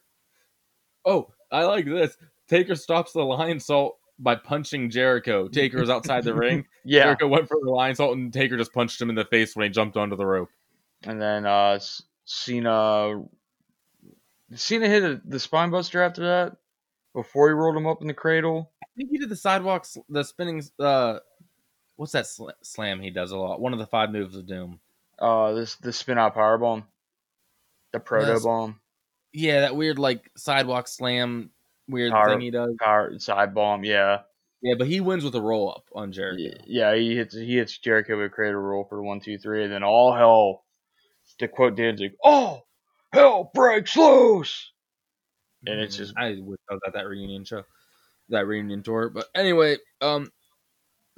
Oh, 1.04 1.28
I 1.50 1.64
like 1.64 1.84
this. 1.86 2.16
Taker 2.48 2.74
stops 2.74 3.12
the 3.12 3.20
Lionsault 3.20 3.92
by 4.18 4.34
punching 4.36 4.90
Jericho. 4.90 5.48
Taker 5.48 5.82
is 5.82 5.90
outside 5.90 6.24
the 6.24 6.34
ring. 6.46 6.66
Yeah, 6.84 7.04
Jericho 7.04 7.28
went 7.28 7.48
for 7.48 7.58
the 7.62 7.70
Lionsault 7.70 8.12
and 8.12 8.32
Taker 8.32 8.56
just 8.56 8.72
punched 8.72 9.00
him 9.00 9.08
in 9.10 9.14
the 9.16 9.24
face 9.24 9.56
when 9.56 9.64
he 9.64 9.70
jumped 9.70 9.96
onto 9.96 10.16
the 10.16 10.26
rope. 10.26 10.50
and 11.04 11.20
then 11.20 11.46
uh, 11.46 11.72
S- 11.76 12.02
Cena, 12.26 13.22
Cena 14.54 14.88
hit 14.88 15.02
a, 15.02 15.20
the 15.24 15.40
spine 15.40 15.70
buster 15.70 16.02
after 16.02 16.22
that 16.22 16.56
before 17.14 17.48
he 17.48 17.54
rolled 17.54 17.76
him 17.76 17.86
up 17.86 18.00
in 18.02 18.08
the 18.08 18.14
cradle. 18.14 18.70
I 18.82 18.86
think 18.96 19.10
he 19.10 19.18
did 19.18 19.28
the 19.28 19.36
sidewalks, 19.36 19.96
the 20.08 20.22
spinning. 20.22 20.62
Uh, 20.78 21.18
what's 21.96 22.12
that 22.12 22.26
sl- 22.26 22.50
slam 22.62 23.00
he 23.00 23.10
does 23.10 23.30
a 23.30 23.36
lot? 23.36 23.60
One 23.60 23.72
of 23.72 23.78
the 23.78 23.86
five 23.86 24.10
moves 24.10 24.36
of 24.36 24.46
doom. 24.46 24.80
Uh, 25.18 25.52
this 25.52 25.76
the 25.76 25.92
spin 25.92 26.18
out 26.18 26.34
power 26.34 26.58
bomb, 26.58 26.84
The 27.92 28.00
proto 28.00 28.40
bomb, 28.40 28.80
Yeah, 29.32 29.60
that 29.60 29.76
weird 29.76 29.98
like 29.98 30.30
sidewalk 30.36 30.88
slam 30.88 31.50
weird 31.88 32.12
Power- 32.12 32.30
thing 32.30 32.40
he 32.40 32.50
does. 32.50 32.74
power 32.80 33.18
side 33.18 33.54
bomb. 33.54 33.84
Yeah, 33.84 34.22
Yeah, 34.62 34.74
but 34.76 34.88
he 34.88 35.00
wins 35.00 35.22
with 35.24 35.34
a 35.36 35.40
roll 35.40 35.70
up 35.70 35.84
on 35.94 36.10
Jericho. 36.12 36.56
Yeah. 36.66 36.94
He 36.96 37.14
hits 37.14 37.34
he 37.34 37.56
hits 37.56 37.78
Jericho 37.78 38.16
with 38.16 38.26
a 38.26 38.30
cradle 38.30 38.60
roll 38.60 38.84
for 38.84 39.02
one, 39.02 39.20
two, 39.20 39.38
three, 39.38 39.62
and 39.64 39.72
then 39.72 39.82
all 39.84 40.14
hell. 40.14 40.64
To 41.38 41.48
quote 41.48 41.74
Danzig, 41.76 42.12
"Oh, 42.22 42.62
hell 43.12 43.50
breaks 43.54 43.96
loose." 43.96 44.72
And 45.66 45.80
it's 45.80 45.96
just 45.96 46.12
I 46.18 46.36
wish 46.38 46.60
I 46.70 46.74
was 46.74 46.80
at 46.86 46.92
that 46.92 47.06
reunion 47.06 47.44
show, 47.44 47.62
that 48.28 48.46
reunion 48.46 48.82
tour. 48.82 49.08
But 49.08 49.28
anyway, 49.34 49.78
um, 50.02 50.30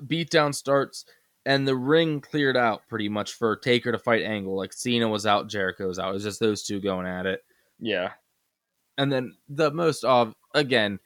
beatdown 0.05 0.55
starts 0.55 1.05
and 1.45 1.67
the 1.67 1.77
ring 1.77 2.21
cleared 2.21 2.57
out 2.57 2.83
pretty 2.89 3.09
much 3.09 3.35
for 3.35 3.57
Taker 3.57 3.93
to 3.93 3.99
fight 3.99 4.23
Angle. 4.25 4.57
Like 4.57 4.73
Cena 4.73 5.09
was 5.09 5.27
out, 5.27 5.49
Jericho 5.49 5.87
was 5.87 5.99
out. 5.99 6.11
It 6.11 6.15
was 6.15 6.25
just 6.25 6.41
those 6.41 6.63
two 6.65 6.81
going 6.81 7.07
at 7.07 7.27
it. 7.27 7.43
yeah. 7.79 8.13
And 8.99 9.13
then 9.13 9.35
the 9.49 9.71
most 9.71 10.05
of 10.05 10.35
again, 10.55 10.99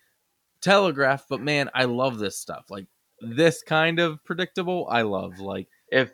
telegraph. 0.61 1.27
But 1.29 1.41
man, 1.41 1.71
I 1.75 1.85
love 1.85 2.19
this 2.19 2.39
stuff. 2.39 2.67
Like 2.71 2.87
this 3.21 3.63
kind 3.63 3.99
of 3.99 4.25
predictable. 4.25 4.87
I 4.91 5.03
love 5.03 5.41
like. 5.41 5.67
If 5.89 6.11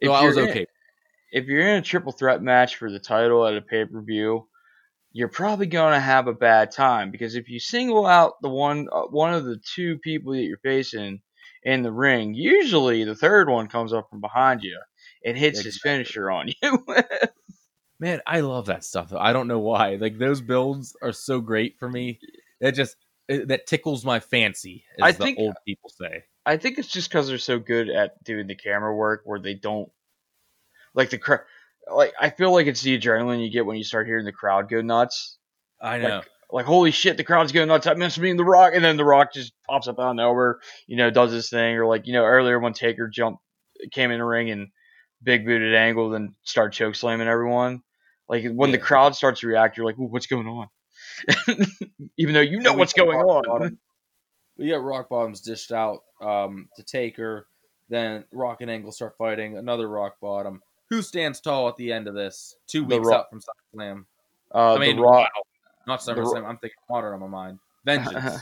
if 0.00 0.06
So 0.08 0.12
I 0.12 0.24
was 0.24 0.36
you're 0.36 0.44
in- 0.44 0.50
okay. 0.52 0.66
if 1.32 1.46
you're 1.46 1.66
in 1.66 1.78
a 1.78 1.82
triple 1.82 2.12
threat 2.12 2.42
match 2.42 2.76
for 2.76 2.90
the 2.90 3.00
title 3.00 3.44
at 3.46 3.56
a 3.56 3.60
pay 3.60 3.84
per 3.84 4.00
view, 4.00 4.46
you're 5.12 5.28
probably 5.28 5.66
going 5.66 5.94
to 5.94 6.00
have 6.00 6.28
a 6.28 6.32
bad 6.32 6.70
time 6.70 7.10
because 7.10 7.34
if 7.34 7.48
you 7.48 7.58
single 7.58 8.06
out 8.06 8.34
the 8.40 8.48
one 8.48 8.86
uh, 8.92 9.02
one 9.02 9.34
of 9.34 9.44
the 9.44 9.60
two 9.74 9.98
people 9.98 10.32
that 10.32 10.42
you're 10.44 10.58
facing 10.58 11.20
in 11.62 11.82
the 11.82 11.92
ring, 11.92 12.34
usually 12.34 13.04
the 13.04 13.14
third 13.14 13.48
one 13.48 13.68
comes 13.68 13.92
up 13.92 14.08
from 14.10 14.20
behind 14.20 14.62
you 14.62 14.78
and 15.24 15.36
hits 15.36 15.60
his 15.60 15.80
finisher 15.80 16.30
on 16.30 16.48
you. 16.48 16.86
Man, 18.00 18.22
I 18.26 18.40
love 18.40 18.66
that 18.66 18.82
stuff. 18.84 19.12
I 19.12 19.32
don't 19.34 19.48
know 19.48 19.58
why. 19.58 19.96
Like 19.96 20.18
those 20.18 20.40
builds 20.40 20.96
are 21.02 21.12
so 21.12 21.40
great 21.40 21.78
for 21.78 21.88
me. 21.88 22.18
It 22.60 22.72
just 22.72 22.96
it, 23.28 23.48
that 23.48 23.66
tickles 23.66 24.04
my 24.04 24.20
fancy, 24.20 24.84
as 24.98 25.02
I 25.02 25.12
the 25.12 25.24
think- 25.24 25.38
old 25.38 25.54
people 25.66 25.90
say. 25.90 26.24
I 26.46 26.56
think 26.56 26.78
it's 26.78 26.88
just 26.88 27.10
because 27.10 27.28
they're 27.28 27.36
so 27.36 27.58
good 27.58 27.90
at 27.90 28.24
doing 28.24 28.46
the 28.46 28.54
camera 28.54 28.96
work 28.96 29.20
where 29.24 29.38
they 29.38 29.52
don't 29.54 29.90
like 30.94 31.10
the 31.10 31.18
crowd. 31.18 31.40
Like 31.92 32.14
I 32.18 32.30
feel 32.30 32.52
like 32.52 32.66
it's 32.66 32.80
the 32.80 32.98
adrenaline 32.98 33.44
you 33.44 33.50
get 33.50 33.66
when 33.66 33.76
you 33.76 33.84
start 33.84 34.06
hearing 34.06 34.24
the 34.24 34.32
crowd 34.32 34.70
go 34.70 34.80
nuts. 34.80 35.36
I 35.82 35.98
know. 35.98 36.16
Like, 36.16 36.28
like 36.52 36.66
holy 36.66 36.90
shit, 36.90 37.16
the 37.16 37.24
crowd's 37.24 37.52
going 37.52 37.68
nuts. 37.68 37.86
That 37.86 37.98
must 37.98 38.18
mean 38.18 38.36
the 38.36 38.44
Rock, 38.44 38.72
and 38.74 38.84
then 38.84 38.96
the 38.96 39.04
Rock 39.04 39.32
just 39.32 39.52
pops 39.68 39.88
up 39.88 39.98
out 39.98 40.10
of 40.10 40.16
nowhere, 40.16 40.58
you 40.86 40.96
know, 40.96 41.10
does 41.10 41.32
his 41.32 41.48
thing, 41.50 41.76
or 41.76 41.86
like 41.86 42.06
you 42.06 42.12
know 42.12 42.24
earlier 42.24 42.58
when 42.58 42.72
Taker 42.72 43.08
jumped, 43.08 43.40
came 43.92 44.10
in 44.10 44.18
the 44.18 44.24
ring 44.24 44.50
and 44.50 44.68
big 45.22 45.44
booted 45.44 45.74
Angle, 45.74 46.10
then 46.10 46.34
start 46.44 46.72
choke 46.72 46.94
slamming 46.94 47.28
everyone. 47.28 47.82
Like 48.28 48.44
when 48.52 48.70
the 48.70 48.78
crowd 48.78 49.16
starts 49.16 49.40
to 49.40 49.48
react, 49.48 49.76
you're 49.76 49.86
like, 49.86 49.96
what's 49.96 50.26
going 50.26 50.46
on? 50.46 50.68
Even 52.16 52.34
though 52.34 52.40
you 52.40 52.60
know 52.60 52.70
Yeah, 52.72 52.76
what's 52.76 52.92
going 52.92 53.18
on. 53.18 53.44
bottom. 53.44 53.78
we 54.56 54.68
got 54.68 54.82
rock 54.82 55.08
bottoms 55.08 55.40
dished 55.40 55.72
out 55.72 56.04
um, 56.20 56.68
to 56.76 56.82
Taker. 56.82 57.46
Then 57.88 58.24
Rock 58.32 58.60
and 58.60 58.70
Angle 58.70 58.92
start 58.92 59.16
fighting. 59.18 59.58
Another 59.58 59.88
rock 59.88 60.20
bottom. 60.20 60.62
Who 60.90 61.02
stands 61.02 61.40
tall 61.40 61.68
at 61.68 61.76
the 61.76 61.92
end 61.92 62.06
of 62.08 62.14
this? 62.14 62.54
Two 62.68 62.84
weeks 62.84 63.08
out 63.10 63.30
from 63.30 63.40
SummerSlam. 63.40 64.04
Uh, 64.54 64.74
I 64.74 64.78
mean, 64.78 64.96
the 64.96 65.02
Rock, 65.02 65.30
wow, 65.34 65.42
not 65.90 66.00
SummerSlam. 66.00 66.46
I'm 66.46 66.58
thinking 66.58 66.78
water 66.88 67.12
on 67.12 67.20
my 67.20 67.26
mind. 67.26 67.58
Vengeance. 67.84 68.38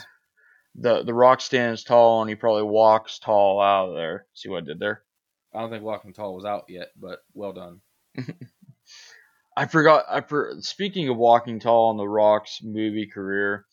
the 0.75 1.03
the 1.03 1.15
Rock 1.15 1.41
stands 1.41 1.85
tall, 1.85 2.23
and 2.23 2.29
he 2.29 2.35
probably 2.35 2.65
walks 2.65 3.19
tall 3.19 3.61
out 3.61 3.91
of 3.91 3.95
there. 3.95 4.27
See 4.35 4.49
what 4.49 4.63
I 4.63 4.67
did 4.67 4.79
there? 4.79 5.03
I 5.55 5.61
don't 5.61 5.71
think 5.71 5.83
Walking 5.83 6.13
Tall 6.13 6.35
was 6.35 6.45
out 6.45 6.65
yet, 6.69 6.89
but 7.01 7.21
well 7.35 7.53
done. 7.53 7.81
I 9.57 9.67
forgot. 9.67 10.05
I 10.09 10.21
for, 10.21 10.57
speaking 10.61 11.09
of 11.09 11.17
walking 11.17 11.59
tall 11.59 11.91
in 11.91 11.97
the 11.97 12.09
Rock's 12.09 12.61
movie 12.63 13.07
career, 13.07 13.65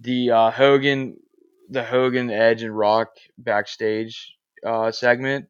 the 0.00 0.30
uh, 0.30 0.50
Hogan, 0.50 1.16
the 1.70 1.82
Hogan, 1.82 2.30
Edge, 2.30 2.62
and 2.62 2.76
Rock 2.76 3.08
backstage 3.38 4.34
uh, 4.66 4.90
segment. 4.90 5.46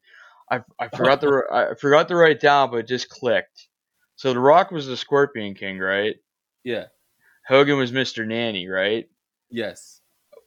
I, 0.49 0.61
I 0.79 0.87
forgot 0.89 1.21
the 1.21 1.43
I 1.51 1.75
forgot 1.75 2.07
to 2.09 2.15
write 2.15 2.31
it 2.31 2.41
down, 2.41 2.71
but 2.71 2.77
it 2.77 2.87
just 2.87 3.09
clicked. 3.09 3.67
So 4.15 4.33
the 4.33 4.39
Rock 4.39 4.71
was 4.71 4.85
the 4.87 4.95
Scorpion 4.95 5.55
King, 5.55 5.79
right? 5.79 6.15
Yeah. 6.63 6.85
Hogan 7.47 7.77
was 7.77 7.91
Mr. 7.91 8.25
Nanny, 8.25 8.67
right? 8.67 9.09
Yes. 9.49 10.01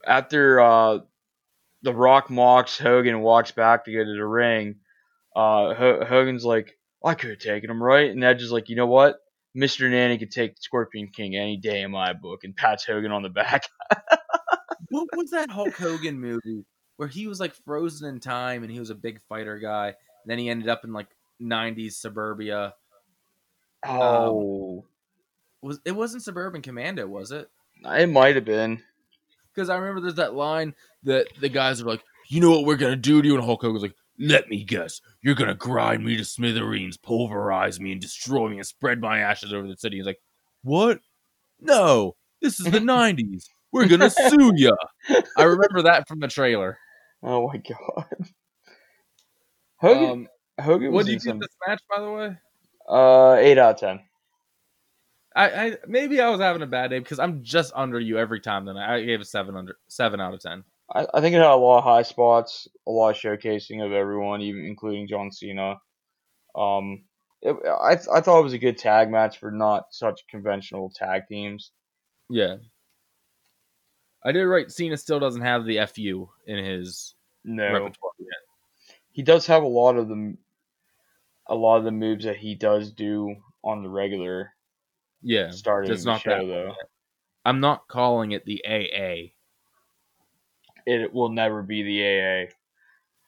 After 0.07 0.61
uh, 0.61 0.99
the 1.82 1.94
Rock 1.94 2.30
mocks 2.30 2.78
Hogan 2.78 3.20
walks 3.20 3.51
back 3.51 3.84
to 3.84 3.92
go 3.92 4.05
to 4.05 4.14
the 4.14 4.24
ring, 4.24 4.76
uh, 5.34 5.74
Ho- 5.74 6.05
Hogan's 6.05 6.44
like, 6.44 6.78
I 7.05 7.14
could 7.14 7.30
have 7.30 7.38
taken 7.38 7.70
him, 7.70 7.82
right? 7.82 8.11
And 8.11 8.24
Edge 8.24 8.42
is 8.42 8.53
like, 8.53 8.68
you 8.68 8.76
know 8.76 8.86
what? 8.86 9.16
Mr. 9.57 9.90
Nanny 9.90 10.18
could 10.18 10.30
take 10.30 10.57
Scorpion 10.61 11.09
King 11.09 11.36
any 11.36 11.57
day 11.57 11.82
in 11.82 11.90
my 11.90 12.12
book, 12.12 12.44
and 12.44 12.55
pats 12.55 12.84
Hogan 12.84 13.12
on 13.12 13.22
the 13.22 13.30
back. 13.30 13.68
What 14.90 15.09
was 15.16 15.30
that 15.30 15.51
Hulk 15.51 15.74
Hogan 15.74 16.20
movie 16.20 16.64
where 16.97 17.09
he 17.09 17.26
was 17.26 17.40
like 17.40 17.55
frozen 17.64 18.09
in 18.09 18.20
time 18.20 18.62
and 18.62 18.70
he 18.70 18.78
was 18.78 18.90
a 18.90 18.94
big 18.94 19.20
fighter 19.28 19.59
guy? 19.59 19.88
And 19.88 19.94
then 20.26 20.38
he 20.38 20.49
ended 20.49 20.68
up 20.68 20.84
in 20.84 20.92
like 20.92 21.09
'90s 21.42 21.94
suburbia. 21.94 22.74
Oh, 23.84 24.84
Was 25.67 25.81
it 25.85 25.93
wasn't 25.93 26.23
Suburban 26.23 26.62
Commando, 26.62 27.07
was 27.07 27.33
it? 27.33 27.49
it 27.85 28.09
might 28.09 28.37
have 28.37 28.45
been. 28.45 28.83
Because 29.55 29.69
I 29.69 29.77
remember 29.77 30.01
there's 30.01 30.14
that 30.14 30.35
line 30.35 30.75
that 31.03 31.27
the 31.41 31.49
guys 31.49 31.81
are 31.81 31.85
like, 31.87 32.03
"You 32.29 32.41
know 32.41 32.51
what 32.51 32.64
we're 32.64 32.77
gonna 32.77 32.97
do 32.97 33.21
to 33.21 33.27
you?" 33.29 33.35
And 33.35 33.45
Hulk 33.45 33.62
Hogan's 33.62 33.83
like, 33.83 33.97
"Let 34.19 34.49
me 34.49 34.64
guess, 34.64 35.01
you're 35.23 35.35
gonna 35.35 35.55
grind 35.55 36.05
me 36.05 36.17
to 36.17 36.25
smithereens, 36.25 36.97
pulverize 36.97 37.81
me, 37.81 37.93
and 37.93 38.01
destroy 38.01 38.49
me, 38.49 38.59
and 38.59 38.67
spread 38.67 39.01
my 39.01 39.19
ashes 39.19 39.53
over 39.53 39.67
the 39.67 39.77
city." 39.77 39.97
He's 39.97 40.07
like, 40.07 40.21
"What? 40.62 41.01
No, 41.61 42.17
this 42.41 42.61
is 42.61 42.67
the 42.71 42.79
'90s. 42.81 43.45
We're 43.73 43.89
gonna 43.89 44.11
sue 44.11 44.53
ya." 44.57 44.73
I 45.37 45.43
remember 45.43 45.83
that 45.83 46.07
from 46.07 46.21
the 46.21 46.29
trailer. 46.29 46.79
Oh 47.23 47.49
my 47.49 47.57
god. 47.57 48.07
Hogan, 49.79 50.11
Um, 50.11 50.29
Hogan 50.64 50.93
what 50.93 51.07
do 51.07 51.12
you 51.12 51.19
give 51.19 51.41
this 51.41 51.57
match, 51.67 51.81
by 51.95 52.01
the 52.01 52.11
way? 52.11 52.37
uh, 52.89 53.35
eight 53.35 53.59
out 53.59 53.75
of 53.75 53.81
ten. 53.81 54.01
I, 55.37 55.51
I 55.66 55.76
maybe 55.87 56.20
I 56.20 56.30
was 56.30 56.41
having 56.41 56.62
a 56.62 56.66
bad 56.66 56.89
day 56.91 56.99
because 56.99 57.18
I'm 57.18 57.43
just 57.45 57.72
under 57.76 58.01
you 58.01 58.18
every 58.18 58.41
time. 58.41 58.64
Then 58.64 58.78
I 58.78 59.03
gave 59.03 59.20
a 59.20 59.24
seven 59.24 59.55
under 59.57 59.76
seven 59.87 60.20
out 60.20 60.32
of 60.34 60.41
ten. 60.41 60.64
I, 60.95 61.07
I 61.12 61.20
think 61.20 61.34
it 61.34 61.39
had 61.39 61.47
a 61.51 61.55
lot 61.57 61.78
of 61.78 61.84
high 61.84 62.03
spots, 62.03 62.66
a 62.87 62.91
lot 62.91 63.11
of 63.11 63.16
showcasing 63.16 63.84
of 63.84 63.93
everyone, 63.93 64.41
even 64.41 64.64
including 64.64 65.07
John 65.09 65.30
Cena. 65.30 65.76
Um, 66.55 67.05
it, 67.43 67.55
I 67.66 67.93
I 67.93 68.20
thought 68.22 68.41
it 68.41 68.45
was 68.45 68.55
a 68.55 68.59
good 68.59 68.78
tag 68.78 69.11
match 69.11 69.39
for 69.39 69.51
not 69.51 69.87
such 69.91 70.26
conventional 70.28 70.91
tag 70.91 71.22
teams. 71.28 71.72
Yeah, 72.30 72.57
I 74.24 74.32
did 74.32 74.45
right. 74.45 74.70
Cena 74.70 74.97
still 74.97 75.20
doesn't 75.20 75.43
have 75.43 75.66
the 75.66 75.84
fu 75.87 76.28
in 76.47 76.64
his 76.64 77.14
No, 77.45 77.72
repertoire 77.72 78.12
yet. 78.18 78.97
he 79.12 79.22
does 79.22 79.47
have 79.49 79.62
a 79.62 79.68
lot 79.68 79.97
of 79.97 80.09
the 80.09 80.37
a 81.49 81.55
lot 81.55 81.76
of 81.76 81.84
the 81.84 81.93
moves 81.93 82.24
that 82.24 82.39
he 82.39 82.55
does 82.55 82.91
do 82.91 83.37
on 83.62 83.82
the 83.82 83.89
regular 83.91 84.53
Yeah, 85.23 85.51
starting 85.51 85.91
the 85.91 86.05
not 86.05 86.21
show 86.23 86.47
that 86.47 86.47
though. 86.47 86.75
I'm 87.45 87.61
not 87.61 87.89
calling 87.89 88.33
it 88.33 88.45
the 88.45 88.62
AA. 88.67 89.33
It 90.87 91.12
will 91.12 91.31
never 91.31 91.62
be 91.62 91.83
the 91.83 92.03
AA. 92.03 92.43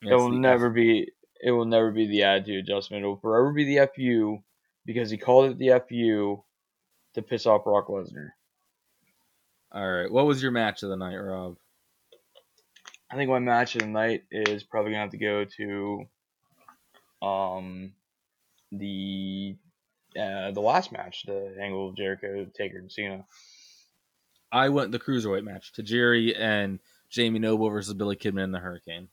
It's 0.02 0.10
it 0.10 0.14
will 0.14 0.30
never 0.30 0.70
be. 0.70 1.10
It 1.40 1.50
will 1.52 1.64
never 1.64 1.90
be 1.90 2.06
the 2.06 2.24
attitude 2.24 2.64
adjustment. 2.64 3.04
It 3.04 3.06
will 3.06 3.16
forever 3.16 3.52
be 3.52 3.64
the 3.64 3.88
FU 3.94 4.42
because 4.86 5.10
he 5.10 5.18
called 5.18 5.50
it 5.50 5.58
the 5.58 5.80
FU 5.88 6.42
to 7.14 7.22
piss 7.22 7.46
off 7.46 7.64
Brock 7.64 7.88
Lesnar. 7.88 8.30
All 9.72 9.88
right, 9.90 10.10
what 10.10 10.26
was 10.26 10.42
your 10.42 10.50
match 10.50 10.82
of 10.82 10.88
the 10.88 10.96
night, 10.96 11.16
Rob? 11.16 11.56
I 13.10 13.16
think 13.16 13.30
my 13.30 13.38
match 13.38 13.74
of 13.74 13.82
the 13.82 13.88
night 13.88 14.24
is 14.30 14.62
probably 14.64 14.92
gonna 14.92 15.02
have 15.02 15.10
to 15.10 15.18
go 15.18 15.44
to, 15.44 16.08
um, 17.26 17.92
the 18.72 19.56
uh, 20.16 20.50
the 20.52 20.60
last 20.60 20.92
match, 20.92 21.24
the 21.26 21.56
Angle 21.60 21.92
Jericho 21.92 22.46
Taker 22.54 22.78
and 22.78 22.90
Cena. 22.90 23.24
I 24.50 24.68
went 24.70 24.92
the 24.92 24.98
cruiserweight 24.98 25.44
match, 25.44 25.72
Tajiri 25.72 26.34
and 26.38 26.78
Jamie 27.10 27.38
Noble 27.38 27.68
versus 27.70 27.94
Billy 27.94 28.16
Kidman 28.16 28.44
and 28.44 28.54
the 28.54 28.58
Hurricane. 28.58 29.08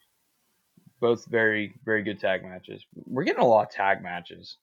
Both 1.02 1.26
very 1.28 1.74
very 1.84 2.04
good 2.04 2.20
tag 2.20 2.44
matches. 2.44 2.86
We're 3.06 3.26
getting 3.26 3.42
a 3.44 3.48
lot 3.48 3.68
of 3.68 3.72
tag 3.72 4.02
matches. 4.02 4.58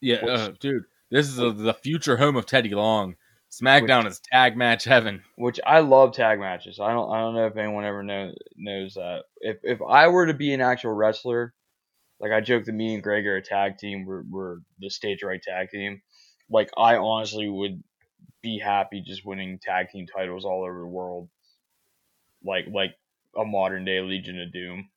Yeah, 0.00 0.24
Which- 0.24 0.38
uh, 0.38 0.52
dude, 0.60 0.84
this 1.10 1.28
is 1.28 1.36
the 1.36 1.50
the 1.52 1.74
future 1.74 2.16
home 2.16 2.36
of 2.36 2.46
Teddy 2.46 2.70
Long. 2.70 3.16
SmackDown 3.50 4.06
is 4.06 4.18
tag 4.32 4.56
match 4.56 4.84
heaven. 4.84 5.22
which 5.36 5.60
I 5.66 5.80
love 5.80 6.12
tag 6.14 6.40
matches. 6.40 6.80
I 6.80 6.92
don't 6.92 7.10
I 7.12 7.20
don't 7.20 7.34
know 7.34 7.46
if 7.46 7.56
anyone 7.56 7.84
ever 7.84 8.02
know, 8.02 8.32
knows 8.56 8.94
that. 8.94 9.24
If 9.40 9.58
if 9.62 9.80
I 9.82 10.08
were 10.08 10.26
to 10.26 10.34
be 10.34 10.54
an 10.54 10.60
actual 10.62 10.92
wrestler, 10.92 11.52
like 12.22 12.30
I 12.32 12.40
joke 12.40 12.64
that 12.64 12.72
me 12.72 12.94
and 12.94 13.02
Greg 13.02 13.26
are 13.26 13.36
a 13.36 13.42
tag 13.42 13.76
team, 13.78 14.06
we're 14.06 14.22
we're 14.30 14.58
the 14.78 14.88
stage 14.88 15.22
right 15.22 15.42
tag 15.42 15.70
team. 15.70 16.00
Like 16.48 16.70
I 16.76 16.96
honestly 16.96 17.48
would 17.48 17.82
be 18.40 18.58
happy 18.58 19.02
just 19.02 19.26
winning 19.26 19.58
tag 19.58 19.90
team 19.90 20.06
titles 20.06 20.44
all 20.44 20.62
over 20.62 20.80
the 20.80 20.86
world. 20.86 21.28
Like 22.44 22.66
like 22.72 22.94
a 23.36 23.44
modern 23.44 23.84
day 23.84 24.00
Legion 24.00 24.40
of 24.40 24.52
Doom. 24.52 24.88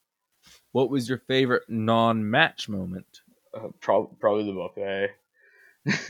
What 0.71 0.89
was 0.89 1.09
your 1.09 1.17
favorite 1.17 1.63
non-match 1.67 2.69
moment? 2.69 3.21
Uh, 3.53 3.69
prob- 3.79 4.19
probably 4.19 4.45
the 4.45 4.53
buffet. 4.53 5.09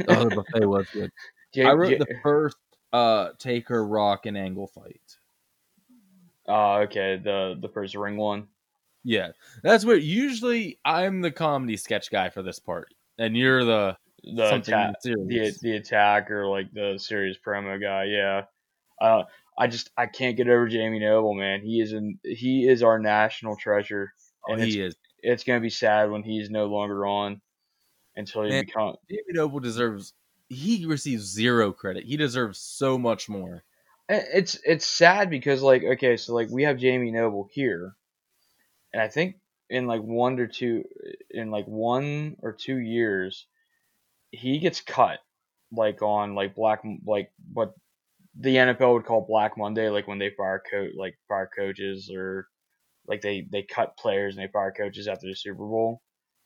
Oh, 0.08 0.30
the 0.30 0.32
buffet 0.32 0.66
was 0.66 0.90
good. 0.92 1.12
Ja- 1.54 1.70
I 1.70 1.74
wrote 1.74 1.92
Ja- 1.92 2.00
the 2.00 2.20
first 2.22 2.58
uh 2.92 3.30
Taker 3.40 3.86
Rock 3.86 4.26
and 4.26 4.38
Angle 4.38 4.68
fight. 4.68 5.18
Oh, 6.48 6.82
okay. 6.82 7.18
The 7.24 7.58
the 7.60 7.70
first 7.70 7.96
ring 7.96 8.18
one. 8.18 8.48
Yeah, 9.06 9.32
that's 9.64 9.86
what 9.86 10.02
usually 10.02 10.80
I'm 10.84 11.22
the 11.22 11.32
comedy 11.32 11.78
sketch 11.78 12.10
guy 12.12 12.30
for 12.30 12.42
this 12.42 12.60
part, 12.60 12.94
and 13.20 13.38
you're 13.38 13.64
the 13.64 13.98
The 14.24 14.56
attack, 14.56 14.96
the 15.04 15.56
the 15.62 15.76
attack 15.78 16.32
or 16.32 16.48
like 16.48 16.74
the 16.74 16.98
serious 16.98 17.38
promo 17.38 17.80
guy. 17.80 18.06
Yeah. 18.06 18.46
Uh, 19.02 19.24
I 19.58 19.68
just 19.68 19.92
I 19.98 20.08
can't 20.08 20.38
get 20.38 20.50
over 20.50 20.68
Jamie 20.68 21.00
Noble, 21.00 21.34
man. 21.36 21.62
He 21.62 21.82
is 21.82 21.94
an 21.94 22.20
he 22.24 22.68
is 22.68 22.84
our 22.84 23.00
national 23.00 23.58
treasure, 23.58 24.14
and 24.48 24.62
Oh, 24.62 24.66
he 24.66 24.82
is. 24.82 24.96
it's 25.20 25.44
gonna 25.44 25.62
be 25.62 25.70
sad 25.70 26.10
when 26.12 26.24
he's 26.24 26.50
no 26.50 26.66
longer 26.66 27.06
on 27.06 27.42
until 28.16 28.44
he 28.44 28.50
Man. 28.50 28.66
become 28.66 28.96
David 29.10 29.36
Noble 29.36 29.60
deserves. 29.60 30.14
He 30.50 30.86
receives 30.86 31.24
zero 31.24 31.74
credit. 31.74 32.06
He 32.06 32.18
deserves 32.18 32.60
so 32.60 32.98
much 32.98 33.30
more. 33.30 33.64
It's 34.10 34.60
it's 34.64 34.86
sad 34.88 35.30
because 35.30 35.62
like 35.62 35.84
okay, 35.84 36.18
so 36.18 36.34
like 36.34 36.50
we 36.50 36.64
have 36.64 36.78
Jamie 36.78 37.12
Noble 37.12 37.48
here, 37.52 37.96
and 38.96 39.02
I 39.02 39.10
think 39.10 39.36
in 39.70 39.88
like 39.88 40.02
one 40.02 40.40
or 40.40 40.48
two 40.48 40.86
in 41.30 41.52
like 41.52 41.66
one 41.66 42.38
or 42.42 42.54
two 42.54 42.78
years, 42.78 43.46
he 44.32 44.60
gets 44.60 44.80
cut 44.80 45.20
like 45.70 46.02
on 46.02 46.34
like 46.34 46.56
black 46.56 46.82
like 47.06 47.34
what 47.52 47.74
the 48.40 48.56
NFL 48.56 48.94
would 48.94 49.06
call 49.06 49.26
Black 49.28 49.58
Monday, 49.58 49.90
like 49.90 50.08
when 50.08 50.18
they 50.18 50.30
fire 50.30 50.64
coach 50.72 50.92
like 50.96 51.18
fire 51.28 51.50
coaches 51.54 52.10
or 52.10 52.48
like 53.06 53.20
they 53.20 53.46
they 53.52 53.64
cut 53.64 53.98
players 53.98 54.38
and 54.38 54.44
they 54.48 54.52
fire 54.52 54.72
coaches 54.72 55.10
after 55.10 55.28
the 55.28 55.36
Super 55.36 55.66
Bowl. 55.66 56.02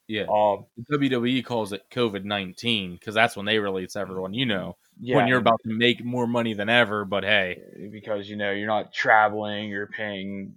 Yeah, 0.07 0.23
Um, 0.27 0.65
WWE 0.91 1.45
calls 1.45 1.71
it 1.71 1.83
COVID 1.91 2.23
nineteen 2.23 2.93
because 2.95 3.13
that's 3.13 3.35
when 3.35 3.45
they 3.45 3.59
release 3.59 3.95
everyone. 3.95 4.33
You 4.33 4.47
know, 4.47 4.77
yeah, 4.99 5.15
when 5.17 5.27
you're 5.27 5.37
about 5.37 5.59
to 5.65 5.69
make 5.69 6.03
more 6.03 6.25
money 6.25 6.55
than 6.55 6.67
ever. 6.67 7.05
But 7.05 7.23
hey, 7.23 7.61
because 7.91 8.27
you 8.27 8.35
know 8.35 8.51
you're 8.51 8.65
not 8.65 8.91
traveling, 8.91 9.69
you're 9.69 9.85
paying. 9.85 10.55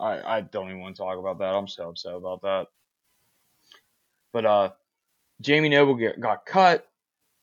I 0.00 0.36
I 0.36 0.40
don't 0.42 0.68
even 0.68 0.80
want 0.80 0.96
to 0.96 1.02
talk 1.02 1.18
about 1.18 1.38
that. 1.38 1.54
I'm 1.54 1.68
so 1.68 1.90
upset 1.90 2.14
about 2.14 2.42
that. 2.42 2.66
But 4.32 4.46
uh, 4.46 4.70
Jamie 5.40 5.68
Noble 5.68 5.94
get, 5.94 6.20
got 6.20 6.46
cut 6.46 6.86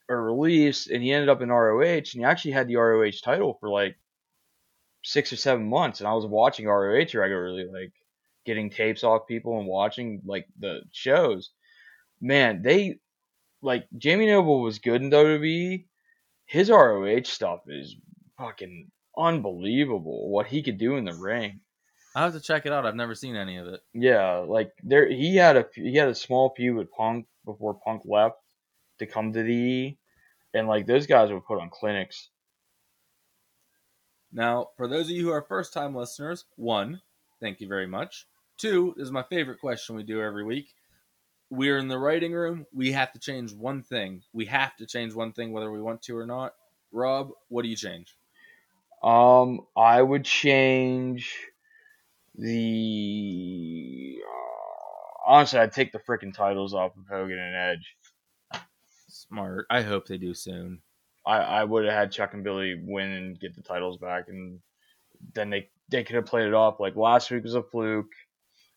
or 0.09 0.23
released, 0.23 0.89
and 0.89 1.03
he 1.03 1.11
ended 1.11 1.29
up 1.29 1.41
in 1.41 1.49
ROH, 1.49 1.81
and 1.81 2.07
he 2.07 2.23
actually 2.23 2.51
had 2.51 2.67
the 2.67 2.77
ROH 2.77 3.11
title 3.23 3.57
for 3.59 3.69
like 3.69 3.97
six 5.03 5.31
or 5.33 5.37
seven 5.37 5.67
months. 5.67 5.99
And 5.99 6.07
I 6.07 6.13
was 6.13 6.25
watching 6.25 6.67
ROH 6.67 7.13
regularly, 7.13 7.65
like 7.65 7.93
getting 8.45 8.69
tapes 8.69 9.03
off 9.03 9.27
people 9.27 9.59
and 9.59 9.67
watching 9.67 10.21
like 10.25 10.47
the 10.59 10.81
shows. 10.91 11.51
Man, 12.21 12.61
they 12.61 12.99
like 13.61 13.87
Jamie 13.97 14.27
Noble 14.27 14.61
was 14.61 14.79
good 14.79 15.01
in 15.01 15.11
WWE. 15.11 15.85
His 16.45 16.69
ROH 16.69 17.23
stuff 17.23 17.61
is 17.67 17.95
fucking 18.37 18.89
unbelievable. 19.17 20.29
What 20.29 20.47
he 20.47 20.63
could 20.63 20.77
do 20.77 20.95
in 20.95 21.03
the 21.05 21.13
ring. 21.15 21.59
I 22.17 22.21
have 22.23 22.33
to 22.33 22.39
check 22.39 22.65
it 22.65 22.73
out. 22.73 22.83
I've 22.83 22.95
never 22.95 23.13
seen 23.13 23.35
any 23.35 23.57
of 23.57 23.67
it. 23.67 23.79
Yeah, 23.93 24.37
like 24.37 24.71
there 24.81 25.07
he 25.07 25.35
had 25.35 25.55
a 25.55 25.67
he 25.75 25.93
had 25.93 26.07
a 26.07 26.15
small 26.15 26.51
feud 26.57 26.75
with 26.75 26.91
Punk 26.91 27.27
before 27.45 27.75
Punk 27.75 28.01
left 28.05 28.39
to 28.97 29.05
come 29.05 29.33
to 29.33 29.43
the 29.43 29.53
E, 29.53 29.97
and 30.51 30.67
like 30.67 30.87
those 30.87 31.05
guys 31.05 31.29
were 31.29 31.41
put 31.41 31.61
on 31.61 31.69
clinics. 31.69 32.29
Now, 34.33 34.69
for 34.77 34.87
those 34.87 35.05
of 35.05 35.11
you 35.11 35.25
who 35.25 35.31
are 35.31 35.43
first 35.43 35.73
time 35.73 35.93
listeners, 35.93 36.45
one, 36.55 37.03
thank 37.39 37.61
you 37.61 37.67
very 37.67 37.85
much. 37.85 38.25
Two, 38.57 38.95
this 38.97 39.05
is 39.05 39.11
my 39.11 39.21
favorite 39.21 39.59
question 39.59 39.95
we 39.95 40.01
do 40.01 40.19
every 40.19 40.43
week. 40.43 40.73
We're 41.51 41.77
in 41.77 41.87
the 41.87 41.99
writing 41.99 42.33
room. 42.33 42.65
We 42.73 42.93
have 42.93 43.13
to 43.13 43.19
change 43.19 43.53
one 43.53 43.83
thing. 43.83 44.23
We 44.33 44.47
have 44.47 44.75
to 44.77 44.87
change 44.87 45.13
one 45.13 45.33
thing 45.33 45.51
whether 45.51 45.71
we 45.71 45.83
want 45.83 46.01
to 46.01 46.17
or 46.17 46.25
not. 46.25 46.55
Rob, 46.91 47.29
what 47.49 47.61
do 47.61 47.69
you 47.69 47.75
change? 47.75 48.15
Um, 49.03 49.67
I 49.77 50.01
would 50.01 50.25
change 50.25 51.31
the 52.37 54.17
uh, 54.25 55.31
honestly, 55.31 55.59
I'd 55.59 55.71
take 55.71 55.91
the 55.91 55.99
freaking 55.99 56.33
titles 56.33 56.73
off 56.73 56.95
of 56.97 57.03
Hogan 57.09 57.39
and 57.39 57.55
Edge. 57.55 57.95
Smart. 59.09 59.65
I 59.69 59.81
hope 59.81 60.07
they 60.07 60.17
do 60.17 60.33
soon. 60.33 60.81
I, 61.25 61.37
I 61.37 61.63
would 61.63 61.85
have 61.85 61.93
had 61.93 62.11
Chuck 62.11 62.33
and 62.33 62.43
Billy 62.43 62.81
win 62.81 63.11
and 63.11 63.39
get 63.39 63.55
the 63.55 63.61
titles 63.61 63.97
back, 63.97 64.25
and 64.29 64.59
then 65.33 65.49
they 65.49 65.69
they 65.89 66.03
could 66.03 66.15
have 66.15 66.25
played 66.25 66.47
it 66.47 66.53
off 66.53 66.79
like 66.79 66.95
last 66.95 67.31
week 67.31 67.43
was 67.43 67.55
a 67.55 67.63
fluke. 67.63 68.11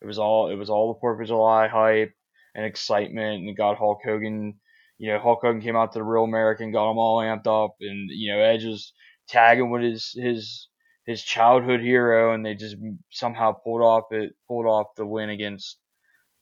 It 0.01 0.07
was 0.07 0.19
all 0.19 0.49
it 0.49 0.55
was 0.55 0.69
all 0.69 0.93
the 0.93 0.99
Fourth 0.99 1.21
of 1.21 1.27
July 1.27 1.67
hype 1.67 2.13
and 2.55 2.65
excitement, 2.65 3.47
and 3.47 3.55
got 3.55 3.77
Hulk 3.77 3.99
Hogan. 4.03 4.55
You 4.97 5.13
know, 5.13 5.19
Hulk 5.19 5.39
Hogan 5.41 5.61
came 5.61 5.75
out 5.75 5.93
to 5.93 5.99
the 5.99 6.03
Real 6.03 6.23
American, 6.23 6.71
got 6.71 6.89
them 6.89 6.97
all 6.97 7.19
amped 7.19 7.47
up, 7.47 7.75
and 7.79 8.09
you 8.09 8.33
know 8.33 8.41
Edge 8.41 8.65
was 8.65 8.93
tagging 9.27 9.69
with 9.71 9.83
his 9.83 10.11
his 10.15 10.67
his 11.11 11.23
childhood 11.23 11.81
hero, 11.81 12.33
and 12.33 12.45
they 12.45 12.55
just 12.55 12.77
somehow 13.11 13.51
pulled 13.51 13.81
off 13.81 14.11
it 14.11 14.33
pulled 14.47 14.65
off 14.65 14.95
the 14.95 15.05
win 15.05 15.29
against 15.29 15.77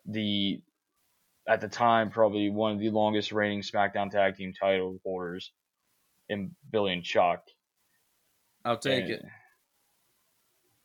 the 0.05 0.61
at 1.47 1.61
the 1.61 1.67
time 1.67 2.11
probably 2.11 2.49
one 2.49 2.73
of 2.73 2.79
the 2.79 2.89
longest 2.91 3.31
reigning 3.31 3.61
SmackDown 3.61 4.11
Tag 4.11 4.35
Team 4.35 4.53
title 4.53 4.99
holders 5.03 5.51
in 6.29 6.55
Billy 6.69 6.93
and 6.93 7.03
Chuck. 7.03 7.43
I'll 8.63 8.77
take 8.77 9.05
And 9.05 9.13
it. 9.13 9.25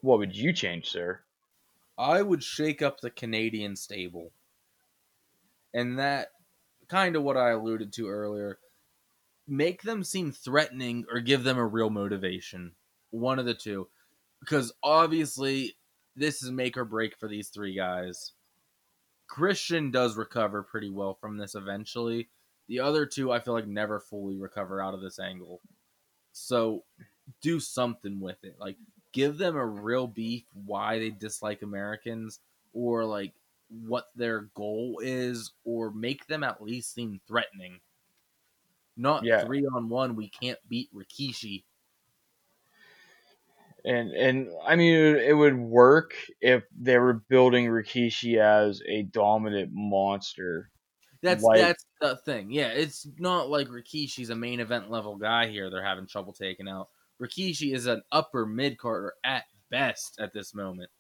What 0.01 0.19
would 0.19 0.37
you 0.37 0.53
change, 0.53 0.89
sir? 0.89 1.25
I 1.99 2.23
would 2.23 2.43
shake 2.43 2.83
up 2.83 3.01
the 3.01 3.11
Canadian 3.11 3.77
stable. 3.77 4.33
And 5.73 5.99
that 5.99 6.29
kind 6.89 7.17
of 7.17 7.23
what 7.23 7.37
I 7.37 7.51
alluded 7.51 7.93
to 7.95 8.09
earlier. 8.09 8.59
Make 9.47 9.83
them 9.83 10.05
seem 10.05 10.33
threatening 10.33 11.05
or 11.11 11.21
give 11.21 11.45
them 11.45 11.59
a 11.59 11.67
real 11.67 11.91
motivation. 11.91 12.77
One 13.15 13.39
of 13.39 13.47
the 13.47 13.55
two. 13.55 13.89
Because 14.41 14.73
obviously, 14.83 15.77
this 16.17 16.43
is 16.43 16.51
make 16.51 16.77
or 16.77 16.85
break 16.85 17.17
for 17.17 17.29
these 17.29 17.49
three 17.49 17.75
guys. 17.75 18.33
Christian 19.27 19.91
does 19.91 20.17
recover 20.17 20.63
pretty 20.63 20.91
well 20.91 21.15
from 21.15 21.37
this 21.37 21.55
eventually. 21.55 22.29
The 22.69 22.81
other 22.81 23.07
two, 23.07 23.31
I 23.33 23.41
feel 23.41 23.55
like, 23.55 23.67
never 23.67 24.01
fully 24.01 24.37
recover 24.37 24.83
out 24.83 24.95
of 24.95 25.01
this 25.01 25.19
angle. 25.19 25.61
So, 26.33 26.85
do 27.41 27.61
something 27.61 28.21
with 28.21 28.43
it. 28.45 28.57
Like, 28.59 28.77
give 29.13 29.39
them 29.39 29.57
a 29.57 29.65
real 29.65 30.07
beef 30.07 30.45
why 30.67 30.99
they 30.99 31.11
dislike 31.11 31.63
Americans 31.63 32.41
or 32.73 33.05
like 33.05 33.33
what 33.69 34.09
their 34.17 34.43
goal 34.55 35.01
is 35.03 35.53
or 35.65 35.91
make 35.93 36.27
them 36.27 36.43
at 36.43 36.63
least 36.63 36.93
seem 36.93 37.21
threatening. 37.27 37.81
Not 38.97 39.25
Yeah. 39.25 39.45
three 39.45 39.65
on 39.67 39.89
one, 39.89 40.17
we 40.17 40.29
can't 40.29 40.59
beat 40.69 40.93
Rikishi. 40.93 41.65
And 43.85 44.13
and 44.13 44.49
I 44.67 44.77
mean 44.77 44.95
it, 44.95 45.37
would 45.37 45.57
work 45.59 46.15
if 46.41 46.65
they 46.79 46.99
were 46.99 47.23
building 47.29 47.67
Rikishi 47.67 48.39
as 48.39 48.81
a 48.89 49.03
dominant 49.03 49.71
monster. 49.73 50.71
That's 51.23 51.43
Like- 51.43 51.61
that's 51.61 51.85
the 52.01 52.17
thing. 52.17 52.51
Yeah, 52.51 52.69
it's 52.69 53.07
not 53.19 53.51
like 53.51 53.69
Rikishi's 53.69 54.31
a 54.31 54.37
main 54.37 54.61
event 54.61 54.91
level 54.91 55.17
guy 55.17 55.49
here. 55.49 55.71
They're 55.71 55.85
having 55.85 56.07
trouble 56.07 56.33
taking 56.33 56.69
out. 56.69 56.89
Rikishi 57.23 57.75
is 57.75 57.87
an 57.87 58.03
upper 58.11 58.47
mid 58.47 58.79
carder 58.79 59.15
at 59.23 59.45
best 59.71 60.19
at 60.19 60.33
this 60.33 60.55
moment. 60.55 60.91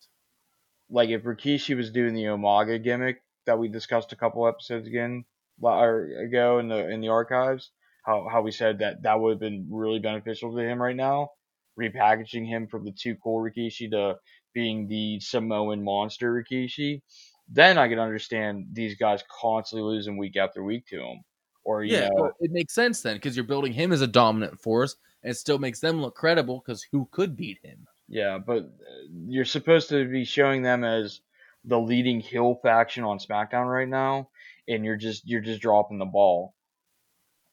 Like 0.90 1.08
if 1.08 1.22
Rikishi 1.22 1.76
was 1.76 1.90
doing 1.90 2.14
the 2.14 2.24
Umaga 2.24 2.82
gimmick 2.82 3.22
that 3.46 3.58
we 3.58 3.68
discussed 3.68 4.12
a 4.12 4.16
couple 4.16 4.46
episodes 4.46 4.86
again 4.86 5.24
or 5.60 6.04
ago 6.18 6.58
in 6.58 6.68
the 6.68 6.88
in 6.88 7.00
the 7.00 7.08
archives, 7.08 7.70
how 8.04 8.28
how 8.30 8.42
we 8.42 8.50
said 8.50 8.78
that 8.80 9.02
that 9.02 9.20
would 9.20 9.30
have 9.32 9.40
been 9.40 9.68
really 9.70 9.98
beneficial 9.98 10.54
to 10.54 10.62
him 10.62 10.80
right 10.80 10.96
now, 10.96 11.30
repackaging 11.78 12.46
him 12.46 12.66
from 12.66 12.84
the 12.84 12.92
two 12.92 13.16
cool 13.16 13.40
Rikishi 13.42 13.90
to 13.90 14.16
being 14.52 14.86
the 14.88 15.20
Samoan 15.20 15.82
monster 15.82 16.32
Rikishi. 16.32 17.02
Then 17.48 17.78
I 17.78 17.88
can 17.88 17.98
understand 17.98 18.66
these 18.72 18.96
guys 18.96 19.22
constantly 19.40 19.86
losing 19.88 20.16
week 20.16 20.36
after 20.36 20.62
week 20.62 20.86
to 20.88 21.00
him. 21.00 21.22
Or 21.64 21.82
you 21.84 21.96
Yeah, 21.96 22.08
know, 22.16 22.32
it 22.40 22.50
makes 22.50 22.74
sense 22.74 23.02
then 23.02 23.16
because 23.16 23.36
you're 23.36 23.44
building 23.44 23.72
him 23.72 23.92
as 23.92 24.00
a 24.00 24.06
dominant 24.06 24.60
force, 24.60 24.96
and 25.22 25.30
it 25.30 25.34
still 25.36 25.58
makes 25.58 25.80
them 25.80 26.00
look 26.00 26.14
credible 26.16 26.62
because 26.64 26.82
who 26.90 27.08
could 27.12 27.36
beat 27.36 27.58
him? 27.62 27.86
Yeah, 28.08 28.38
but 28.38 28.64
uh, 28.64 29.06
you're 29.26 29.44
supposed 29.44 29.88
to 29.90 30.08
be 30.08 30.24
showing 30.24 30.62
them 30.62 30.84
as 30.84 31.20
the 31.64 31.78
leading 31.80 32.20
heel 32.20 32.58
faction 32.62 33.04
on 33.04 33.18
SmackDown 33.18 33.70
right 33.70 33.88
now, 33.88 34.28
and 34.68 34.84
you're 34.84 34.96
just 34.96 35.26
you're 35.26 35.40
just 35.40 35.62
dropping 35.62 35.98
the 35.98 36.04
ball. 36.04 36.54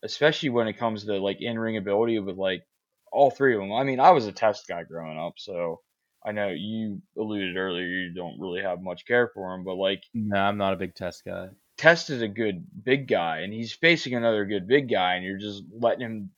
Especially 0.03 0.49
when 0.49 0.67
it 0.67 0.77
comes 0.77 1.05
to 1.05 1.17
like 1.19 1.41
in 1.41 1.57
ring 1.59 1.77
ability 1.77 2.19
with 2.19 2.37
like 2.37 2.63
all 3.11 3.31
three 3.31 3.55
of 3.55 3.61
them. 3.61 3.73
I 3.73 3.83
mean, 3.83 3.99
I 3.99 4.11
was 4.11 4.25
a 4.25 4.31
test 4.31 4.67
guy 4.67 4.83
growing 4.83 5.17
up, 5.17 5.33
so 5.37 5.81
I 6.25 6.31
know 6.31 6.49
you 6.49 7.01
alluded 7.17 7.57
earlier 7.57 7.85
you 7.85 8.13
don't 8.13 8.39
really 8.39 8.61
have 8.61 8.81
much 8.81 9.05
care 9.05 9.29
for 9.33 9.53
him, 9.53 9.63
but 9.63 9.75
like 9.75 10.03
No, 10.13 10.37
I'm 10.37 10.57
not 10.57 10.73
a 10.73 10.77
big 10.77 10.95
test 10.95 11.25
guy. 11.25 11.49
Test 11.77 12.09
is 12.09 12.21
a 12.21 12.27
good 12.27 12.65
big 12.83 13.07
guy, 13.07 13.39
and 13.39 13.53
he's 13.53 13.73
facing 13.73 14.13
another 14.13 14.45
good 14.45 14.67
big 14.67 14.89
guy, 14.89 15.15
and 15.15 15.25
you're 15.25 15.39
just 15.39 15.63
letting 15.71 16.01
him 16.01 16.31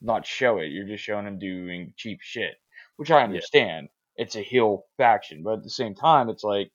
not 0.00 0.26
show 0.26 0.58
it. 0.58 0.72
You're 0.72 0.88
just 0.88 1.04
showing 1.04 1.26
him 1.26 1.38
doing 1.38 1.94
cheap 1.96 2.18
shit, 2.20 2.54
which 2.96 3.10
I 3.10 3.22
understand. 3.22 3.88
It's 4.16 4.36
a 4.36 4.42
heel 4.42 4.86
faction, 4.96 5.42
but 5.42 5.58
at 5.58 5.62
the 5.62 5.70
same 5.70 5.94
time, 5.94 6.28
it's 6.28 6.44
like 6.44 6.70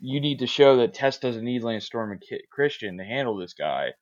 you 0.00 0.20
need 0.20 0.40
to 0.40 0.46
show 0.46 0.78
that 0.78 0.94
Test 0.94 1.22
doesn't 1.22 1.44
need 1.44 1.62
Lance 1.62 1.86
Storm 1.86 2.10
and 2.10 2.22
Christian 2.50 2.98
to 2.98 3.04
handle 3.04 3.36
this 3.36 3.54
guy, 3.54 3.92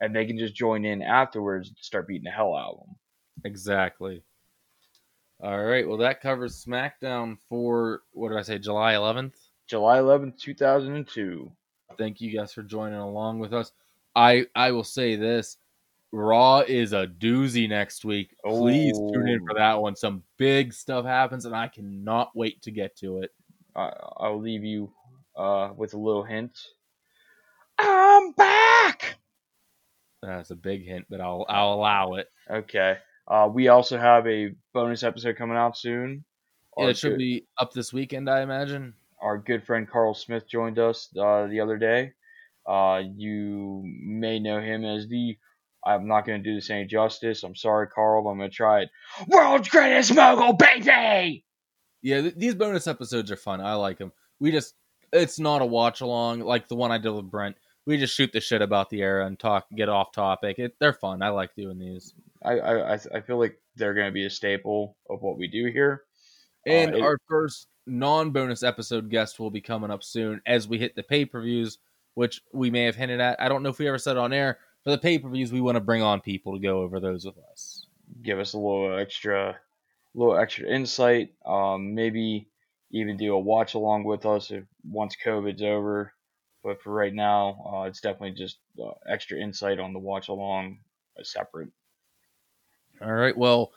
and 0.00 0.14
they 0.14 0.26
can 0.26 0.36
just 0.36 0.54
join 0.56 0.84
in 0.84 1.00
afterwards 1.00 1.68
and 1.68 1.78
start 1.78 2.08
beating 2.08 2.24
the 2.24 2.30
hell 2.30 2.56
out 2.56 2.72
of 2.72 2.86
them. 2.86 2.96
Exactly. 3.44 4.22
All 5.42 5.62
right. 5.62 5.86
Well, 5.86 5.98
that 5.98 6.20
covers 6.20 6.64
SmackDown 6.64 7.36
for 7.48 8.02
what 8.12 8.30
did 8.30 8.38
I 8.38 8.42
say? 8.42 8.58
July 8.58 8.94
11th. 8.94 9.34
July 9.66 9.98
11th, 9.98 10.38
2002. 10.38 11.50
Thank 11.98 12.20
you 12.20 12.36
guys 12.36 12.52
for 12.52 12.62
joining 12.62 12.98
along 12.98 13.38
with 13.38 13.52
us. 13.52 13.72
I 14.16 14.46
I 14.54 14.70
will 14.72 14.84
say 14.84 15.16
this: 15.16 15.58
Raw 16.12 16.60
is 16.60 16.92
a 16.92 17.06
doozy 17.06 17.68
next 17.68 18.04
week. 18.04 18.34
Please 18.44 18.96
tune 19.12 19.28
in 19.28 19.40
Oh. 19.42 19.46
for 19.46 19.54
that 19.54 19.80
one. 19.80 19.96
Some 19.96 20.22
big 20.38 20.72
stuff 20.72 21.04
happens, 21.04 21.44
and 21.44 21.54
I 21.54 21.68
cannot 21.68 22.30
wait 22.34 22.62
to 22.62 22.70
get 22.70 22.96
to 22.98 23.18
it. 23.22 23.30
I, 23.76 23.92
I'll 24.18 24.40
leave 24.40 24.64
you 24.64 24.92
uh, 25.36 25.70
with 25.76 25.94
a 25.94 25.98
little 25.98 26.22
hint. 26.24 26.58
I'm 27.78 28.32
back. 28.32 29.16
That's 30.22 30.50
a 30.50 30.56
big 30.56 30.86
hint, 30.86 31.06
but 31.10 31.20
I'll 31.20 31.44
I'll 31.48 31.74
allow 31.74 32.14
it. 32.14 32.28
Okay. 32.50 32.98
Uh, 33.28 33.48
we 33.52 33.68
also 33.68 33.98
have 33.98 34.26
a 34.26 34.50
bonus 34.72 35.02
episode 35.02 35.36
coming 35.36 35.56
out 35.56 35.76
soon. 35.76 36.24
Yeah, 36.76 36.84
Our 36.84 36.90
it 36.90 36.96
should 36.98 37.10
good- 37.12 37.18
be 37.18 37.46
up 37.58 37.72
this 37.72 37.92
weekend, 37.92 38.28
I 38.28 38.42
imagine. 38.42 38.94
our 39.22 39.38
good 39.38 39.64
friend 39.64 39.88
Carl 39.88 40.14
Smith 40.14 40.46
joined 40.48 40.78
us 40.78 41.08
uh, 41.18 41.46
the 41.46 41.60
other 41.60 41.78
day. 41.78 42.12
Uh, 42.66 43.02
you 43.16 43.82
may 43.84 44.38
know 44.38 44.60
him 44.60 44.84
as 44.84 45.06
the. 45.08 45.36
I'm 45.86 46.08
not 46.08 46.24
going 46.26 46.42
to 46.42 46.48
do 46.50 46.54
this 46.54 46.70
any 46.70 46.86
justice. 46.86 47.42
I'm 47.42 47.54
sorry, 47.54 47.88
Carl, 47.88 48.24
but 48.24 48.30
I'm 48.30 48.38
going 48.38 48.48
to 48.50 48.56
try 48.56 48.80
it. 48.82 48.88
World's 49.28 49.68
greatest 49.68 50.14
mogul, 50.14 50.54
baby! 50.54 51.44
Yeah, 52.00 52.22
th- 52.22 52.34
these 52.36 52.54
bonus 52.54 52.86
episodes 52.86 53.30
are 53.30 53.36
fun. 53.36 53.60
I 53.60 53.74
like 53.74 53.98
them. 53.98 54.12
We 54.40 54.50
just 54.50 54.74
it's 55.12 55.38
not 55.38 55.60
a 55.62 55.66
watch 55.66 56.00
along 56.00 56.40
like 56.40 56.68
the 56.68 56.74
one 56.74 56.90
I 56.90 56.98
did 56.98 57.10
with 57.10 57.30
Brent. 57.30 57.56
We 57.86 57.98
just 57.98 58.14
shoot 58.14 58.32
the 58.32 58.40
shit 58.40 58.62
about 58.62 58.88
the 58.88 59.02
era 59.02 59.26
and 59.26 59.38
talk, 59.38 59.66
get 59.76 59.90
off 59.90 60.10
topic. 60.12 60.58
It, 60.58 60.74
they're 60.80 60.94
fun. 60.94 61.20
I 61.22 61.28
like 61.28 61.54
doing 61.54 61.78
these. 61.78 62.14
I, 62.44 62.58
I, 62.58 62.92
I 62.94 63.20
feel 63.20 63.38
like 63.38 63.58
they're 63.76 63.94
going 63.94 64.06
to 64.08 64.12
be 64.12 64.26
a 64.26 64.30
staple 64.30 64.96
of 65.10 65.22
what 65.22 65.38
we 65.38 65.48
do 65.48 65.66
here. 65.66 66.02
And 66.66 66.94
Uh, 66.94 66.98
it- 66.98 67.02
our 67.02 67.18
first 67.28 67.68
non-bonus 67.86 68.62
episode 68.62 69.10
guest 69.10 69.38
will 69.38 69.50
be 69.50 69.60
coming 69.60 69.90
up 69.90 70.02
soon 70.02 70.40
as 70.46 70.66
we 70.68 70.78
hit 70.78 70.94
the 70.96 71.02
pay-per-views, 71.02 71.78
which 72.14 72.40
we 72.52 72.70
may 72.70 72.84
have 72.84 72.96
hinted 72.96 73.20
at. 73.20 73.40
I 73.40 73.48
don't 73.48 73.62
know 73.62 73.68
if 73.70 73.78
we 73.78 73.88
ever 73.88 73.98
said 73.98 74.16
on 74.16 74.32
air. 74.32 74.58
For 74.84 74.90
the 74.90 74.98
pay-per-views, 74.98 75.52
we 75.52 75.60
want 75.60 75.76
to 75.76 75.80
bring 75.80 76.02
on 76.02 76.20
people 76.20 76.52
to 76.54 76.60
go 76.60 76.80
over 76.80 77.00
those 77.00 77.24
with 77.24 77.36
us. 77.50 77.86
Give 78.22 78.38
us 78.38 78.52
a 78.52 78.58
little 78.58 78.98
extra, 78.98 79.58
little 80.14 80.36
extra 80.36 80.68
insight. 80.68 81.30
Um, 81.44 81.94
maybe 81.94 82.48
even 82.90 83.16
do 83.16 83.34
a 83.34 83.38
watch 83.38 83.74
along 83.74 84.04
with 84.04 84.24
us 84.26 84.50
if 84.50 84.64
once 84.84 85.16
COVID's 85.22 85.62
over. 85.62 86.12
But 86.62 86.80
for 86.82 86.92
right 86.92 87.12
now, 87.12 87.58
uh, 87.70 87.82
it's 87.82 88.00
definitely 88.00 88.32
just 88.32 88.58
uh, 88.82 88.92
extra 89.06 89.38
insight 89.38 89.78
on 89.78 89.92
the 89.92 89.98
watch 89.98 90.28
along, 90.28 90.78
uh, 91.18 91.22
separate. 91.22 91.68
All 93.04 93.12
right. 93.12 93.36
Well, 93.36 93.72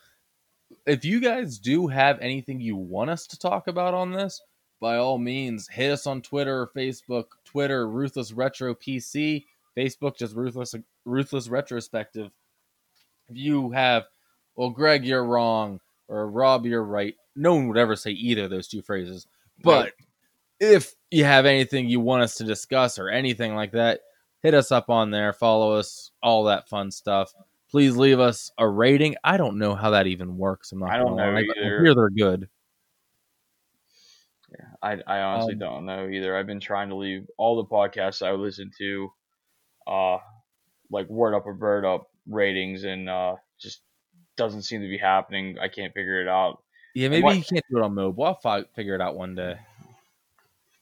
if 0.86 1.04
you 1.04 1.20
guys 1.20 1.60
do 1.60 1.88
have 1.88 2.20
anything 2.20 2.62
you 2.62 2.78
want 2.78 3.10
us 3.10 3.28
to 3.28 3.40
talk 3.40 3.68
about 3.68 3.94
on 3.94 4.12
this, 4.12 4.42
by 4.80 4.98
all 4.98 5.18
means, 5.18 5.68
hit 5.68 5.92
us 5.92 6.08
on 6.08 6.22
Twitter 6.22 6.62
or 6.62 6.72
Facebook. 6.76 7.26
Twitter, 7.44 7.90
Ruthless 7.90 8.32
Retro 8.32 8.74
PC. 8.74 9.46
Facebook, 9.76 10.18
just 10.18 10.36
Ruthless 10.36 10.76
Ruthless 11.06 11.50
Retrospective. 11.50 12.32
If 13.30 13.38
you 13.38 13.70
have, 13.72 14.06
well, 14.56 14.70
Greg, 14.70 15.06
you're 15.06 15.26
wrong, 15.26 15.80
or 16.08 16.30
Rob, 16.30 16.66
you're 16.66 16.84
right. 16.84 17.16
No 17.36 17.56
one 17.56 17.68
would 17.68 17.78
ever 17.78 17.96
say 17.96 18.12
either 18.12 18.46
of 18.46 18.50
those 18.50 18.68
two 18.68 18.82
phrases. 18.82 19.28
But 19.62 19.94
if 20.60 20.96
you 21.12 21.26
have 21.26 21.46
anything 21.46 21.90
you 21.90 22.00
want 22.00 22.24
us 22.24 22.36
to 22.36 22.44
discuss 22.44 22.98
or 22.98 23.10
anything 23.10 23.56
like 23.56 23.74
that, 23.74 24.02
hit 24.42 24.54
us 24.54 24.72
up 24.72 24.90
on 24.90 25.12
there. 25.12 25.34
Follow 25.34 25.74
us, 25.74 26.12
all 26.24 26.46
that 26.46 26.70
fun 26.70 26.90
stuff 26.90 27.34
please 27.72 27.96
leave 27.96 28.20
us 28.20 28.52
a 28.58 28.68
rating. 28.68 29.16
I 29.24 29.38
don't 29.38 29.58
know 29.58 29.76
how 29.76 29.92
that 29.92 30.08
even 30.08 30.38
works. 30.38 30.72
I'm 30.72 30.80
not. 30.80 30.92
I 30.92 30.98
don't 30.98 31.16
know 31.16 31.32
lie, 31.32 31.44
but 31.48 31.58
I 31.58 31.62
hear 31.64 31.94
they're 31.96 32.10
good. 32.10 32.50
Yeah, 34.52 34.66
I, 34.82 34.98
I 35.06 35.20
honestly 35.22 35.54
Um, 35.54 35.60
don't 35.60 35.86
know 35.86 36.08
either. 36.08 36.36
I've 36.38 36.48
been 36.48 36.60
trying 36.62 36.90
to 36.90 36.96
leave 36.96 37.28
all 37.38 37.58
the 37.58 37.66
podcasts 37.66 38.26
I 38.26 38.32
listen 38.32 38.72
to, 38.78 39.10
uh, 39.86 40.18
like 40.90 41.10
word 41.10 41.36
up 41.36 41.46
or 41.46 41.54
bird 41.54 41.84
up 41.86 42.10
ratings, 42.28 42.84
and 42.86 43.10
uh, 43.10 43.36
just 43.60 43.82
doesn't 44.38 44.62
seem 44.62 44.82
to 44.82 44.88
be 44.88 44.98
happening. 44.98 45.58
I 45.60 45.68
can't 45.68 45.94
figure 45.94 46.22
it 46.22 46.28
out. 46.30 46.64
Yeah, 46.96 47.10
maybe 47.10 47.24
What- 47.24 47.36
you 47.38 47.44
can't 47.44 47.66
do 47.70 47.78
it 47.78 47.84
on 47.84 47.94
mobile. 47.94 48.24
I'll 48.24 48.36
fi- 48.36 48.64
figure 48.76 48.96
it 48.96 49.02
out 49.02 49.16
one 49.16 49.36
day. 49.36 49.58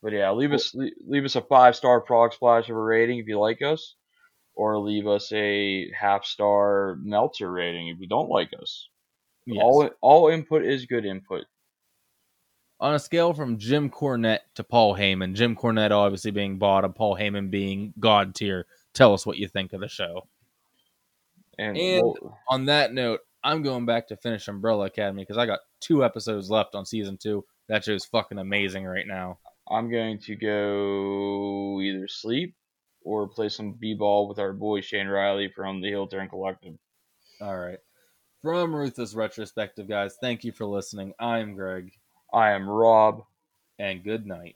But 0.04 0.14
yeah, 0.14 0.32
leave 0.32 0.54
us 0.54 0.76
le- 0.76 0.92
leave 1.08 1.26
us 1.26 1.36
a 1.36 1.42
five 1.42 1.76
star 1.76 2.02
frog 2.06 2.34
splash 2.34 2.70
of 2.70 2.76
a 2.76 2.80
rating 2.80 3.18
if 3.18 3.28
you 3.28 3.40
like 3.40 3.64
us, 3.64 3.96
or 4.56 4.80
leave 4.80 5.08
us 5.08 5.32
a 5.34 5.92
half 5.92 6.26
star 6.26 6.98
Meltzer 7.02 7.52
rating 7.52 7.90
if 7.90 8.00
you 8.00 8.08
don't 8.08 8.30
like 8.30 8.52
us. 8.62 8.88
Yes. 9.46 9.62
All 9.64 9.90
all 10.02 10.30
input 10.30 10.64
is 10.66 10.86
good 10.86 11.06
input. 11.06 11.46
on 12.80 12.94
a 12.96 13.00
scale 13.00 13.34
from 13.34 13.58
Jim 13.58 13.90
Cornette 13.90 14.40
to 14.56 14.64
Paul 14.64 14.96
Heyman, 14.96 15.34
Jim 15.34 15.56
Cornette 15.56 15.92
obviously 15.92 16.32
being 16.32 16.58
bottom, 16.58 16.94
Paul 16.94 17.16
Heyman 17.16 17.50
being 17.50 17.94
god 18.00 18.34
tier. 18.36 18.66
Tell 18.94 19.14
us 19.14 19.26
what 19.26 19.38
you 19.38 19.48
think 19.48 19.74
of 19.74 19.82
the 19.82 19.88
show. 19.88 20.28
And, 21.58 21.78
And- 21.78 22.04
we'll- 22.04 22.38
On 22.50 22.66
that 22.66 22.94
note, 22.94 23.22
I'm 23.44 23.62
going 23.62 23.86
back 23.86 24.08
to 24.08 24.18
finish 24.18 24.48
Umbrella 24.48 24.86
Academy 24.88 25.22
because 25.22 25.38
I 25.38 25.46
got 25.46 25.60
two 25.80 26.04
episodes 26.04 26.50
left 26.50 26.74
on 26.76 26.86
season 26.86 27.16
two. 27.18 27.46
That 27.68 27.84
show's 27.84 28.06
fucking 28.06 28.40
amazing 28.40 28.86
right 28.86 29.06
now. 29.08 29.38
I'm 29.70 29.90
going 29.90 30.20
to 30.20 30.36
go 30.36 31.80
either 31.82 32.08
sleep 32.08 32.56
or 33.06 33.28
play 33.30 33.48
some 33.48 33.72
b-ball 33.74 34.28
with 34.28 34.40
our 34.40 34.52
boy 34.52 34.82
Shane 34.82 35.08
Riley 35.08 35.48
from 35.48 35.80
the 35.80 35.88
Heel 35.88 36.08
Turn 36.08 36.28
Collective. 36.28 36.76
All 37.40 37.58
right. 37.58 37.80
From 38.42 38.76
Ruthless 38.76 39.16
Retrospective, 39.16 39.88
guys, 39.88 40.18
thank 40.20 40.44
you 40.44 40.52
for 40.52 40.66
listening. 40.66 41.14
I'm 41.20 41.56
Greg, 41.56 41.92
I 42.34 42.52
am 42.52 42.70
Rob. 42.70 43.24
and 43.80 44.04
good 44.04 44.26
night. 44.26 44.56